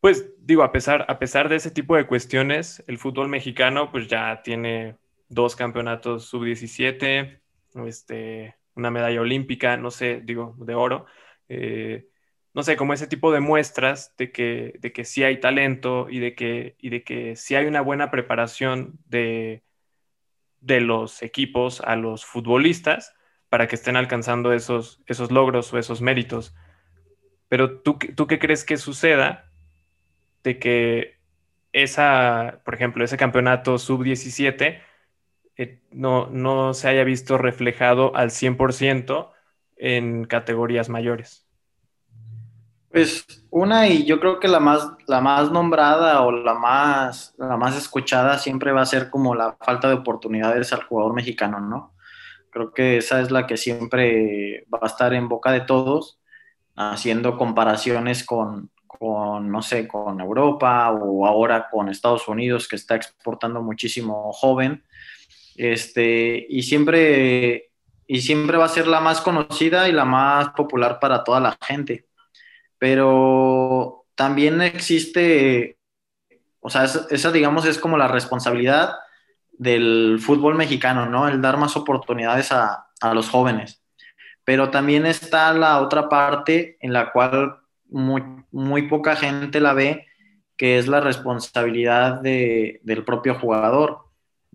pues 0.00 0.30
digo, 0.38 0.62
a 0.62 0.72
pesar, 0.72 1.04
a 1.08 1.18
pesar 1.18 1.48
de 1.48 1.56
ese 1.56 1.70
tipo 1.70 1.96
de 1.96 2.06
cuestiones, 2.06 2.84
el 2.86 2.98
fútbol 2.98 3.28
mexicano 3.28 3.90
pues 3.90 4.08
ya 4.08 4.42
tiene 4.42 4.96
dos 5.28 5.56
campeonatos 5.56 6.26
sub-17, 6.26 7.40
este, 7.86 8.56
una 8.74 8.90
medalla 8.90 9.20
olímpica, 9.20 9.76
no 9.76 9.90
sé, 9.90 10.20
digo, 10.24 10.56
de 10.58 10.74
oro. 10.74 11.06
Eh, 11.48 12.08
no 12.54 12.62
sé, 12.62 12.76
como 12.76 12.92
ese 12.92 13.06
tipo 13.06 13.32
de 13.32 13.40
muestras 13.40 14.14
de 14.16 14.32
que, 14.32 14.74
de 14.80 14.92
que 14.92 15.04
sí 15.04 15.22
hay 15.22 15.38
talento 15.40 16.08
y 16.10 16.18
de 16.18 16.34
que, 16.34 16.76
y 16.78 16.90
de 16.90 17.04
que 17.04 17.36
sí 17.36 17.54
hay 17.54 17.66
una 17.66 17.80
buena 17.82 18.10
preparación 18.10 18.98
de, 19.06 19.62
de 20.60 20.80
los 20.80 21.22
equipos 21.22 21.80
a 21.80 21.96
los 21.96 22.24
futbolistas 22.24 23.14
para 23.48 23.68
que 23.68 23.76
estén 23.76 23.96
alcanzando 23.96 24.52
esos, 24.52 25.02
esos 25.06 25.30
logros 25.30 25.72
o 25.72 25.78
esos 25.78 26.00
méritos. 26.00 26.54
Pero 27.48 27.80
¿tú, 27.80 27.98
¿tú 28.14 28.26
qué 28.26 28.38
crees 28.38 28.64
que 28.64 28.76
suceda 28.76 29.50
de 30.42 30.58
que 30.58 31.18
esa, 31.72 32.60
por 32.64 32.74
ejemplo, 32.74 33.04
ese 33.04 33.16
campeonato 33.16 33.78
sub-17 33.78 34.80
eh, 35.58 35.80
no, 35.90 36.28
no 36.28 36.72
se 36.72 36.88
haya 36.88 37.04
visto 37.04 37.36
reflejado 37.36 38.14
al 38.16 38.30
100% 38.30 39.32
en 39.76 40.24
categorías 40.24 40.88
mayores? 40.88 41.46
Pues 42.90 43.26
una 43.50 43.86
y 43.86 44.06
yo 44.06 44.18
creo 44.18 44.40
que 44.40 44.48
la 44.48 44.60
más, 44.60 44.88
la 45.06 45.20
más 45.20 45.50
nombrada 45.50 46.22
o 46.22 46.32
la 46.32 46.54
más, 46.54 47.34
la 47.36 47.56
más 47.56 47.76
escuchada 47.76 48.38
siempre 48.38 48.72
va 48.72 48.80
a 48.80 48.86
ser 48.86 49.10
como 49.10 49.34
la 49.34 49.56
falta 49.60 49.88
de 49.88 49.94
oportunidades 49.94 50.72
al 50.72 50.84
jugador 50.84 51.12
mexicano, 51.12 51.60
¿no? 51.60 51.94
Creo 52.50 52.72
que 52.72 52.96
esa 52.96 53.20
es 53.20 53.30
la 53.30 53.46
que 53.46 53.58
siempre 53.58 54.64
va 54.72 54.78
a 54.82 54.86
estar 54.86 55.12
en 55.12 55.28
boca 55.28 55.52
de 55.52 55.60
todos, 55.60 56.18
haciendo 56.76 57.36
comparaciones 57.36 58.24
con, 58.24 58.70
con 58.86 59.50
no 59.50 59.60
sé, 59.60 59.86
con 59.86 60.20
Europa 60.20 60.90
o 60.90 61.26
ahora 61.26 61.68
con 61.68 61.88
Estados 61.88 62.26
Unidos 62.26 62.68
que 62.68 62.76
está 62.76 62.94
exportando 62.94 63.60
muchísimo 63.60 64.32
joven. 64.32 64.82
Este, 65.58 66.46
y 66.48 66.62
siempre, 66.62 67.70
y 68.06 68.20
siempre 68.22 68.56
va 68.56 68.64
a 68.64 68.68
ser 68.68 68.86
la 68.86 69.00
más 69.00 69.20
conocida 69.20 69.88
y 69.88 69.92
la 69.92 70.04
más 70.04 70.50
popular 70.50 70.98
para 71.00 71.24
toda 71.24 71.40
la 71.40 71.58
gente 71.66 72.08
pero 72.78 74.06
también 74.14 74.62
existe, 74.62 75.78
o 76.60 76.70
sea, 76.70 76.84
esa, 76.84 77.32
digamos 77.32 77.66
es 77.66 77.78
como 77.78 77.98
la 77.98 78.08
responsabilidad 78.08 78.94
del 79.52 80.18
fútbol 80.20 80.54
mexicano, 80.54 81.06
¿no? 81.06 81.28
El 81.28 81.42
dar 81.42 81.58
más 81.58 81.76
oportunidades 81.76 82.52
a, 82.52 82.84
los 83.12 83.28
jóvenes. 83.28 83.80
Pero 84.42 84.70
también 84.70 85.06
está 85.06 85.52
la 85.52 85.80
otra 85.80 86.08
parte 86.08 86.76
en 86.80 86.92
la 86.92 87.12
cual 87.12 87.58
muy, 87.88 88.24
muy 88.50 88.88
poca 88.88 89.14
gente 89.14 89.60
la 89.60 89.72
ve, 89.72 90.06
que 90.56 90.78
es 90.78 90.88
la 90.88 91.00
responsabilidad 91.00 92.20
del 92.20 93.04
propio 93.04 93.36
jugador, 93.36 94.07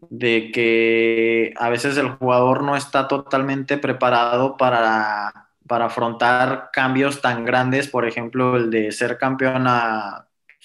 de 0.09 0.51
que 0.51 1.53
a 1.57 1.69
veces 1.69 1.97
el 1.97 2.09
jugador 2.09 2.63
no 2.63 2.75
está 2.75 3.07
totalmente 3.07 3.77
preparado 3.77 4.57
para 4.57 5.43
para 5.67 5.85
afrontar 5.85 6.69
cambios 6.71 7.21
tan 7.21 7.45
grandes, 7.45 7.87
por 7.87 8.07
ejemplo, 8.07 8.57
el 8.57 8.69
de 8.69 8.91
ser 8.91 9.17
campeón 9.17 9.65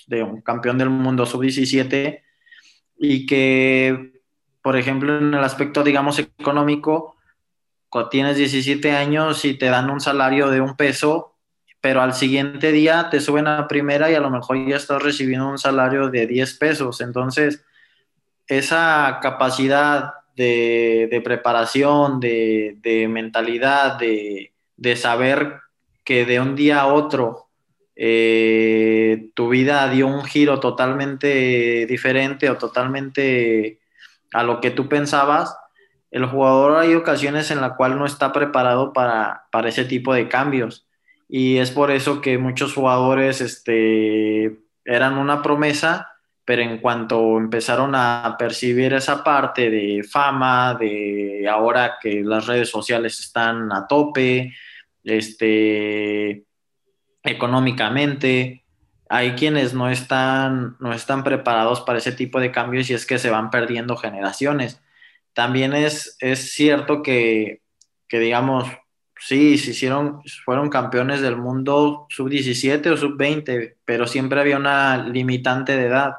de 0.07 0.23
un 0.23 0.41
campeón 0.41 0.79
del 0.79 0.91
mundo 0.91 1.27
sub-17 1.27 2.23
y 2.99 3.27
que, 3.27 4.21
por 4.63 4.77
ejemplo, 4.77 5.19
en 5.19 5.35
el 5.35 5.45
aspecto, 5.45 5.85
digamos, 5.85 6.19
económico, 6.19 7.17
cuando 7.89 8.11
tienes 8.11 8.37
17 8.37 8.93
años 8.93 9.45
y 9.45 9.55
te 9.55 9.67
dan 9.67 9.91
un 9.91 10.01
salario 10.01 10.51
de 10.51 10.61
un 10.61 10.77
peso, 10.77 11.37
pero 11.81 12.03
al 12.03 12.13
siguiente 12.13 12.73
día 12.73 13.09
te 13.09 13.21
suben 13.21 13.47
a 13.47 13.69
primera 13.69 14.11
y 14.11 14.15
a 14.15 14.21
lo 14.21 14.31
mejor 14.31 14.59
ya 14.67 14.77
estás 14.77 15.03
recibiendo 15.03 15.49
un 15.49 15.59
salario 15.59 16.11
de 16.11 16.27
10 16.27 16.59
pesos. 16.59 17.01
Entonces, 17.01 17.65
esa 18.49 19.19
capacidad 19.23 20.15
de, 20.37 21.21
preparación, 21.25 22.21
de 22.21 23.07
mentalidad, 23.11 23.99
de, 23.99 24.97
saber 24.97 25.61
que 26.05 26.25
de 26.25 26.41
un 26.41 26.57
día 26.57 26.81
a 26.81 26.87
otro 26.87 27.49
eh, 28.01 29.31
tu 29.35 29.49
vida 29.49 29.91
dio 29.91 30.07
un 30.07 30.25
giro 30.25 30.61
totalmente 30.61 31.85
diferente 31.87 32.49
o 32.49 32.57
totalmente 32.57 33.81
a 34.33 34.45
lo 34.45 34.61
que 34.61 34.71
tú 34.71 34.89
pensabas, 34.89 35.57
el 36.13 36.25
jugador 36.27 36.79
hay 36.79 36.95
ocasiones 36.95 37.51
en 37.51 37.61
la 37.61 37.75
cual 37.75 37.99
no 37.99 38.07
está 38.07 38.33
preparado 38.33 38.93
para, 38.93 39.47
para 39.51 39.69
ese 39.69 39.85
tipo 39.85 40.15
de 40.15 40.29
cambios. 40.29 40.87
Y 41.29 41.59
es 41.59 41.73
por 41.73 41.91
eso 41.91 42.21
que 42.21 42.39
muchos 42.39 42.73
jugadores 42.73 43.41
este, 43.41 44.57
eran 44.85 45.19
una 45.19 45.43
promesa, 45.43 46.13
pero 46.49 46.63
en 46.63 46.79
cuanto 46.79 47.37
empezaron 47.37 47.95
a 47.95 48.35
percibir 48.39 48.95
esa 48.95 49.23
parte 49.23 49.69
de 49.69 50.03
fama, 50.03 50.73
de 50.81 51.47
ahora 51.47 51.99
que 52.01 52.23
las 52.25 52.47
redes 52.47 52.71
sociales 52.71 53.21
están 53.21 53.71
a 53.71 53.87
tope, 53.87 54.55
este, 55.05 56.47
económicamente. 57.23 58.65
Hay 59.11 59.33
quienes 59.33 59.75
no 59.75 59.91
están, 59.91 60.79
no 60.81 60.95
están 60.95 61.23
preparados 61.23 61.83
para 61.83 61.99
ese 61.99 62.13
tipo 62.13 62.41
de 62.41 62.51
cambios 62.51 62.89
y 62.89 62.95
es 62.95 63.05
que 63.05 63.19
se 63.19 63.29
van 63.29 63.51
perdiendo 63.51 63.99
generaciones. 63.99 64.81
También 65.35 65.75
es, 65.75 66.17
es 66.19 66.55
cierto 66.55 67.03
que, 67.03 67.61
que, 68.09 68.21
digamos, 68.21 68.67
sí, 69.21 69.59
se 69.59 69.73
hicieron, 69.73 70.23
fueron 70.47 70.71
campeones 70.71 71.21
del 71.21 71.37
mundo 71.37 72.07
sub-17 72.09 72.87
o 72.87 72.97
sub-20, 72.97 73.75
pero 73.85 74.07
siempre 74.07 74.41
había 74.41 74.57
una 74.57 74.97
limitante 74.97 75.77
de 75.77 75.85
edad. 75.85 76.13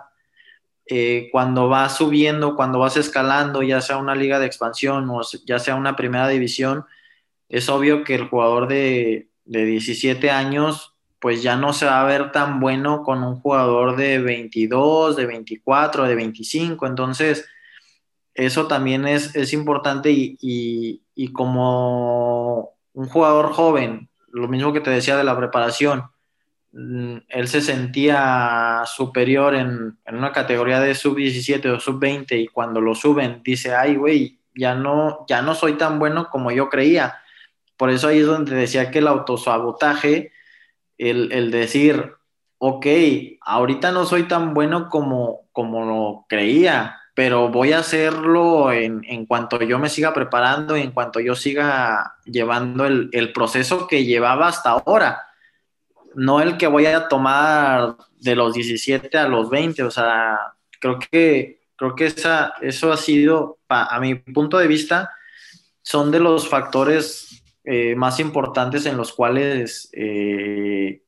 Eh, 0.91 1.29
cuando 1.31 1.69
vas 1.69 1.97
subiendo, 1.97 2.55
cuando 2.55 2.79
vas 2.79 2.97
escalando, 2.97 3.61
ya 3.61 3.79
sea 3.79 3.97
una 3.97 4.15
liga 4.15 4.39
de 4.39 4.47
expansión 4.47 5.07
o 5.11 5.21
ya 5.45 5.59
sea 5.59 5.75
una 5.75 5.95
primera 5.95 6.27
división, 6.27 6.83
es 7.47 7.69
obvio 7.69 8.03
que 8.03 8.15
el 8.15 8.27
jugador 8.27 8.67
de, 8.67 9.27
17 9.45 10.29
años 10.29 10.95
pues 11.19 11.41
ya 11.43 11.55
no 11.55 11.73
se 11.73 11.85
va 11.85 12.01
a 12.01 12.05
ver 12.05 12.31
tan 12.31 12.59
bueno 12.59 13.03
con 13.03 13.23
un 13.23 13.39
jugador 13.39 13.97
de 13.97 14.19
22, 14.19 15.15
de 15.15 15.25
24, 15.25 16.05
de 16.05 16.15
25. 16.15 16.87
Entonces, 16.87 17.45
eso 18.33 18.67
también 18.67 19.07
es, 19.07 19.53
importante 19.53 20.11
y, 20.11 21.31
como 21.33 22.71
un 22.93 23.07
jugador 23.09 23.51
joven, 23.53 24.09
lo 24.29 24.47
mismo 24.47 24.73
que 24.73 24.81
te 24.81 24.91
decía 24.91 25.17
de 25.17 25.23
la 25.23 25.37
preparación, 25.37 26.05
él 26.71 27.47
se 27.47 27.61
sentía 27.61 28.83
superior 28.85 29.55
en, 29.55 29.97
en 30.05 30.15
una 30.15 30.31
categoría 30.31 30.79
de 30.79 30.95
sub-17 30.95 31.65
o 31.75 31.79
sub-20 31.79 32.39
y 32.39 32.47
cuando 32.47 32.79
lo 32.79 32.93
suben 32.95 33.41
dice, 33.43 33.73
ay, 33.73 33.95
güey, 33.95 34.39
ya 34.53 34.75
no, 34.75 35.25
ya 35.27 35.41
no 35.41 35.55
soy 35.55 35.73
tan 35.73 35.99
bueno 35.99 36.29
como 36.29 36.51
yo 36.51 36.69
creía 36.69 37.19
por 37.79 37.91
eso 37.91 38.09
ahí 38.09 38.19
es 38.19 38.25
donde 38.25 38.53
decía 38.57 38.91
que 38.91 38.99
el 38.99 39.07
autosabotaje, 39.07 40.33
el, 40.97 41.31
el 41.31 41.49
decir, 41.49 42.11
ok, 42.57 42.85
ahorita 43.39 43.93
no 43.93 44.03
soy 44.03 44.23
tan 44.23 44.53
bueno 44.53 44.89
como, 44.89 45.47
como 45.53 45.85
lo 45.85 46.25
creía, 46.27 46.97
pero 47.13 47.47
voy 47.47 47.71
a 47.71 47.79
hacerlo 47.79 48.73
en, 48.73 49.05
en, 49.07 49.25
cuanto 49.25 49.61
yo 49.61 49.79
me 49.79 49.87
siga 49.87 50.13
preparando 50.13 50.75
y 50.75 50.81
en 50.81 50.91
cuanto 50.91 51.21
yo 51.21 51.35
siga 51.35 52.15
llevando 52.25 52.85
el, 52.85 53.09
el, 53.13 53.31
proceso 53.31 53.87
que 53.87 54.03
llevaba 54.03 54.49
hasta 54.49 54.71
ahora, 54.71 55.28
no 56.15 56.41
el 56.41 56.57
que 56.57 56.67
voy 56.67 56.85
a 56.85 57.07
tomar 57.07 57.95
de 58.19 58.35
los 58.35 58.53
17 58.53 59.17
a 59.17 59.27
los 59.27 59.49
20, 59.49 59.83
o 59.83 59.91
sea, 59.91 60.53
creo 60.79 60.99
que, 60.99 61.61
creo 61.75 61.95
que 61.95 62.05
esa, 62.05 62.53
eso 62.61 62.91
ha 62.91 62.97
sido, 62.97 63.59
a 63.69 63.99
mi 63.99 64.15
punto 64.15 64.57
de 64.57 64.67
vista, 64.67 65.11
son 65.81 66.11
de 66.11 66.19
los 66.19 66.47
factores 66.47 67.43
eh, 67.63 67.95
más 67.95 68.19
importantes 68.19 68.85
en 68.85 68.97
los 68.97 69.13
cuales, 69.13 69.89
eh, 69.93 71.03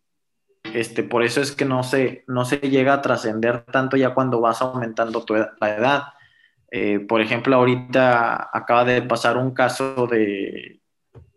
este, 0.74 1.04
por 1.04 1.24
eso 1.24 1.42
es 1.42 1.52
que 1.52 1.66
no 1.66 1.84
se, 1.84 2.24
no 2.28 2.46
se 2.46 2.58
llega 2.58 2.94
a 2.94 3.02
trascender 3.02 3.64
tanto 3.66 3.98
ya 3.98 4.14
cuando 4.14 4.40
vas 4.40 4.62
aumentando 4.62 5.26
tu 5.26 5.36
la 5.36 5.76
edad. 5.76 6.04
Eh, 6.72 7.00
por 7.00 7.20
ejemplo, 7.20 7.56
ahorita 7.56 8.50
acaba 8.54 8.86
de 8.86 9.02
pasar 9.02 9.38
un 9.38 9.54
caso 9.54 10.08
de, 10.08 10.82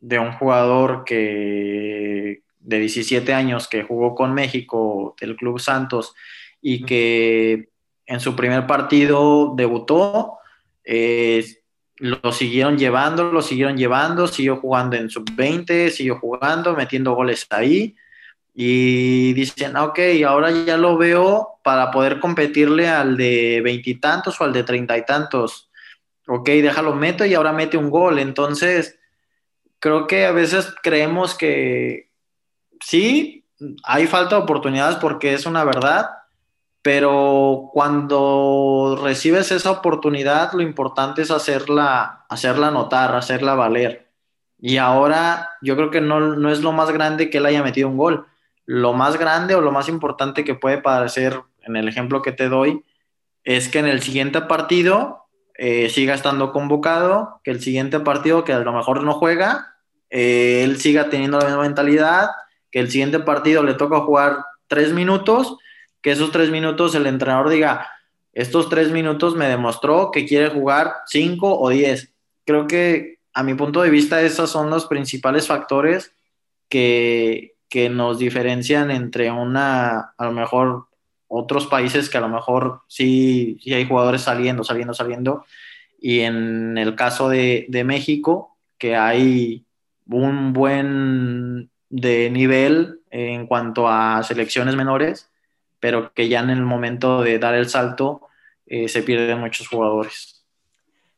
de 0.01 0.19
un 0.19 0.33
jugador 0.33 1.05
que 1.05 2.44
de 2.65 2.81
17 2.81 3.33
años 3.35 3.69
que 3.69 3.83
jugó 3.83 4.15
con 4.15 4.33
México 4.35 5.15
del 5.21 5.37
Club 5.37 5.61
Santos 5.61 6.15
y 6.61 6.85
que 6.85 7.69
en 8.07 8.21
su 8.21 8.35
primer 8.35 8.67
partido 8.67 9.53
debutó, 9.55 10.39
eh, 10.85 11.45
lo 11.99 12.33
siguieron 12.33 12.79
llevando, 12.79 13.31
lo 13.31 13.43
siguieron 13.43 13.77
llevando, 13.77 14.27
siguió 14.27 14.57
jugando 14.57 14.97
en 14.97 15.11
sub-20, 15.11 15.91
siguió 15.91 16.19
jugando, 16.19 16.75
metiendo 16.75 17.15
goles 17.15 17.47
ahí. 17.51 17.95
Y 18.55 19.33
dicen, 19.35 19.77
ok, 19.77 19.99
ahora 20.27 20.51
ya 20.51 20.77
lo 20.77 20.97
veo 20.97 21.61
para 21.63 21.91
poder 21.91 22.21
competirle 22.21 22.89
al 22.89 23.17
de 23.17 23.61
veintitantos 23.63 24.41
o 24.41 24.45
al 24.45 24.53
de 24.53 24.65
treinta 24.65 24.97
y 24.97 25.05
tantos. 25.05 25.71
Ok, 26.27 26.49
déjalo 26.49 26.95
meto 26.95 27.25
y 27.25 27.35
ahora 27.35 27.53
mete 27.53 27.77
un 27.77 27.91
gol. 27.91 28.19
Entonces, 28.19 28.99
creo 29.79 30.07
que 30.07 30.25
a 30.25 30.33
veces 30.33 30.73
creemos 30.83 31.35
que 31.35 32.11
sí, 32.85 33.45
hay 33.83 34.07
falta 34.07 34.37
de 34.37 34.43
oportunidades 34.43 34.97
porque 34.97 35.35
es 35.35 35.47
una 35.47 35.65
verdad, 35.65 36.11
pero 36.83 37.71
cuando 37.73 38.99
recibes 39.03 39.51
esa 39.51 39.71
oportunidad, 39.71 40.53
lo 40.53 40.63
importante 40.63 41.23
es 41.23 41.31
hacerla, 41.31 42.27
hacerla 42.29 42.71
notar, 42.71 43.15
hacerla 43.17 43.55
valer. 43.55 44.11
Y 44.59 44.77
ahora 44.77 45.51
yo 45.63 45.77
creo 45.77 45.91
que 45.91 46.01
no, 46.01 46.21
no, 46.21 46.51
es 46.51 46.61
lo 46.61 46.73
más 46.73 46.91
grande 46.91 47.31
que 47.31 47.39
él 47.39 47.47
haya 47.47 47.63
metido 47.63 47.89
un 47.89 47.97
gol. 47.97 48.27
lo 48.67 48.95
más 48.95 49.19
grande 49.19 49.55
o 49.55 49.61
lo 49.61 49.73
más 49.73 49.89
importante 49.91 50.43
que 50.43 50.55
puede 50.55 50.79
parecer 50.79 51.43
en 51.63 51.77
el 51.77 51.87
ejemplo 51.87 52.23
que 52.23 52.33
te 52.33 52.49
doy 52.49 52.83
es 53.45 53.69
que 53.69 53.79
en 53.79 53.87
el 53.87 54.01
siguiente 54.01 54.41
partido 54.43 55.27
eh, 55.57 55.91
siga 55.91 56.15
estando 56.15 56.51
convocado, 56.51 57.41
que 57.45 57.51
el 57.51 57.61
siguiente 57.61 58.01
partido 58.01 58.45
que 58.45 58.55
a 58.55 58.61
lo 58.61 58.73
mejor 58.73 59.03
no 59.03 59.13
juega, 59.13 59.75
eh, 60.09 60.63
él 60.65 60.81
siga 60.81 61.11
teniendo 61.11 61.39
la 61.39 61.47
misma 61.47 61.63
mentalidad, 61.63 62.31
que 62.75 62.81
el 62.81 62.91
siguiente 62.91 63.21
partido 63.21 63.63
le 63.63 63.75
toca 63.75 64.01
jugar 64.01 64.39
tres 64.67 64.93
minutos, 64.93 65.57
que 66.03 66.11
esos 66.11 66.33
tres 66.33 66.51
minutos 66.51 66.97
el 66.97 67.07
entrenador 67.07 67.49
diga, 67.49 67.87
estos 68.33 68.69
tres 68.69 68.91
minutos 68.91 69.37
me 69.37 69.47
demostró 69.47 70.11
que 70.11 70.27
quiere 70.27 70.49
jugar 70.49 70.93
cinco 71.07 71.57
o 71.57 71.69
diez. 71.69 72.13
Creo 72.45 72.67
que 72.67 73.21
a 73.33 73.45
mi 73.45 73.55
punto 73.55 73.81
de 73.81 73.91
vista 73.91 74.23
esos 74.23 74.51
son 74.51 74.71
los 74.71 74.87
principales 74.87 75.47
factores 75.47 76.17
que, 76.69 77.55
que 77.69 77.89
nos 77.91 78.19
diferencian 78.19 78.91
entre 78.91 79.31
una, 79.31 80.13
a 80.19 80.25
lo 80.25 80.33
mejor, 80.33 80.89
otros 81.29 81.69
países 81.69 82.11
que 82.11 82.19
a 82.19 82.23
lo 82.23 82.29
mejor 82.29 82.81
sí, 82.89 83.57
sí 83.63 83.73
hay 83.73 83.87
jugadores 83.87 84.23
saliendo, 84.23 84.65
saliendo, 84.65 84.95
saliendo, 84.95 85.45
y 86.01 86.23
en 86.23 86.77
el 86.77 86.97
caso 86.97 87.29
de, 87.29 87.67
de 87.69 87.85
México, 87.85 88.59
que 88.79 88.97
hay 88.97 89.65
un 90.09 90.53
buen 90.53 91.71
de 91.95 92.29
nivel 92.29 93.03
en 93.09 93.47
cuanto 93.47 93.89
a 93.89 94.21
selecciones 94.25 94.75
menores, 94.75 95.31
pero 95.79 96.13
que 96.13 96.29
ya 96.29 96.41
en 96.41 96.51
el 96.51 96.63
momento 96.63 97.23
de 97.23 97.39
dar 97.39 97.55
el 97.55 97.69
salto 97.69 98.27
eh, 98.67 98.89
se 98.89 99.05
pierden 99.05 99.39
muchos 99.39 99.69
jugadores. 99.69 100.45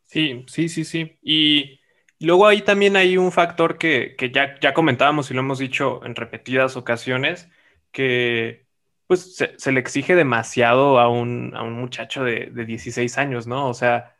Sí, 0.04 0.44
sí, 0.48 0.68
sí, 0.68 0.84
sí. 0.84 1.16
Y 1.22 1.80
luego 2.20 2.46
ahí 2.46 2.60
también 2.60 2.94
hay 2.96 3.16
un 3.16 3.32
factor 3.32 3.78
que, 3.78 4.16
ya, 4.34 4.60
ya 4.60 4.74
comentábamos 4.74 5.30
y 5.30 5.34
lo 5.34 5.40
hemos 5.40 5.58
dicho 5.58 6.04
en 6.04 6.14
repetidas 6.14 6.76
ocasiones, 6.76 7.48
que 7.90 8.66
pues 9.06 9.36
se, 9.36 9.72
le 9.72 9.80
exige 9.80 10.14
demasiado 10.14 10.98
a 10.98 11.08
un, 11.08 11.52
muchacho 11.72 12.22
de, 12.22 12.50
de, 12.52 12.66
16 12.66 13.16
años, 13.16 13.46
¿no? 13.46 13.66
O 13.68 13.74
sea, 13.74 14.15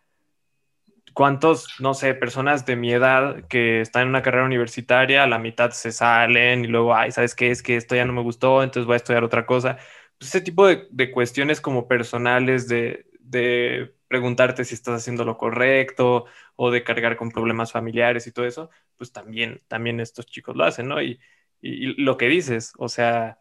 ¿cuántos, 1.17 1.69
no 1.81 1.95
sé, 1.95 2.14
personas 2.14 2.67
de 2.67 2.77
mi 2.77 2.93
edad 2.93 3.47
que 3.49 3.81
están 3.81 4.03
en 4.03 4.09
una 4.11 4.21
carrera 4.23 4.45
universitaria, 4.45 5.23
a 5.23 5.27
la 5.27 5.39
mitad 5.39 5.71
se 5.71 5.91
salen 5.91 6.67
y 6.67 6.69
luego, 6.69 6.95
ay, 6.95 7.11
¿sabes 7.11 7.35
qué? 7.35 7.51
Es 7.51 7.62
que 7.62 7.77
esto 7.77 7.97
ya 7.97 8.05
no 8.05 8.12
me 8.12 8.21
gustó, 8.21 8.62
entonces 8.62 8.87
voy 8.87 8.95
a 8.95 8.97
estudiar 8.99 9.25
otra 9.25 9.47
cosa. 9.47 9.79
Pues 10.19 10.29
ese 10.29 10.43
tipo 10.43 10.67
de, 10.67 10.87
de 10.91 11.11
cuestiones 11.11 11.62
como 11.62 11.89
personales 11.89 12.69
de, 12.69 13.07
de 13.19 13.95
preguntarte 14.09 14.64
si 14.67 14.75
estás 14.75 14.97
haciendo 15.01 15.25
lo 15.25 15.39
correcto 15.39 16.27
o 16.55 16.71
de 16.71 16.85
cargar 16.85 17.17
con 17.17 17.31
problemas 17.31 17.73
familiares 17.73 18.27
y 18.27 18.33
todo 18.33 18.45
eso, 18.45 18.69
pues 18.99 19.11
también, 19.11 19.62
también 19.69 20.01
estos 20.01 20.27
chicos 20.27 20.55
lo 20.55 20.64
hacen, 20.64 20.89
¿no? 20.89 21.01
Y, 21.03 21.19
lo 21.62 22.19
que 22.19 22.29
dices, 22.29 22.75
o 22.79 22.89
sea, 22.91 23.41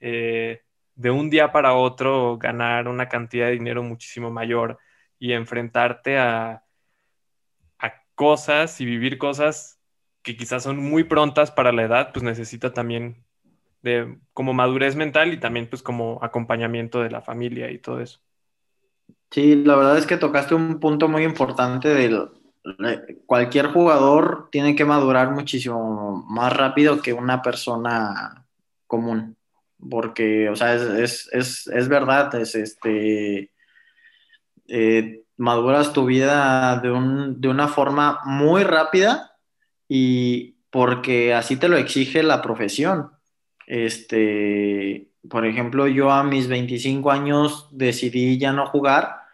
eh, 0.00 0.62
de 0.96 1.10
un 1.10 1.30
día 1.30 1.52
para 1.52 1.74
otro 1.74 2.38
ganar 2.38 2.88
una 2.88 3.08
cantidad 3.08 3.46
de 3.46 3.52
dinero 3.52 3.82
muchísimo 3.84 4.30
mayor 4.30 4.78
y 5.18 5.32
enfrentarte 5.32 6.18
a 6.18 6.63
cosas 8.14 8.80
y 8.80 8.84
vivir 8.84 9.18
cosas 9.18 9.78
que 10.22 10.36
quizás 10.36 10.62
son 10.62 10.78
muy 10.78 11.04
prontas 11.04 11.50
para 11.50 11.72
la 11.72 11.82
edad, 11.82 12.12
pues 12.12 12.22
necesita 12.22 12.72
también 12.72 13.24
de 13.82 14.18
como 14.32 14.54
madurez 14.54 14.96
mental 14.96 15.32
y 15.32 15.38
también 15.38 15.68
pues 15.68 15.82
como 15.82 16.18
acompañamiento 16.22 17.02
de 17.02 17.10
la 17.10 17.20
familia 17.20 17.70
y 17.70 17.78
todo 17.78 18.00
eso. 18.00 18.20
Sí, 19.30 19.56
la 19.56 19.76
verdad 19.76 19.98
es 19.98 20.06
que 20.06 20.16
tocaste 20.16 20.54
un 20.54 20.80
punto 20.80 21.08
muy 21.08 21.24
importante 21.24 21.88
del 21.88 22.30
cualquier 23.26 23.66
jugador 23.66 24.48
tiene 24.50 24.74
que 24.74 24.84
madurar 24.84 25.30
muchísimo 25.30 26.24
más 26.28 26.52
rápido 26.56 27.02
que 27.02 27.12
una 27.12 27.42
persona 27.42 28.46
común. 28.86 29.36
Porque, 29.90 30.48
o 30.48 30.56
sea, 30.56 30.74
es, 30.74 31.88
verdad, 31.88 32.34
es 32.36 32.54
este. 32.54 33.50
Eh, 34.66 35.23
maduras 35.36 35.92
tu 35.92 36.06
vida 36.06 36.78
de, 36.80 36.90
de 37.36 37.48
una 37.48 37.68
forma 37.68 38.20
muy 38.24 38.62
rápida 38.64 39.36
y 39.88 40.56
porque 40.70 41.34
así 41.34 41.56
te 41.56 41.68
lo 41.68 41.76
exige 41.76 42.22
la 42.22 42.42
profesión. 42.42 43.10
Este, 43.66 45.08
por 45.28 45.46
ejemplo, 45.46 45.86
yo 45.86 46.10
a 46.10 46.24
mis 46.24 46.48
25 46.48 47.10
años 47.10 47.68
decidí 47.70 48.38
ya 48.38 48.52
no 48.52 48.66
jugar 48.66 49.24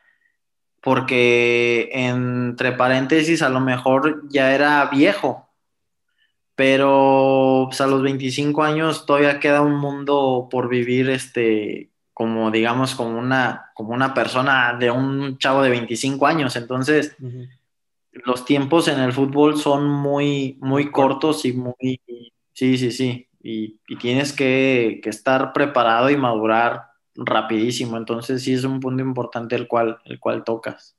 porque 0.81 1.91
entre 1.93 2.73
paréntesis 2.73 3.43
a 3.43 3.49
lo 3.49 3.61
mejor 3.61 4.23
ya 4.29 4.55
era 4.55 4.85
viejo, 4.87 5.51
pero 6.55 7.65
pues, 7.69 7.81
a 7.81 7.87
los 7.87 8.03
25 8.03 8.63
años 8.63 9.07
todavía 9.07 9.41
queda 9.41 9.61
un 9.63 9.77
mundo 9.77 10.49
por 10.51 10.69
vivir, 10.69 11.11
este, 11.11 11.90
como 12.21 12.51
digamos, 12.51 12.95
como 12.95 13.19
una, 13.19 13.71
como 13.73 13.95
una 13.95 14.13
persona 14.13 14.77
de 14.79 14.91
un 14.91 15.39
chavo 15.39 15.63
de 15.63 15.71
25 15.71 16.27
años. 16.27 16.55
Entonces, 16.55 17.17
los 18.13 18.45
tiempos 18.45 18.89
en 18.89 19.01
el 19.01 19.15
fútbol 19.15 19.57
son 19.57 19.89
muy, 19.89 20.59
muy 20.61 20.91
cortos 20.91 21.47
y 21.47 21.55
muy, 21.55 21.99
sí, 22.53 22.77
sí, 22.77 22.93
sí, 22.93 23.27
y, 23.43 23.79
tienes 23.97 24.35
que, 24.35 25.01
que 25.03 25.09
estar 25.09 25.55
preparado 25.55 26.11
y 26.11 26.19
madurar 26.19 26.91
rapidísimo. 27.15 27.97
Entonces 27.97 28.43
sí 28.43 28.53
es 28.53 28.65
un 28.65 28.81
punto 28.81 29.03
importante 29.03 29.57
el 29.57 29.67
cual, 29.67 29.99
el 30.05 30.21
cual 30.21 30.45
tocas. 30.45 30.99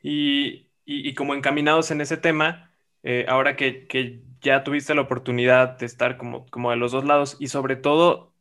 Y, 0.00 0.70
y, 0.86 1.12
como 1.12 1.34
encaminados 1.34 1.90
en 1.90 2.00
ese 2.00 2.16
tema, 2.16 2.70
eh, 3.02 3.26
ahora 3.28 3.54
que, 3.54 3.86
que, 3.86 4.22
ya 4.40 4.64
tuviste 4.64 4.94
la 4.94 5.02
oportunidad 5.02 5.76
de 5.76 5.84
estar 5.84 6.16
como, 6.16 6.46
como 6.46 6.70
de 6.70 6.76
los 6.76 6.90
dos 6.90 7.04
lados 7.04 7.36
y 7.38 7.48
sobre 7.48 7.76
todo, 7.76 8.31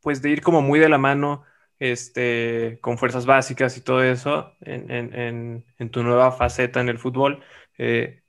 pues 0.00 0.22
de 0.22 0.30
ir 0.30 0.42
como 0.42 0.62
muy 0.62 0.78
de 0.78 0.88
la 0.88 0.98
mano 0.98 1.44
este, 1.78 2.78
con 2.80 2.98
fuerzas 2.98 3.26
básicas 3.26 3.76
y 3.76 3.80
todo 3.80 4.02
eso 4.02 4.54
en, 4.60 4.90
en, 4.90 5.64
en, 5.78 5.90
tu 5.90 6.02
nueva 6.02 6.32
faceta 6.32 6.80
en 6.80 6.88
el 6.90 6.98
fútbol, 6.98 7.42
eh, 7.78 8.22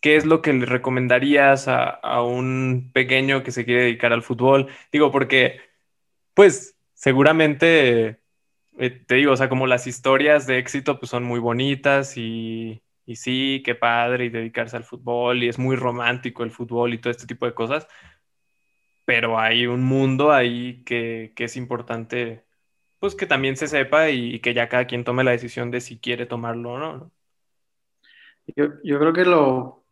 ¿qué 0.00 0.16
es 0.16 0.26
lo 0.26 0.42
que 0.42 0.52
le 0.52 0.66
recomendarías 0.66 1.68
a, 1.68 1.88
a 1.88 2.22
un 2.24 2.90
pequeño 2.92 3.42
que 3.44 3.52
se 3.52 3.64
quiere 3.64 3.84
dedicar 3.84 4.12
al 4.12 4.22
fútbol? 4.22 4.68
Digo, 4.90 5.12
porque 5.12 5.60
pues 6.34 6.76
seguramente, 6.94 8.20
eh, 8.78 8.90
te 9.06 9.14
digo, 9.16 9.32
o 9.32 9.36
sea, 9.36 9.48
como 9.48 9.66
las 9.66 9.86
historias 9.86 10.46
de 10.46 10.58
éxito 10.58 10.98
pues 10.98 11.10
son 11.10 11.24
muy 11.24 11.40
bonitas 11.40 12.16
y, 12.16 12.82
y 13.06 13.16
sí, 13.16 13.62
qué 13.64 13.74
padre 13.74 14.26
y 14.26 14.30
dedicarse 14.30 14.76
al 14.76 14.84
fútbol 14.84 15.42
y 15.42 15.48
es 15.48 15.58
muy 15.58 15.76
romántico 15.76 16.42
el 16.44 16.50
fútbol 16.50 16.94
y 16.94 16.98
todo 16.98 17.10
este 17.10 17.26
tipo 17.26 17.46
de 17.46 17.54
cosas, 17.54 17.86
pero 19.04 19.38
hay 19.38 19.66
un 19.66 19.82
mundo 19.82 20.32
ahí 20.32 20.82
que, 20.84 21.32
que 21.36 21.44
es 21.44 21.56
importante 21.56 22.44
pues 23.02 23.16
que 23.16 23.26
también 23.26 23.56
se 23.56 23.66
sepa 23.66 24.10
y, 24.10 24.38
que 24.38 24.54
ya 24.54 24.68
cada 24.68 24.86
quien 24.86 25.02
tome 25.02 25.24
la 25.24 25.32
decisión 25.32 25.72
de 25.72 25.80
si 25.80 25.98
quiere 25.98 26.24
tomarlo 26.24 26.74
o 26.74 26.78
no. 26.78 27.10
Yo, 28.54 28.66
yo, 28.84 29.00
creo 29.00 29.12
que 29.12 29.24
lo 29.24 29.82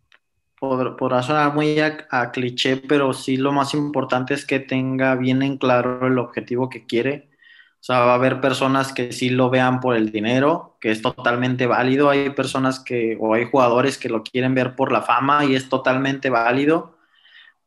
podrá 0.61 1.21
sonar 1.21 1.53
muy 1.53 1.81
a, 1.81 2.31
cliché, 2.31 2.77
pero 2.77 3.13
sí 3.13 3.37
lo 3.37 3.51
más 3.51 3.75
importante 3.75 4.33
es 4.35 4.47
que 4.47 4.61
tenga 4.61 5.17
bien 5.17 5.43
en 5.43 5.57
claro 5.59 6.07
el 6.07 6.19
objetivo 6.21 6.69
que 6.69 6.87
quiere. 6.87 7.31
O 7.81 7.83
sea, 7.83 7.99
va 7.99 8.13
a 8.13 8.15
haber 8.15 8.41
personas 8.41 8.93
que 8.93 9.11
sí 9.11 9.31
lo 9.31 9.51
vean 9.51 9.81
por 9.81 9.97
el 9.97 10.13
dinero, 10.13 10.77
que 10.81 10.93
es 10.93 11.03
totalmente 11.03 11.67
válido. 11.67 12.11
Hay 12.11 12.31
personas 12.31 12.79
que, 12.79 13.17
o 13.19 13.35
hay 13.35 13.47
jugadores 13.47 13.99
que 13.99 14.09
lo 14.09 14.23
quieren 14.23 14.55
ver 14.55 14.77
por 14.77 14.93
la 14.93 15.03
fama 15.03 15.45
y 15.45 15.57
es 15.57 15.69
totalmente 15.69 16.31
válido, 16.31 16.97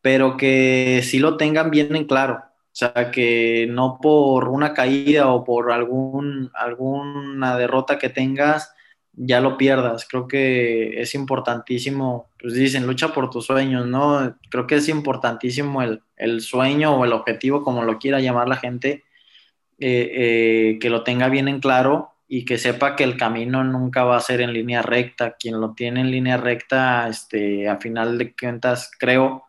pero 0.04 0.36
que 0.36 1.02
sí 1.02 1.18
lo 1.18 1.38
tengan 1.38 1.72
bien 1.72 1.96
en 1.96 2.06
claro. 2.06 2.44
O 2.46 2.76
sea, 2.76 3.10
que 3.10 3.68
no 3.70 4.00
por 4.02 4.50
una 4.50 4.74
caída 4.74 5.30
o 5.30 5.46
por 5.46 5.72
algún, 5.72 6.52
alguna 6.54 7.58
derrota 7.58 7.98
que 7.98 8.10
tengas, 8.10 8.74
ya 9.14 9.40
lo 9.40 9.58
pierdas. 9.58 10.06
Creo 10.06 10.28
que 10.28 11.00
es 11.02 11.16
importantísimo, 11.16 12.28
pues 12.38 12.54
dicen, 12.54 12.86
lucha 12.86 13.14
por 13.14 13.30
tus 13.30 13.46
sueños, 13.46 13.88
¿no? 13.88 14.36
Creo 14.50 14.68
que 14.68 14.76
es 14.76 14.90
importantísimo 14.90 15.82
el, 15.82 16.42
sueño 16.42 16.98
o 16.98 17.06
el 17.06 17.14
objetivo, 17.14 17.64
como 17.64 17.84
lo 17.84 17.98
quiera 17.98 18.20
llamar 18.20 18.50
la 18.50 18.58
gente, 18.58 19.06
eh, 19.80 20.12
eh, 20.16 20.80
que 20.82 20.90
lo 20.90 21.04
tenga 21.04 21.30
bien 21.30 21.48
en 21.48 21.62
claro 21.62 22.10
y 22.28 22.44
que 22.44 22.58
sepa 22.58 22.98
que 22.98 23.06
el 23.06 23.16
camino 23.16 23.64
nunca 23.64 24.04
va 24.04 24.18
a 24.18 24.20
ser 24.20 24.42
en 24.42 24.52
línea 24.52 24.82
recta. 24.82 25.38
Quien 25.40 25.62
lo 25.62 25.74
tiene 25.74 26.02
en 26.02 26.12
línea 26.12 26.36
recta, 26.36 27.08
este, 27.08 27.70
a 27.70 27.78
final 27.78 28.18
de 28.18 28.36
cuentas, 28.36 28.92
creo 29.00 29.46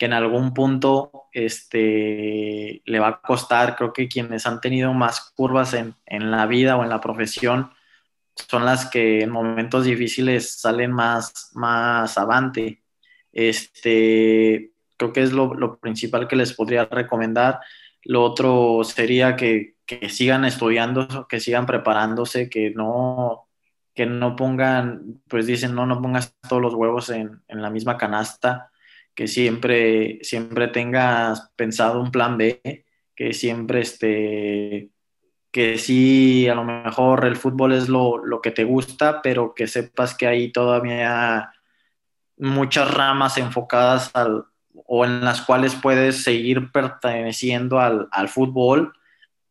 que 0.00 0.06
en 0.06 0.14
algún 0.14 0.54
punto 0.54 1.28
este, 1.30 2.80
le 2.86 2.98
va 2.98 3.08
a 3.08 3.20
costar. 3.20 3.76
Creo 3.76 3.92
que 3.92 4.08
quienes 4.08 4.46
han 4.46 4.62
tenido 4.62 4.94
más 4.94 5.32
curvas 5.36 5.74
en, 5.74 5.94
en 6.06 6.30
la 6.30 6.46
vida 6.46 6.78
o 6.78 6.82
en 6.82 6.88
la 6.88 7.02
profesión, 7.02 7.70
son 8.34 8.64
las 8.64 8.86
que 8.86 9.20
en 9.20 9.28
momentos 9.28 9.84
difíciles 9.84 10.58
salen 10.58 10.90
más, 10.90 11.50
más 11.52 12.16
avante. 12.16 12.82
Este, 13.30 14.72
creo 14.96 15.12
que 15.12 15.22
es 15.22 15.32
lo, 15.32 15.78
principal 15.78 16.26
que 16.26 16.36
les 16.36 16.54
podría 16.54 16.86
recomendar. 16.86 17.60
Lo 18.02 18.24
otro 18.24 18.82
sería 18.84 19.36
que, 19.36 19.76
sigan 20.08 20.46
estudiando, 20.46 21.26
que 21.28 21.40
sigan 21.40 21.66
preparándose, 21.66 22.48
que 22.48 22.70
no, 22.70 23.48
que 23.92 24.06
no 24.06 24.34
pongan, 24.34 25.20
pues 25.28 25.46
dicen, 25.46 25.74
no, 25.74 25.84
no 25.84 26.00
pongas 26.00 26.34
todos 26.48 26.62
los 26.62 26.72
huevos 26.72 27.10
en, 27.10 27.42
la 27.48 27.68
misma 27.68 27.98
canasta, 27.98 28.69
que 29.14 29.28
siempre, 29.28 30.18
siempre 30.22 30.68
tengas 30.68 31.50
pensado 31.56 32.00
un 32.00 32.10
plan 32.10 32.38
B, 32.38 32.84
que 33.14 33.32
siempre 33.32 33.80
este, 33.80 34.90
que 35.50 35.78
sí, 35.78 36.48
a 36.48 36.54
lo 36.54 36.64
mejor 36.64 37.24
el 37.24 37.36
fútbol 37.36 37.72
es 37.72 37.88
lo, 37.88 38.24
lo 38.24 38.40
que 38.40 38.50
te 38.50 38.64
gusta, 38.64 39.20
pero 39.22 39.54
que 39.54 39.66
sepas 39.66 40.14
que 40.14 40.26
hay 40.26 40.52
todavía 40.52 41.50
muchas 42.38 42.92
ramas 42.92 43.36
enfocadas 43.36 44.10
al, 44.14 44.44
o 44.86 45.04
en 45.04 45.24
las 45.24 45.42
cuales 45.42 45.74
puedes 45.74 46.22
seguir 46.22 46.70
perteneciendo 46.72 47.80
al, 47.80 48.08
al 48.10 48.28
fútbol. 48.28 48.92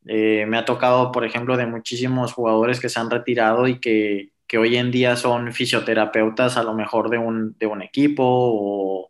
Eh, 0.06 0.46
me 0.48 0.58
ha 0.58 0.66
tocado, 0.66 1.12
por 1.12 1.26
ejemplo, 1.26 1.58
de 1.58 1.66
muchísimos 1.66 2.34
jugadores 2.34 2.80
que 2.80 2.90
se 2.90 3.00
han 3.00 3.10
retirado 3.10 3.68
y 3.68 3.80
que, 3.80 4.32
que, 4.48 4.58
hoy 4.58 4.78
en 4.78 4.92
día 4.92 5.16
son 5.18 5.54
fisioterapeutas 5.54 6.58
a 6.58 6.64
lo 6.64 6.74
mejor 6.74 7.10
de 7.10 7.18
un, 7.18 7.56
de 7.60 7.68
un 7.68 7.82
equipo 7.82 8.24
o 8.26 9.10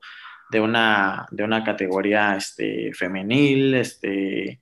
de 0.49 0.59
una, 0.59 1.27
de 1.31 1.43
una 1.43 1.63
categoría 1.63 2.35
este, 2.35 2.91
femenil. 2.93 3.75
Este, 3.75 4.59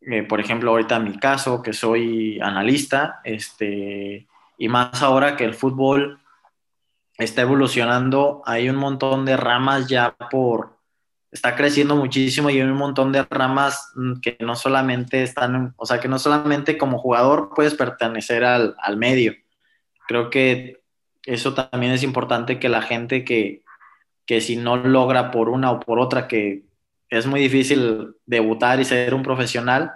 eh, 0.00 0.22
por 0.24 0.40
ejemplo, 0.40 0.70
ahorita 0.70 0.96
en 0.96 1.04
mi 1.04 1.18
caso, 1.18 1.62
que 1.62 1.72
soy 1.72 2.40
analista, 2.40 3.20
este, 3.24 4.26
y 4.58 4.68
más 4.68 5.02
ahora 5.02 5.36
que 5.36 5.44
el 5.44 5.54
fútbol 5.54 6.20
está 7.18 7.42
evolucionando, 7.42 8.42
hay 8.46 8.68
un 8.68 8.76
montón 8.76 9.24
de 9.24 9.36
ramas 9.36 9.86
ya 9.86 10.16
por, 10.30 10.78
está 11.30 11.54
creciendo 11.54 11.94
muchísimo 11.94 12.50
y 12.50 12.54
hay 12.54 12.62
un 12.62 12.76
montón 12.76 13.12
de 13.12 13.24
ramas 13.30 13.92
mm, 13.94 14.20
que 14.20 14.36
no 14.40 14.56
solamente 14.56 15.22
están, 15.22 15.74
o 15.76 15.86
sea, 15.86 16.00
que 16.00 16.08
no 16.08 16.18
solamente 16.18 16.78
como 16.78 16.98
jugador 16.98 17.50
puedes 17.54 17.74
pertenecer 17.74 18.44
al, 18.44 18.74
al 18.80 18.96
medio. 18.96 19.34
Creo 20.08 20.30
que 20.30 20.82
eso 21.24 21.54
también 21.54 21.92
es 21.92 22.02
importante 22.02 22.58
que 22.58 22.68
la 22.68 22.82
gente 22.82 23.24
que, 23.24 23.62
que 24.26 24.40
si 24.40 24.56
no 24.56 24.76
logra 24.76 25.30
por 25.30 25.48
una 25.48 25.70
o 25.70 25.80
por 25.80 25.98
otra, 25.98 26.28
que 26.28 26.62
es 27.08 27.26
muy 27.26 27.40
difícil 27.40 28.14
debutar 28.26 28.80
y 28.80 28.84
ser 28.84 29.14
un 29.14 29.22
profesional, 29.22 29.92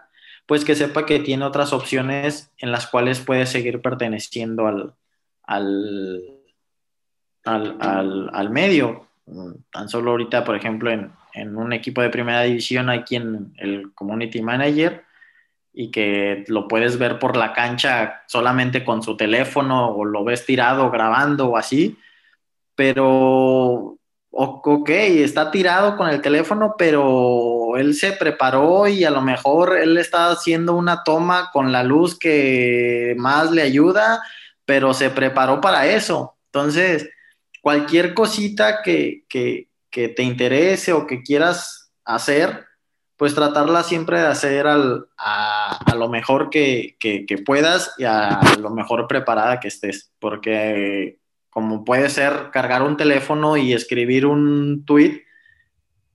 pues 0.46 0.64
que 0.64 0.74
sepa 0.74 1.06
que 1.06 1.18
tiene 1.18 1.44
otras 1.44 1.72
opciones 1.72 2.52
en 2.58 2.70
las 2.70 2.86
cuales 2.86 3.20
puede 3.20 3.46
seguir 3.46 3.80
perteneciendo 3.80 4.66
al, 4.66 4.94
al, 5.42 6.22
al, 7.44 8.30
al, 8.32 8.50
medio. 8.50 9.08
Tan 9.72 9.88
solo 9.88 10.12
ahorita, 10.12 10.44
por 10.44 10.54
ejemplo, 10.54 10.90
en, 10.90 11.10
en, 11.34 11.56
un 11.56 11.72
equipo 11.72 12.00
de 12.00 12.10
primera 12.10 12.42
división 12.42 12.90
hay 12.90 13.02
quien, 13.02 13.54
el 13.56 13.92
community 13.94 14.40
manager, 14.40 15.04
y 15.72 15.90
que 15.90 16.44
lo 16.48 16.68
puedes 16.68 16.98
ver 16.98 17.18
por 17.18 17.36
la 17.36 17.52
cancha 17.52 18.22
solamente 18.26 18.82
con 18.82 19.02
su 19.02 19.16
teléfono 19.16 19.90
o 19.90 20.04
lo 20.06 20.24
ves 20.24 20.46
tirado 20.46 20.90
grabando 20.90 21.48
o 21.48 21.56
así, 21.58 21.98
pero 22.74 23.98
ok, 24.39 24.91
está 24.91 25.51
tirado 25.51 25.97
con 25.97 26.09
el 26.09 26.20
teléfono, 26.20 26.74
pero 26.76 27.76
él 27.76 27.95
se 27.95 28.12
preparó 28.12 28.87
y 28.87 29.05
a 29.05 29.11
lo 29.11 29.22
mejor 29.22 29.78
él 29.78 29.97
está 29.97 30.30
haciendo 30.30 30.74
una 30.74 31.03
toma 31.05 31.51
con 31.53 31.72
la 31.72 31.82
luz 31.82 32.18
que 32.18 33.14
más 33.16 33.51
le 33.51 33.62
ayuda, 33.62 34.22
pero 34.66 34.93
se 34.93 35.09
preparó 35.09 35.61
para 35.61 35.87
eso. 35.87 36.37
Entonces, 36.53 37.09
cualquier 37.62 38.12
cosita 38.12 38.82
que, 38.82 39.24
que, 39.28 39.68
que 39.91 40.09
te 40.09 40.22
interese 40.22 40.93
o 40.93 41.07
que 41.07 41.22
quieras 41.22 41.91
hacer, 42.05 42.66
pues 43.16 43.34
tratarla 43.34 43.82
siempre 43.84 44.20
de 44.20 44.26
hacer 44.26 44.66
al, 44.66 45.07
a, 45.16 45.78
a, 45.91 45.95
lo 45.95 46.11
mejor 46.11 46.51
que, 46.51 46.97
que, 47.01 47.24
que, 47.24 47.39
puedas 47.39 47.95
y 47.97 48.05
a 48.05 48.39
lo 48.61 48.68
mejor 48.68 49.09
preparada 49.09 49.61
que 49.61 49.68
estés, 49.68 50.12
porque 50.18 51.20
como 51.57 51.86
puede 51.86 52.11
ser 52.11 52.50
cargar 52.52 52.82
un 52.82 52.98
teléfono 52.98 53.57
y 53.57 53.72
escribir 53.72 54.26
un 54.26 54.84
tweet, 54.84 55.22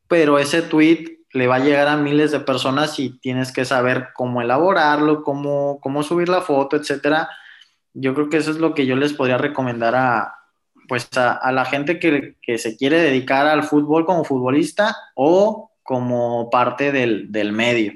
pero 0.08 0.38
ese 0.38 0.62
tweet 0.62 1.18
le 1.34 1.48
va 1.48 1.56
a 1.56 1.64
llegar 1.64 1.88
a 1.88 1.98
miles 1.98 2.30
de 2.30 2.42
personas 2.42 3.00
y 3.00 3.18
tienes 3.18 3.52
que 3.52 3.66
saber 3.66 4.10
cómo 4.14 4.44
elaborarlo, 4.44 5.24
cómo, 5.24 5.80
cómo 5.82 6.04
subir 6.04 6.30
la 6.30 6.42
foto, 6.42 6.76
etcétera. 6.76 7.28
Yo 7.96 8.14
creo 8.14 8.30
que 8.30 8.38
eso 8.38 8.52
es 8.52 8.58
lo 8.58 8.76
que 8.76 8.86
yo 8.86 8.96
les 8.96 9.14
podría 9.14 9.40
recomendar 9.40 9.96
a, 9.96 10.36
pues 10.88 11.10
a, 11.18 11.32
a 11.32 11.52
la 11.52 11.66
gente 11.66 11.98
que, 11.98 12.36
que, 12.40 12.60
se 12.60 12.78
quiere 12.78 13.00
dedicar 13.00 13.48
al 13.48 13.64
fútbol 13.64 14.06
como 14.06 14.24
futbolista 14.24 14.96
o 15.16 15.72
como 15.82 16.52
parte 16.52 16.92
del, 16.92 17.32
del 17.32 17.52
medio. 17.52 17.94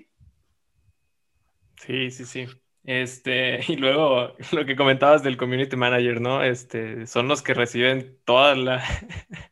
Sí, 1.77 2.09
sí, 2.09 2.25
sí. 2.25 2.47
Este, 2.85 3.59
y 3.67 3.75
luego 3.75 4.35
lo 4.51 4.65
que 4.65 4.75
comentabas 4.75 5.23
del 5.23 5.37
community 5.37 5.75
manager, 5.75 6.21
¿no? 6.21 6.43
Este, 6.43 7.07
son 7.07 7.27
los 7.27 7.41
que 7.41 7.53
reciben 7.53 8.19
toda 8.25 8.55
la, 8.55 8.83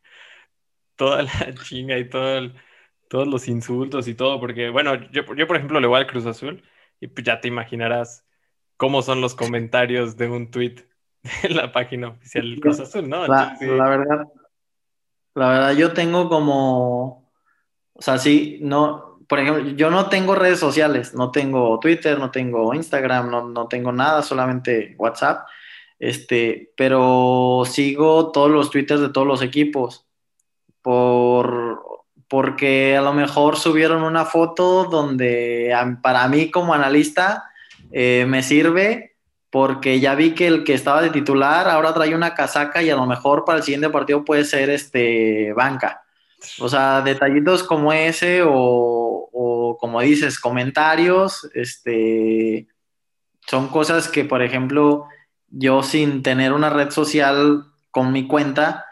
toda 0.96 1.22
la 1.22 1.54
chinga 1.62 1.98
y 1.98 2.08
todo 2.08 2.50
todos 3.08 3.28
los 3.28 3.46
insultos 3.46 4.08
y 4.08 4.14
todo, 4.14 4.40
porque, 4.40 4.70
bueno, 4.70 4.96
yo, 5.12 5.22
yo 5.36 5.46
por 5.46 5.56
ejemplo 5.56 5.78
le 5.78 5.86
voy 5.86 6.00
al 6.00 6.06
Cruz 6.06 6.26
Azul 6.26 6.64
y 6.98 7.06
pues 7.06 7.24
ya 7.24 7.40
te 7.40 7.46
imaginarás 7.46 8.26
cómo 8.76 9.02
son 9.02 9.20
los 9.20 9.36
comentarios 9.36 10.16
de 10.16 10.28
un 10.28 10.50
tweet 10.50 10.76
de 11.42 11.50
la 11.50 11.70
página 11.70 12.08
oficial 12.08 12.50
del 12.50 12.60
Cruz 12.60 12.80
Azul, 12.80 13.08
¿no? 13.08 13.26
La, 13.28 13.56
la 13.60 13.88
verdad, 13.88 14.26
la 15.34 15.48
verdad, 15.48 15.72
yo 15.76 15.92
tengo 15.92 16.28
como, 16.28 17.30
o 17.92 18.02
sea, 18.02 18.18
sí, 18.18 18.58
no, 18.62 19.13
por 19.28 19.38
ejemplo, 19.38 19.64
yo 19.76 19.90
no 19.90 20.08
tengo 20.08 20.34
redes 20.34 20.58
sociales, 20.58 21.14
no 21.14 21.30
tengo 21.30 21.78
Twitter, 21.80 22.18
no 22.18 22.30
tengo 22.30 22.74
Instagram, 22.74 23.30
no, 23.30 23.48
no 23.48 23.68
tengo 23.68 23.92
nada, 23.92 24.22
solamente 24.22 24.94
WhatsApp, 24.98 25.46
este, 25.98 26.72
pero 26.76 27.62
sigo 27.66 28.32
todos 28.32 28.50
los 28.50 28.70
twitters 28.70 29.00
de 29.00 29.08
todos 29.10 29.26
los 29.26 29.42
equipos, 29.42 30.06
por, 30.82 31.82
porque 32.28 32.96
a 32.96 33.02
lo 33.02 33.12
mejor 33.12 33.56
subieron 33.56 34.02
una 34.02 34.24
foto 34.24 34.84
donde 34.84 35.74
para 36.02 36.26
mí 36.28 36.50
como 36.50 36.74
analista 36.74 37.44
eh, 37.92 38.26
me 38.28 38.42
sirve 38.42 39.14
porque 39.50 40.00
ya 40.00 40.16
vi 40.16 40.34
que 40.34 40.48
el 40.48 40.64
que 40.64 40.74
estaba 40.74 41.00
de 41.00 41.10
titular 41.10 41.68
ahora 41.68 41.94
trae 41.94 42.12
una 42.12 42.34
casaca 42.34 42.82
y 42.82 42.90
a 42.90 42.96
lo 42.96 43.06
mejor 43.06 43.44
para 43.44 43.58
el 43.58 43.64
siguiente 43.64 43.88
partido 43.88 44.24
puede 44.24 44.44
ser 44.44 44.68
este 44.68 45.52
banca. 45.52 46.03
O 46.60 46.68
sea, 46.68 47.02
detallitos 47.02 47.62
como 47.62 47.92
ese 47.92 48.42
o, 48.42 49.28
o, 49.32 49.76
como 49.78 50.00
dices, 50.00 50.38
comentarios, 50.38 51.50
este, 51.54 52.68
son 53.46 53.68
cosas 53.68 54.08
que, 54.08 54.24
por 54.24 54.42
ejemplo, 54.42 55.06
yo 55.48 55.82
sin 55.82 56.22
tener 56.22 56.52
una 56.52 56.70
red 56.70 56.90
social 56.90 57.64
con 57.90 58.12
mi 58.12 58.26
cuenta, 58.26 58.84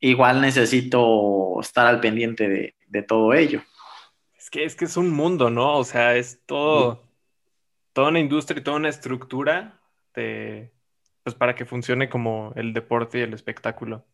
igual 0.00 0.40
necesito 0.40 1.60
estar 1.60 1.86
al 1.86 2.00
pendiente 2.00 2.48
de, 2.48 2.74
de 2.88 3.02
todo 3.02 3.34
ello. 3.34 3.62
Es 4.38 4.50
que, 4.50 4.64
es 4.64 4.76
que 4.76 4.84
es 4.84 4.96
un 4.96 5.10
mundo, 5.10 5.50
¿no? 5.50 5.76
O 5.76 5.84
sea, 5.84 6.16
es 6.16 6.40
todo, 6.46 7.02
toda 7.92 8.10
una 8.10 8.20
industria 8.20 8.60
y 8.60 8.62
toda 8.62 8.76
una 8.76 8.88
estructura 8.88 9.80
de, 10.14 10.72
pues 11.24 11.34
para 11.34 11.56
que 11.56 11.64
funcione 11.64 12.08
como 12.08 12.52
el 12.54 12.72
deporte 12.72 13.18
y 13.18 13.22
el 13.22 13.34
espectáculo. 13.34 14.04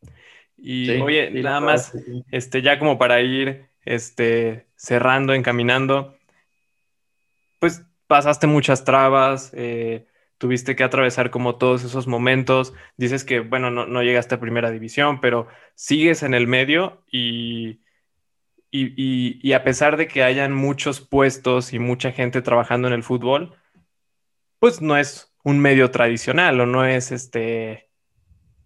Y 0.64 0.86
sí, 0.86 1.00
oye, 1.00 1.30
sí, 1.32 1.42
nada 1.42 1.60
más, 1.60 1.92
este, 2.30 2.62
ya 2.62 2.78
como 2.78 2.96
para 2.96 3.20
ir 3.20 3.66
este, 3.84 4.68
cerrando, 4.76 5.34
encaminando, 5.34 6.16
pues 7.58 7.82
pasaste 8.06 8.46
muchas 8.46 8.84
trabas, 8.84 9.50
eh, 9.54 10.06
tuviste 10.38 10.76
que 10.76 10.84
atravesar 10.84 11.30
como 11.30 11.56
todos 11.56 11.82
esos 11.82 12.06
momentos. 12.06 12.74
Dices 12.96 13.24
que, 13.24 13.40
bueno, 13.40 13.72
no, 13.72 13.86
no, 13.86 14.02
llegaste 14.02 14.36
a 14.36 14.40
primera 14.40 14.70
división, 14.70 15.20
pero 15.20 15.48
sigues 15.74 16.22
en 16.22 16.32
el 16.32 16.46
medio 16.46 17.02
y, 17.10 17.80
y, 18.70 18.94
y, 18.96 19.40
y 19.42 19.52
a 19.54 19.64
pesar 19.64 19.96
de 19.96 20.06
que 20.06 20.22
hayan 20.22 20.52
muchos 20.52 21.00
puestos 21.00 21.72
y 21.72 21.80
mucha 21.80 22.12
gente 22.12 22.40
trabajando 22.40 22.86
en 22.86 22.94
el 22.94 23.02
fútbol, 23.02 23.56
pues 24.60 24.80
no 24.80 24.96
es 24.96 25.34
un 25.42 25.58
medio 25.58 25.90
tradicional 25.90 26.60
o 26.60 26.66
no 26.66 26.84
es 26.84 27.10
este 27.10 27.90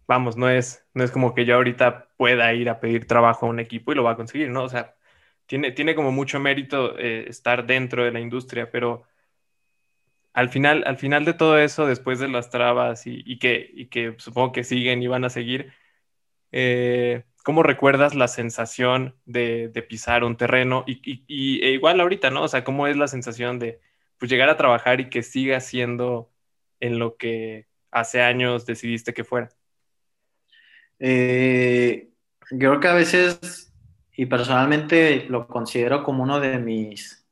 vamos, 0.08 0.36
no 0.36 0.48
es, 0.48 0.86
no 0.94 1.04
es 1.04 1.10
como 1.10 1.34
que 1.34 1.44
yo 1.44 1.56
ahorita 1.56 2.08
pueda 2.16 2.52
ir 2.54 2.68
a 2.68 2.80
pedir 2.80 3.06
trabajo 3.06 3.46
a 3.46 3.48
un 3.48 3.60
equipo 3.60 3.92
y 3.92 3.94
lo 3.96 4.04
va 4.04 4.12
a 4.12 4.16
conseguir, 4.16 4.50
¿no? 4.50 4.64
O 4.64 4.68
sea, 4.68 4.94
tiene, 5.46 5.72
tiene 5.72 5.94
como 5.94 6.12
mucho 6.12 6.40
mérito 6.40 6.98
eh, 6.98 7.26
estar 7.28 7.66
dentro 7.66 8.04
de 8.04 8.12
la 8.12 8.20
industria, 8.20 8.70
pero 8.70 9.04
al 10.32 10.50
final, 10.50 10.84
al 10.86 10.98
final 10.98 11.24
de 11.24 11.34
todo 11.34 11.58
eso, 11.58 11.86
después 11.86 12.18
de 12.18 12.28
las 12.28 12.50
trabas 12.50 13.06
y, 13.06 13.38
que, 13.38 13.70
y 13.72 13.86
que 13.86 14.14
supongo 14.18 14.52
que 14.52 14.64
siguen 14.64 15.02
y 15.02 15.06
van 15.06 15.24
a 15.24 15.30
seguir, 15.30 15.72
eh, 16.52 17.24
¿cómo 17.44 17.62
recuerdas 17.62 18.14
la 18.14 18.28
sensación 18.28 19.16
de, 19.24 19.70
pisar 19.88 20.24
un 20.24 20.36
terreno? 20.36 20.84
Y, 20.86 21.24
y, 21.26 21.64
e 21.64 21.70
igual 21.72 22.00
ahorita, 22.00 22.30
¿no? 22.30 22.42
O 22.42 22.48
sea, 22.48 22.64
¿cómo 22.64 22.86
es 22.86 22.96
la 22.96 23.08
sensación 23.08 23.58
de 23.58 23.80
pues, 24.18 24.30
llegar 24.30 24.50
a 24.50 24.56
trabajar 24.58 25.00
y 25.00 25.08
que 25.10 25.22
siga 25.22 25.60
siendo 25.60 26.30
en 26.80 26.98
lo 26.98 27.16
que 27.16 27.66
hace 27.90 28.22
años 28.22 28.66
decidiste 28.66 29.14
que 29.14 29.24
fuera? 29.24 29.48
Eh, 30.98 32.10
creo 32.40 32.80
que 32.80 32.88
a 32.88 32.94
veces, 32.94 33.72
y 34.16 34.26
personalmente 34.26 35.26
lo 35.28 35.46
considero 35.46 36.02
como 36.02 36.22
uno 36.22 36.40
de 36.40 36.58
mis, 36.58 37.26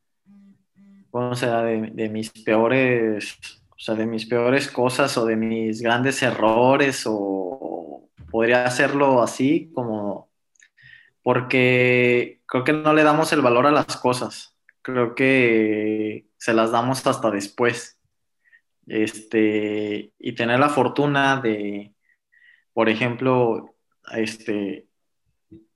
o 1.11 1.35
sea, 1.35 1.63
de, 1.63 1.91
de, 1.93 2.09
mis 2.09 2.31
peores, 2.31 3.39
o 3.71 3.79
sea, 3.79 3.95
de 3.95 4.07
mis 4.07 4.27
peores 4.27 4.71
cosas 4.71 5.17
o 5.17 5.27
de 5.27 5.37
mis 5.37 5.81
grandes 5.81 6.23
errores, 6.23 7.05
o 7.07 8.09
podría 8.31 8.65
hacerlo 8.65 9.23
así, 9.23 9.71
como 9.75 10.29
porque 11.25 12.43
creo 12.47 12.65
que 12.65 12.75
no 12.75 12.93
le 12.93 13.03
damos 13.03 13.33
el 13.33 13.41
valor 13.41 13.67
a 13.67 13.73
las 13.73 13.97
cosas. 13.97 14.55
Creo 14.83 15.15
que 15.15 16.27
se 16.37 16.53
las 16.53 16.71
damos 16.71 17.05
hasta 17.07 17.31
después. 17.31 17.99
Este, 18.87 20.13
y 20.19 20.35
tener 20.35 20.61
la 20.61 20.69
fortuna 20.69 21.41
de, 21.41 21.94
por 22.75 22.89
ejemplo, 22.89 23.75
este, 24.13 24.87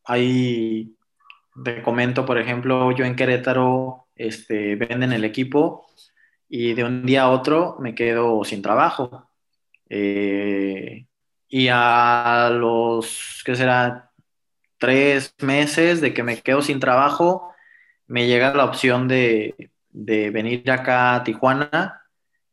hay, 0.04 0.94
te 1.64 1.82
comento, 1.82 2.26
por 2.26 2.38
ejemplo, 2.38 2.92
yo 2.92 3.04
en 3.04 3.16
Querétaro, 3.16 4.08
este, 4.16 4.76
venden 4.76 5.12
el 5.12 5.24
equipo 5.24 5.86
y 6.48 6.74
de 6.74 6.84
un 6.84 7.06
día 7.06 7.22
a 7.22 7.30
otro 7.30 7.76
me 7.80 7.94
quedo 7.94 8.44
sin 8.44 8.62
trabajo. 8.62 9.30
Eh, 9.88 11.06
y 11.48 11.68
a 11.70 12.50
los, 12.52 13.42
¿qué 13.44 13.54
será? 13.54 14.10
Tres 14.78 15.34
meses 15.40 16.00
de 16.00 16.14
que 16.14 16.22
me 16.22 16.40
quedo 16.40 16.62
sin 16.62 16.80
trabajo, 16.80 17.52
me 18.06 18.26
llega 18.26 18.54
la 18.54 18.64
opción 18.64 19.08
de, 19.08 19.70
de 19.90 20.30
venir 20.30 20.70
acá 20.70 21.16
a 21.16 21.24
Tijuana 21.24 22.02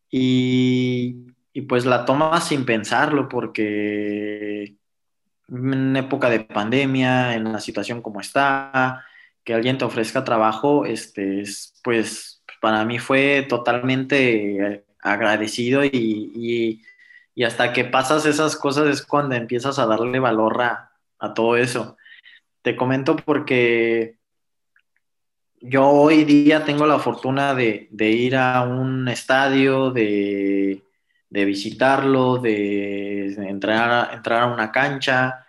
y, 0.10 1.35
y 1.56 1.62
pues 1.62 1.86
la 1.86 2.04
toma 2.04 2.42
sin 2.42 2.66
pensarlo 2.66 3.30
porque 3.30 4.76
en 5.48 5.96
época 5.96 6.30
de 6.30 6.42
pandemia, 6.42 7.34
en 7.34 7.54
la 7.54 7.62
situación 7.62 8.02
como 8.02 8.20
está, 8.20 9.06
que 9.46 9.54
alguien 9.54 9.78
te 9.78 9.86
ofrezca 9.86 10.26
trabajo, 10.26 10.86
este, 10.86 11.40
es, 11.40 11.80
pues 11.82 12.44
para 12.60 12.84
mí 12.84 13.00
fue 13.00 13.46
totalmente 13.48 14.84
agradecido 15.02 15.86
y, 15.86 16.82
y, 17.36 17.44
hasta 17.46 17.72
que 17.72 17.86
pasas 17.86 18.26
esas 18.26 18.58
cosas 18.58 18.88
es 18.88 19.06
cuando 19.06 19.36
empiezas 19.36 19.80
a 19.80 19.86
darle 19.86 20.20
valor 20.20 20.62
a, 20.62 20.92
a 21.20 21.34
todo 21.34 21.56
eso. 21.56 21.96
Te 22.64 22.76
comento 22.76 23.16
porque 23.16 24.18
yo 25.62 25.88
hoy 25.88 26.26
día 26.26 26.66
tengo 26.66 26.86
la 26.86 27.00
fortuna 27.00 27.56
de, 27.56 27.88
de 27.92 28.10
ir 28.10 28.36
a 28.36 28.64
un 28.64 29.08
estadio, 29.08 29.92
de, 29.92 30.85
de 31.30 31.46
visitarlo, 31.46 32.38
de 32.38 33.34
entrar, 33.34 34.14
entrar 34.14 34.44
a 34.44 34.54
una 34.54 34.72
cancha 34.72 35.46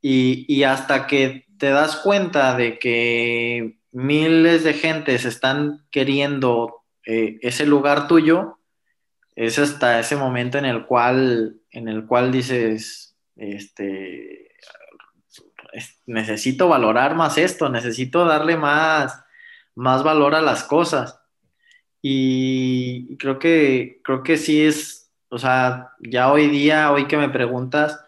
y, 0.00 0.44
y 0.48 0.64
hasta 0.64 1.06
que 1.06 1.46
te 1.58 1.70
das 1.70 1.96
cuenta 1.96 2.56
de 2.56 2.78
que 2.78 3.78
miles 3.92 4.64
de 4.64 4.74
gentes 4.74 5.24
están 5.24 5.86
queriendo 5.90 6.84
eh, 7.06 7.38
ese 7.40 7.66
lugar 7.66 8.08
tuyo, 8.08 8.58
es 9.34 9.58
hasta 9.58 10.00
ese 10.00 10.16
momento 10.16 10.58
en 10.58 10.64
el 10.64 10.86
cual, 10.86 11.60
en 11.70 11.88
el 11.88 12.06
cual 12.06 12.32
dices, 12.32 13.16
este, 13.36 14.50
necesito 16.06 16.68
valorar 16.68 17.14
más 17.14 17.38
esto, 17.38 17.68
necesito 17.68 18.24
darle 18.24 18.56
más, 18.56 19.22
más 19.74 20.02
valor 20.02 20.34
a 20.34 20.42
las 20.42 20.64
cosas. 20.64 21.20
Y 22.02 23.16
creo 23.18 23.38
que, 23.38 24.00
creo 24.02 24.22
que 24.22 24.36
sí 24.36 24.62
es, 24.62 25.05
o 25.28 25.38
sea, 25.38 25.90
ya 26.00 26.30
hoy 26.32 26.48
día, 26.48 26.92
hoy 26.92 27.06
que 27.06 27.16
me 27.16 27.28
preguntas, 27.28 28.00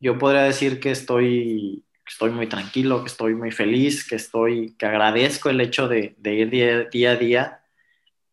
yo 0.00 0.18
podría 0.18 0.42
decir 0.42 0.80
que 0.80 0.90
estoy 0.90 1.84
estoy 2.08 2.30
muy 2.30 2.46
tranquilo, 2.46 3.02
que 3.02 3.08
estoy 3.08 3.34
muy 3.34 3.50
feliz, 3.50 4.06
que 4.06 4.16
estoy, 4.16 4.74
que 4.78 4.86
agradezco 4.86 5.50
el 5.50 5.60
hecho 5.60 5.88
de, 5.88 6.16
ir 6.24 6.50
día, 6.90 7.10
a 7.10 7.16
día. 7.16 7.60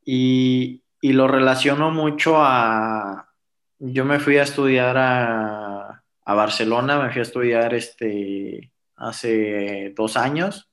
Y, 0.04 0.82
lo 1.02 1.28
relaciono 1.28 1.91
mucho 1.91 2.38
a, 2.38 3.30
yo 3.78 4.06
me 4.06 4.20
fui 4.20 4.38
a 4.38 4.43
estudiar 4.43 4.98
a, 4.98 6.02
Barcelona, 6.26 7.00
me 7.00 7.12
fui 7.12 7.20
a 7.20 7.24
estudiar 7.24 7.74
este, 7.76 8.72
hace 8.96 9.93
dos 9.96 10.18
años, 10.18 10.68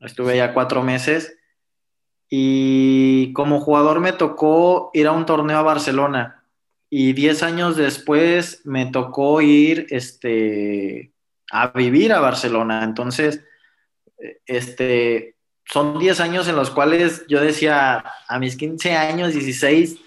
estuve 0.00 0.32
allá 0.32 0.54
cuatro 0.54 0.82
meses 0.82 1.36
y 2.34 3.30
como 3.34 3.60
jugador 3.60 4.00
me 4.00 4.14
tocó 4.14 4.90
ir 4.94 5.06
a 5.06 5.12
un 5.12 5.26
torneo 5.26 5.58
a 5.58 5.62
Barcelona 5.62 6.42
y 6.88 7.12
diez 7.12 7.42
años 7.42 7.76
después 7.76 8.62
me 8.64 8.86
tocó 8.86 9.42
ir 9.42 9.86
este, 9.90 11.12
a 11.50 11.66
vivir 11.68 12.10
a 12.10 12.20
Barcelona. 12.20 12.84
Entonces, 12.84 13.44
este, 14.46 15.36
son 15.66 15.98
10 15.98 16.20
años 16.20 16.48
en 16.48 16.56
los 16.56 16.70
cuales 16.70 17.26
yo 17.28 17.38
decía, 17.38 18.02
a 18.26 18.38
mis 18.38 18.56
15 18.56 18.96
años, 18.96 19.34
16, 19.34 19.98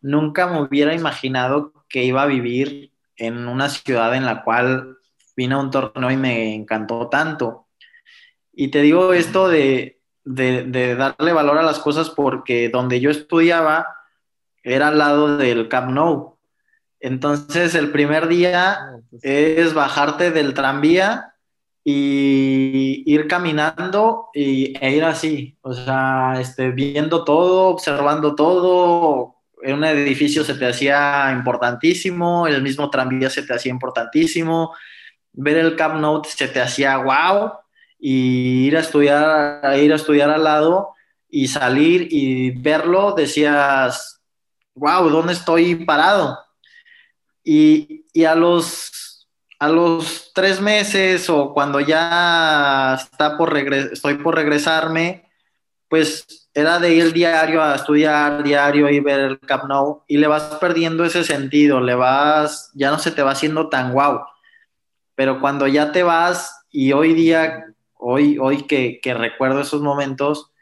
nunca 0.00 0.46
me 0.46 0.62
hubiera 0.62 0.94
imaginado 0.94 1.84
que 1.90 2.04
iba 2.04 2.22
a 2.22 2.26
vivir 2.26 2.92
en 3.16 3.46
una 3.46 3.68
ciudad 3.68 4.14
en 4.14 4.24
la 4.24 4.42
cual 4.42 4.96
vine 5.36 5.54
a 5.54 5.58
un 5.58 5.70
torneo 5.70 6.10
y 6.10 6.16
me 6.16 6.54
encantó 6.54 7.10
tanto. 7.10 7.66
Y 8.54 8.68
te 8.68 8.80
digo 8.80 9.12
esto 9.12 9.48
de, 9.50 9.93
de, 10.24 10.94
darle 10.96 11.32
valor 11.32 11.58
a 11.58 11.62
las 11.62 11.78
cosas 11.78 12.10
porque 12.10 12.68
donde 12.68 13.00
yo 13.00 13.10
estudiaba 13.10 13.86
era 14.62 14.88
al 14.88 14.98
lado 14.98 15.36
del 15.36 15.68
Camp 15.68 15.90
Nou. 15.90 16.38
Entonces, 17.00 17.74
el 17.74 17.90
primer 17.90 18.28
día 18.28 18.72
ah, 18.72 18.96
pues 19.10 19.22
es 19.24 19.74
bajarte 19.74 20.30
del 20.30 20.54
tranvía 20.54 21.34
y 21.84 23.02
ir 23.06 23.28
caminando 23.28 24.30
y, 24.32 24.74
e 24.80 24.96
ir 24.96 25.04
así, 25.04 25.58
o 25.60 25.74
sea, 25.74 26.36
este, 26.40 26.70
viendo 26.70 27.24
todo, 27.24 27.68
observando 27.68 28.34
todo. 28.34 29.36
En 29.62 29.74
un 29.74 29.84
edificio 29.84 30.44
se 30.44 30.54
te 30.54 30.66
hacía 30.66 31.30
importantísimo, 31.32 32.46
el 32.46 32.62
mismo 32.62 32.88
tranvía 32.88 33.28
se 33.28 33.42
te 33.42 33.54
hacía 33.54 33.70
importantísimo, 33.70 34.74
ver 35.32 35.58
el 35.58 35.76
Camp 35.76 35.96
Note 36.00 36.30
se 36.30 36.48
te 36.48 36.60
hacía 36.60 36.96
wow, 36.96 37.52
y 37.98 38.66
ir 38.66 38.76
a 38.76 38.80
estudiar, 38.80 39.78
ir 39.78 39.92
a 39.92 39.96
estudiar 39.96 40.30
al 40.30 40.44
lado 40.44 40.94
y 41.28 41.48
salir 41.48 42.08
y 42.10 42.50
verlo, 42.50 43.12
decías, 43.12 44.20
wow, 44.74 45.08
¿dónde 45.08 45.32
estoy 45.32 45.84
parado? 45.84 46.38
Y, 47.42 48.04
a, 48.24 48.34
los, 48.34 49.28
a 49.58 49.68
los 49.68 50.32
tres 50.34 50.60
meses 50.60 51.28
o 51.28 51.52
cuando 51.52 51.80
ya 51.80 52.94
está 52.94 53.36
por 53.36 53.56
estoy 53.56 54.14
por 54.14 54.34
regresarme, 54.34 55.28
pues 55.88 56.48
era 56.54 56.78
de 56.78 56.94
ir 56.94 57.12
diario 57.12 57.62
a 57.62 57.74
estudiar, 57.74 58.42
diario 58.42 58.88
y 58.88 59.00
ver 59.00 59.20
el 59.20 59.40
Camp 59.40 59.64
Nou 59.64 60.04
y 60.06 60.18
le 60.18 60.28
vas 60.28 60.42
perdiendo 60.60 61.04
ese 61.04 61.24
sentido, 61.24 61.80
le 61.80 61.94
vas, 61.94 62.70
ya 62.74 62.90
no 62.90 62.98
se 62.98 63.10
te 63.10 63.22
va 63.22 63.32
haciendo 63.32 63.68
tan 63.68 63.92
guau. 63.92 64.20
Pero 65.16 65.40
cuando 65.40 65.66
ya 65.66 65.92
te 65.92 66.02
vas 66.02 66.64
y 66.70 66.92
hoy 66.92 67.14
día, 67.14 67.73
hoy, 68.06 68.36
hoy 68.38 68.66
que, 68.66 69.00
recuerdo 69.14 69.62
esos 69.62 69.80
momentos, 69.80 70.52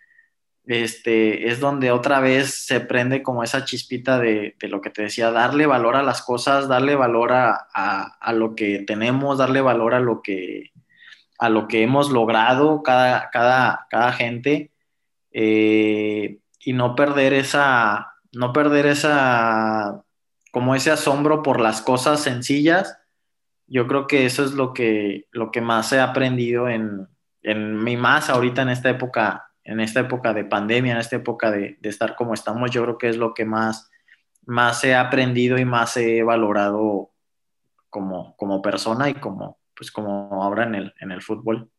este, 0.64 1.48
es 1.48 1.58
donde 1.58 1.90
otra 1.90 2.20
vez 2.20 2.66
se 2.66 2.78
prende 2.78 3.24
como 3.24 3.42
esa 3.42 3.64
chispita 3.64 4.20
de, 4.20 4.54
lo 4.60 4.80
que 4.80 4.90
te 4.90 5.02
decía, 5.02 5.32
darle 5.32 5.66
valor 5.66 5.96
a 5.96 6.04
las 6.04 6.22
cosas, 6.22 6.68
darle 6.68 6.94
valor 6.94 7.32
a, 7.32 8.32
lo 8.32 8.54
que 8.54 8.84
tenemos, 8.86 9.38
darle 9.38 9.60
valor 9.60 9.94
a 9.94 10.00
lo 10.00 10.22
que, 10.22 10.70
a 11.38 11.48
lo 11.48 11.66
que 11.66 11.82
hemos 11.82 12.10
logrado 12.10 12.84
cada, 12.84 13.28
cada, 13.30 13.88
cada 13.90 14.12
gente 14.12 14.70
eh, 15.32 16.38
y 16.60 16.72
no 16.74 16.94
perder 16.94 17.32
esa, 17.32 18.14
no 18.30 18.52
perder 18.52 18.86
esa, 18.86 20.04
como 20.52 20.76
ese 20.76 20.92
asombro 20.92 21.42
por 21.42 21.60
las 21.60 21.82
cosas 21.82 22.20
sencillas. 22.20 22.98
Yo 23.66 23.88
creo 23.88 24.06
que 24.06 24.26
eso 24.26 24.44
es 24.44 24.52
lo 24.52 24.72
que, 24.72 25.26
lo 25.32 25.50
que 25.50 25.60
más 25.60 25.92
he 25.92 25.98
aprendido 25.98 26.68
en, 26.68 27.08
en 27.42 27.82
mi 27.82 27.96
más 27.96 28.30
ahorita 28.30 28.62
en 28.62 28.68
esta 28.70 28.90
época 28.90 29.52
en 29.64 29.80
esta 29.80 30.00
época 30.00 30.32
de 30.32 30.44
pandemia, 30.44 30.92
en 30.92 30.98
esta 30.98 31.16
época 31.16 31.50
de, 31.50 31.78
estar 31.82 32.16
como 32.16 32.34
estamos, 32.34 32.70
yo 32.70 32.82
creo 32.82 32.98
que 32.98 33.08
es 33.08 33.16
lo 33.16 33.34
que 33.34 33.44
más, 33.44 33.90
más 34.44 34.82
he 34.84 34.94
aprendido 34.94 35.58
y 35.58 35.64
más 35.64 35.96
he 35.96 36.22
valorado 36.22 37.12
como, 37.88 38.36
como 38.36 38.62
persona 38.62 39.08
y 39.08 39.14
como, 39.14 39.60
pues 39.74 39.90
como 39.92 40.42
ahora 40.42 40.64
en 40.64 40.74
el, 40.74 40.94
en 41.00 41.12
el 41.12 41.22
fútbol. 41.22 41.70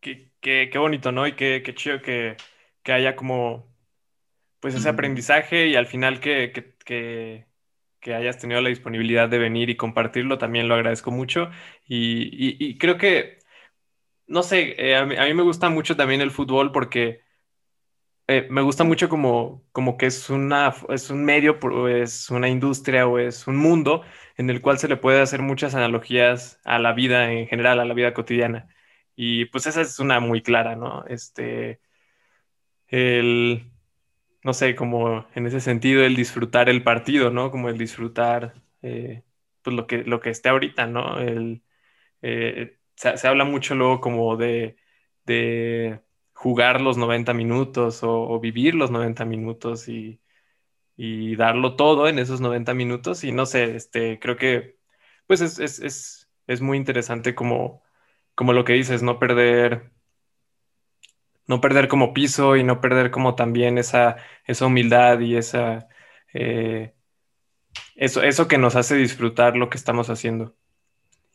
Qué, 0.00 0.30
qué, 0.40 0.78
bonito, 0.78 1.10
¿no? 1.10 1.26
Y 1.26 1.32
qué, 1.32 1.62
qué 1.64 1.74
chido 1.74 2.00
que, 2.00 2.36
que, 2.82 2.92
haya 2.92 3.16
como, 3.16 3.66
pues 4.60 4.74
ese 4.74 4.88
aprendizaje 4.88 5.66
y 5.66 5.74
al 5.74 5.86
final 5.86 6.20
que, 6.20 6.52
que, 6.84 7.46
hayas 8.14 8.38
tenido 8.38 8.60
la 8.60 8.68
disponibilidad 8.68 9.28
de 9.28 9.38
venir 9.38 9.68
y 9.68 9.76
compartirlo, 9.76 10.38
también 10.38 10.68
lo 10.68 10.74
agradezco 10.74 11.10
mucho. 11.10 11.50
y, 11.88 12.28
y 12.64 12.78
creo 12.78 12.98
que 12.98 13.35
no 14.26 14.42
sé, 14.42 14.74
eh, 14.78 14.96
a, 14.96 15.04
mí, 15.06 15.34
me 15.34 15.42
gusta 15.42 15.70
mucho 15.70 15.96
también 15.96 16.20
el 16.20 16.30
fútbol 16.30 16.72
porque 16.72 17.22
eh, 18.28 18.46
me 18.50 18.62
gusta 18.62 18.82
mucho 18.84 19.08
como, 19.08 19.64
como 19.72 19.96
que 19.96 20.06
es, 20.06 20.30
una, 20.30 20.74
es 20.88 21.10
un 21.10 21.24
medio, 21.24 21.58
es 21.88 22.30
una 22.30 22.48
industria 22.48 23.06
o 23.06 23.18
es 23.18 23.46
un 23.46 23.56
mundo 23.56 24.02
en 24.36 24.50
el 24.50 24.60
cual 24.60 24.78
se 24.78 24.88
le 24.88 24.96
puede 24.96 25.20
hacer 25.20 25.42
muchas 25.42 25.74
analogías 25.74 26.60
a 26.64 26.78
la 26.78 26.92
vida 26.92 27.32
en 27.32 27.46
general, 27.46 27.78
a 27.80 27.84
la 27.84 27.94
vida 27.94 28.14
cotidiana. 28.14 28.68
Y 29.14 29.46
pues 29.46 29.66
esa 29.66 29.80
es 29.82 29.98
una 30.00 30.20
muy 30.20 30.42
clara, 30.42 30.76
¿no? 30.76 31.04
Este, 31.06 31.80
el, 32.88 33.70
no 34.42 34.54
sé, 34.54 34.74
como 34.76 35.26
en 35.34 35.46
ese 35.46 35.60
sentido, 35.60 36.04
el 36.04 36.16
disfrutar 36.16 36.68
el 36.68 36.82
partido, 36.84 37.30
¿no? 37.30 37.50
Como 37.50 37.68
el 37.68 37.78
disfrutar, 37.78 38.54
eh, 38.82 39.24
pues 39.62 39.76
lo 39.76 39.86
que, 39.86 40.04
lo 40.04 40.20
que 40.20 40.30
esté 40.30 40.48
ahorita, 40.50 40.86
¿no? 40.86 41.18
El, 41.20 41.62
se, 42.96 43.28
habla 43.28 43.44
mucho 43.44 43.74
luego 43.74 44.00
como 44.00 44.36
de, 44.36 44.76
jugar 46.34 46.80
los 46.80 46.96
90 46.98 47.34
minutos 47.34 48.00
o, 48.02 48.38
vivir 48.40 48.74
los 48.74 48.90
90 48.90 49.24
minutos 49.24 49.88
y, 49.88 50.20
y, 50.96 51.36
darlo 51.36 51.76
todo 51.76 52.08
en 52.08 52.18
esos 52.18 52.40
90 52.40 52.74
minutos. 52.74 53.24
Y 53.24 53.32
no 53.32 53.46
sé, 53.46 53.76
este, 53.76 54.18
creo 54.20 54.36
que 54.36 54.78
pues 55.26 55.40
es, 55.40 55.58
es, 55.58 55.80
es, 55.80 56.30
es 56.46 56.60
muy 56.60 56.78
interesante 56.78 57.34
como, 57.34 57.82
como 58.34 58.52
lo 58.52 58.64
que 58.64 58.74
dices, 58.74 59.02
no 59.02 59.18
perder 59.18 59.92
no 61.46 61.60
perder 61.60 61.88
como 61.88 62.12
piso 62.14 62.56
y 62.56 62.64
no 62.64 62.80
perder 62.80 63.10
como 63.10 63.34
también 63.36 63.78
esa, 63.78 64.16
esa 64.46 64.66
humildad 64.66 65.20
y 65.20 65.36
esa, 65.36 65.88
eh, 66.34 66.94
eso, 67.96 68.22
eso 68.22 68.48
que 68.48 68.58
nos 68.58 68.76
hace 68.76 68.96
disfrutar 68.96 69.56
lo 69.56 69.70
que 69.70 69.78
estamos 69.78 70.10
haciendo. 70.10 70.56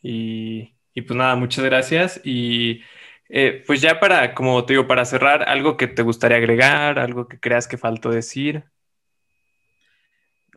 Y, 0.02 0.76
y 0.94 1.02
pues 1.02 1.18
nada, 1.18 1.36
muchas 1.36 1.64
gracias. 1.66 2.22
Y 2.24 2.82
eh, 3.30 3.64
pues 3.66 3.82
ya 3.82 4.00
para, 4.00 4.34
como 4.34 4.66
te 4.66 4.74
digo, 4.74 4.88
para 4.88 5.06
cerrar, 5.06 5.48
algo 5.48 5.78
que 5.78 5.88
te 5.88 6.02
gustaría 6.02 6.38
agregar, 6.38 7.00
algo 7.00 7.28
que 7.28 7.40
creas 7.40 7.68
que 7.68 7.78
faltó 7.78 8.10
decir. 8.10 8.66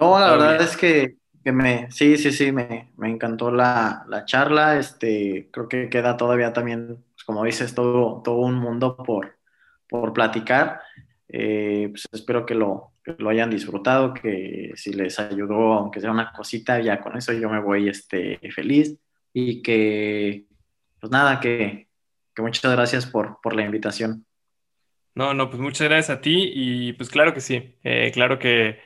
No, 0.00 0.18
la 0.18 0.32
verdad 0.32 0.60
es 0.60 0.76
que, 0.76 1.16
que, 1.44 1.52
me, 1.52 1.88
sí, 1.92 2.16
sí, 2.16 2.32
sí, 2.32 2.50
me, 2.50 2.90
me 2.96 3.08
encantó 3.10 3.52
la, 3.52 4.04
la, 4.08 4.24
charla. 4.24 4.76
Este, 4.76 5.50
creo 5.52 5.68
que 5.68 5.88
queda 5.88 6.16
todavía 6.16 6.52
también, 6.52 7.04
pues, 7.14 7.24
como 7.24 7.44
dices, 7.44 7.74
todo, 7.74 8.22
todo 8.22 8.38
un 8.38 8.56
mundo 8.56 8.96
por, 8.96 9.36
por 9.88 10.12
platicar. 10.12 10.80
Eh, 11.28 11.88
pues 11.90 12.06
espero 12.12 12.44
que 12.44 12.54
lo, 12.54 12.92
que 13.04 13.14
lo, 13.18 13.30
hayan 13.30 13.50
disfrutado, 13.50 14.12
que 14.14 14.72
si 14.74 14.92
les 14.92 15.20
ayudó, 15.20 15.74
aunque 15.74 16.00
sea 16.00 16.10
una 16.10 16.32
cosita, 16.32 16.80
ya 16.80 17.00
con 17.00 17.16
eso 17.16 17.32
yo 17.32 17.48
me 17.48 17.60
voy 17.60 17.88
este, 17.88 18.40
feliz 18.50 18.98
y 19.34 19.60
que, 19.60 20.46
pues 21.00 21.10
nada, 21.12 21.40
que, 21.40 21.88
que 22.34 22.42
muchas 22.42 22.72
gracias 22.72 23.04
por, 23.04 23.40
por, 23.42 23.54
la 23.54 23.64
invitación. 23.64 24.24
No, 25.14 25.34
no, 25.34 25.50
pues 25.50 25.60
muchas 25.60 25.88
gracias 25.88 26.16
a 26.16 26.20
ti 26.20 26.50
y 26.54 26.92
pues 26.94 27.10
claro 27.10 27.34
que 27.34 27.40
sí, 27.40 27.76
eh, 27.82 28.10
claro 28.14 28.38
que, 28.38 28.80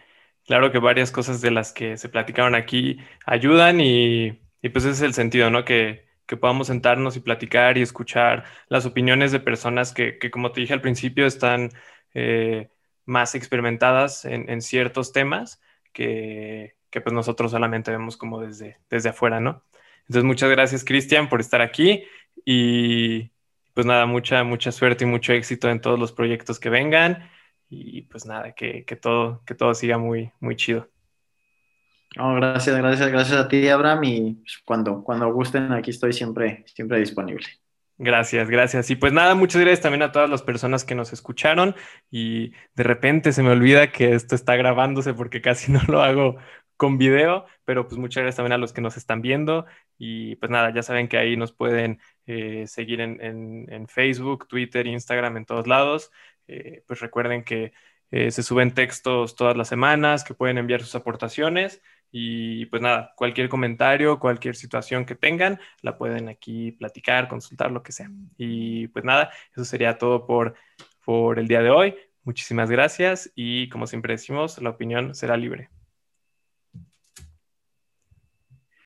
claro 0.46 0.72
que 0.72 0.78
varias 0.78 1.12
cosas 1.12 1.40
de 1.40 1.50
las 1.50 1.72
que 1.72 1.96
se 1.96 2.08
platicaron 2.08 2.54
aquí 2.54 2.98
ayudan 3.26 3.80
y, 3.80 4.40
y 4.62 4.68
pues 4.70 4.84
ese 4.84 4.94
es 4.94 5.02
el 5.02 5.14
sentido, 5.14 5.50
¿no? 5.50 5.64
Que, 5.64 6.08
que 6.26 6.36
podamos 6.36 6.66
sentarnos 6.68 7.16
y 7.16 7.20
platicar 7.20 7.78
y 7.78 7.82
escuchar 7.82 8.44
las 8.68 8.86
opiniones 8.86 9.32
de 9.32 9.40
personas 9.40 9.92
que, 9.92 10.18
que 10.18 10.30
como 10.30 10.52
te 10.52 10.60
dije 10.62 10.74
al 10.74 10.82
principio, 10.82 11.26
están 11.26 11.70
eh, 12.14 12.70
más 13.06 13.34
experimentadas 13.34 14.24
en, 14.24 14.48
en 14.50 14.62
ciertos 14.62 15.12
temas 15.12 15.60
que, 15.92 16.76
que, 16.90 17.00
pues 17.00 17.14
nosotros 17.14 17.50
solamente 17.50 17.90
vemos 17.90 18.16
como 18.16 18.40
desde, 18.40 18.78
desde 18.90 19.10
afuera, 19.10 19.40
¿no? 19.40 19.62
Entonces, 20.08 20.24
muchas 20.24 20.50
gracias, 20.50 20.84
Cristian, 20.84 21.28
por 21.28 21.40
estar 21.40 21.60
aquí 21.60 22.04
y 22.44 23.30
pues 23.74 23.86
nada, 23.86 24.06
mucha, 24.06 24.42
mucha 24.42 24.72
suerte 24.72 25.04
y 25.04 25.06
mucho 25.06 25.32
éxito 25.32 25.68
en 25.68 25.80
todos 25.80 25.98
los 25.98 26.12
proyectos 26.12 26.58
que 26.58 26.70
vengan 26.70 27.30
y 27.68 28.02
pues 28.02 28.26
nada, 28.26 28.52
que, 28.52 28.84
que 28.84 28.96
todo, 28.96 29.42
que 29.44 29.54
todo 29.54 29.74
siga 29.74 29.98
muy, 29.98 30.32
muy 30.40 30.56
chido. 30.56 30.88
No, 32.16 32.34
gracias, 32.34 32.76
gracias, 32.76 33.10
gracias 33.10 33.38
a 33.38 33.48
ti, 33.48 33.68
Abraham, 33.68 34.04
y 34.04 34.34
pues, 34.34 34.58
cuando, 34.64 35.04
cuando 35.04 35.30
gusten, 35.32 35.72
aquí 35.72 35.90
estoy 35.90 36.12
siempre, 36.12 36.64
siempre 36.66 36.98
disponible. 36.98 37.46
Gracias, 38.00 38.48
gracias. 38.48 38.90
Y 38.90 38.96
pues 38.96 39.12
nada, 39.12 39.34
muchas 39.34 39.60
gracias 39.60 39.80
también 39.80 40.02
a 40.02 40.12
todas 40.12 40.30
las 40.30 40.42
personas 40.42 40.84
que 40.84 40.94
nos 40.94 41.12
escucharon 41.12 41.74
y 42.10 42.52
de 42.76 42.84
repente 42.84 43.32
se 43.32 43.42
me 43.42 43.50
olvida 43.50 43.90
que 43.90 44.14
esto 44.14 44.36
está 44.36 44.54
grabándose 44.54 45.14
porque 45.14 45.42
casi 45.42 45.72
no 45.72 45.80
lo 45.88 46.00
hago 46.00 46.36
con 46.78 46.96
video, 46.96 47.44
pero 47.64 47.86
pues 47.88 47.98
muchas 47.98 48.22
gracias 48.22 48.36
también 48.36 48.52
a 48.54 48.58
los 48.58 48.72
que 48.72 48.80
nos 48.80 48.96
están 48.96 49.20
viendo 49.20 49.66
y 49.98 50.36
pues 50.36 50.50
nada, 50.50 50.72
ya 50.72 50.82
saben 50.82 51.08
que 51.08 51.18
ahí 51.18 51.36
nos 51.36 51.52
pueden 51.52 52.00
eh, 52.26 52.66
seguir 52.68 53.00
en, 53.00 53.88
Facebook, 53.88 54.48
Twitter, 54.48 54.86
Instagram, 54.86 55.36
en 55.36 55.44
todos 55.44 55.66
lados. 55.66 56.10
Eh, 56.46 56.84
pues 56.86 57.00
recuerden 57.00 57.44
que 57.44 57.72
eh, 58.10 58.30
se 58.30 58.42
suben 58.42 58.72
textos 58.72 59.34
todas 59.36 59.56
las 59.56 59.68
semanas, 59.68 60.24
que 60.24 60.34
pueden 60.34 60.56
enviar 60.58 60.80
sus 60.80 60.94
aportaciones 60.94 61.82
y 62.10 62.66
pues 62.66 62.80
nada, 62.80 63.12
cualquier 63.16 63.48
comentario, 63.48 64.18
cualquier 64.20 64.56
situación 64.56 65.04
que 65.04 65.14
tengan, 65.16 65.60
la 65.82 65.98
pueden 65.98 66.28
aquí 66.28 66.72
platicar, 66.72 67.28
consultar, 67.28 67.72
lo 67.72 67.82
que 67.82 67.92
sea. 67.92 68.08
Y 68.38 68.88
pues 68.88 69.04
nada, 69.04 69.30
eso 69.52 69.64
sería 69.64 69.98
todo 69.98 70.26
por, 70.26 70.54
por 71.04 71.38
el 71.40 71.48
día 71.48 71.60
de 71.62 71.70
hoy. 71.70 71.96
Muchísimas 72.22 72.70
gracias 72.70 73.32
y 73.34 73.68
como 73.68 73.86
siempre 73.88 74.14
decimos, 74.14 74.62
la 74.62 74.70
opinión 74.70 75.14
será 75.14 75.36
libre. 75.36 75.70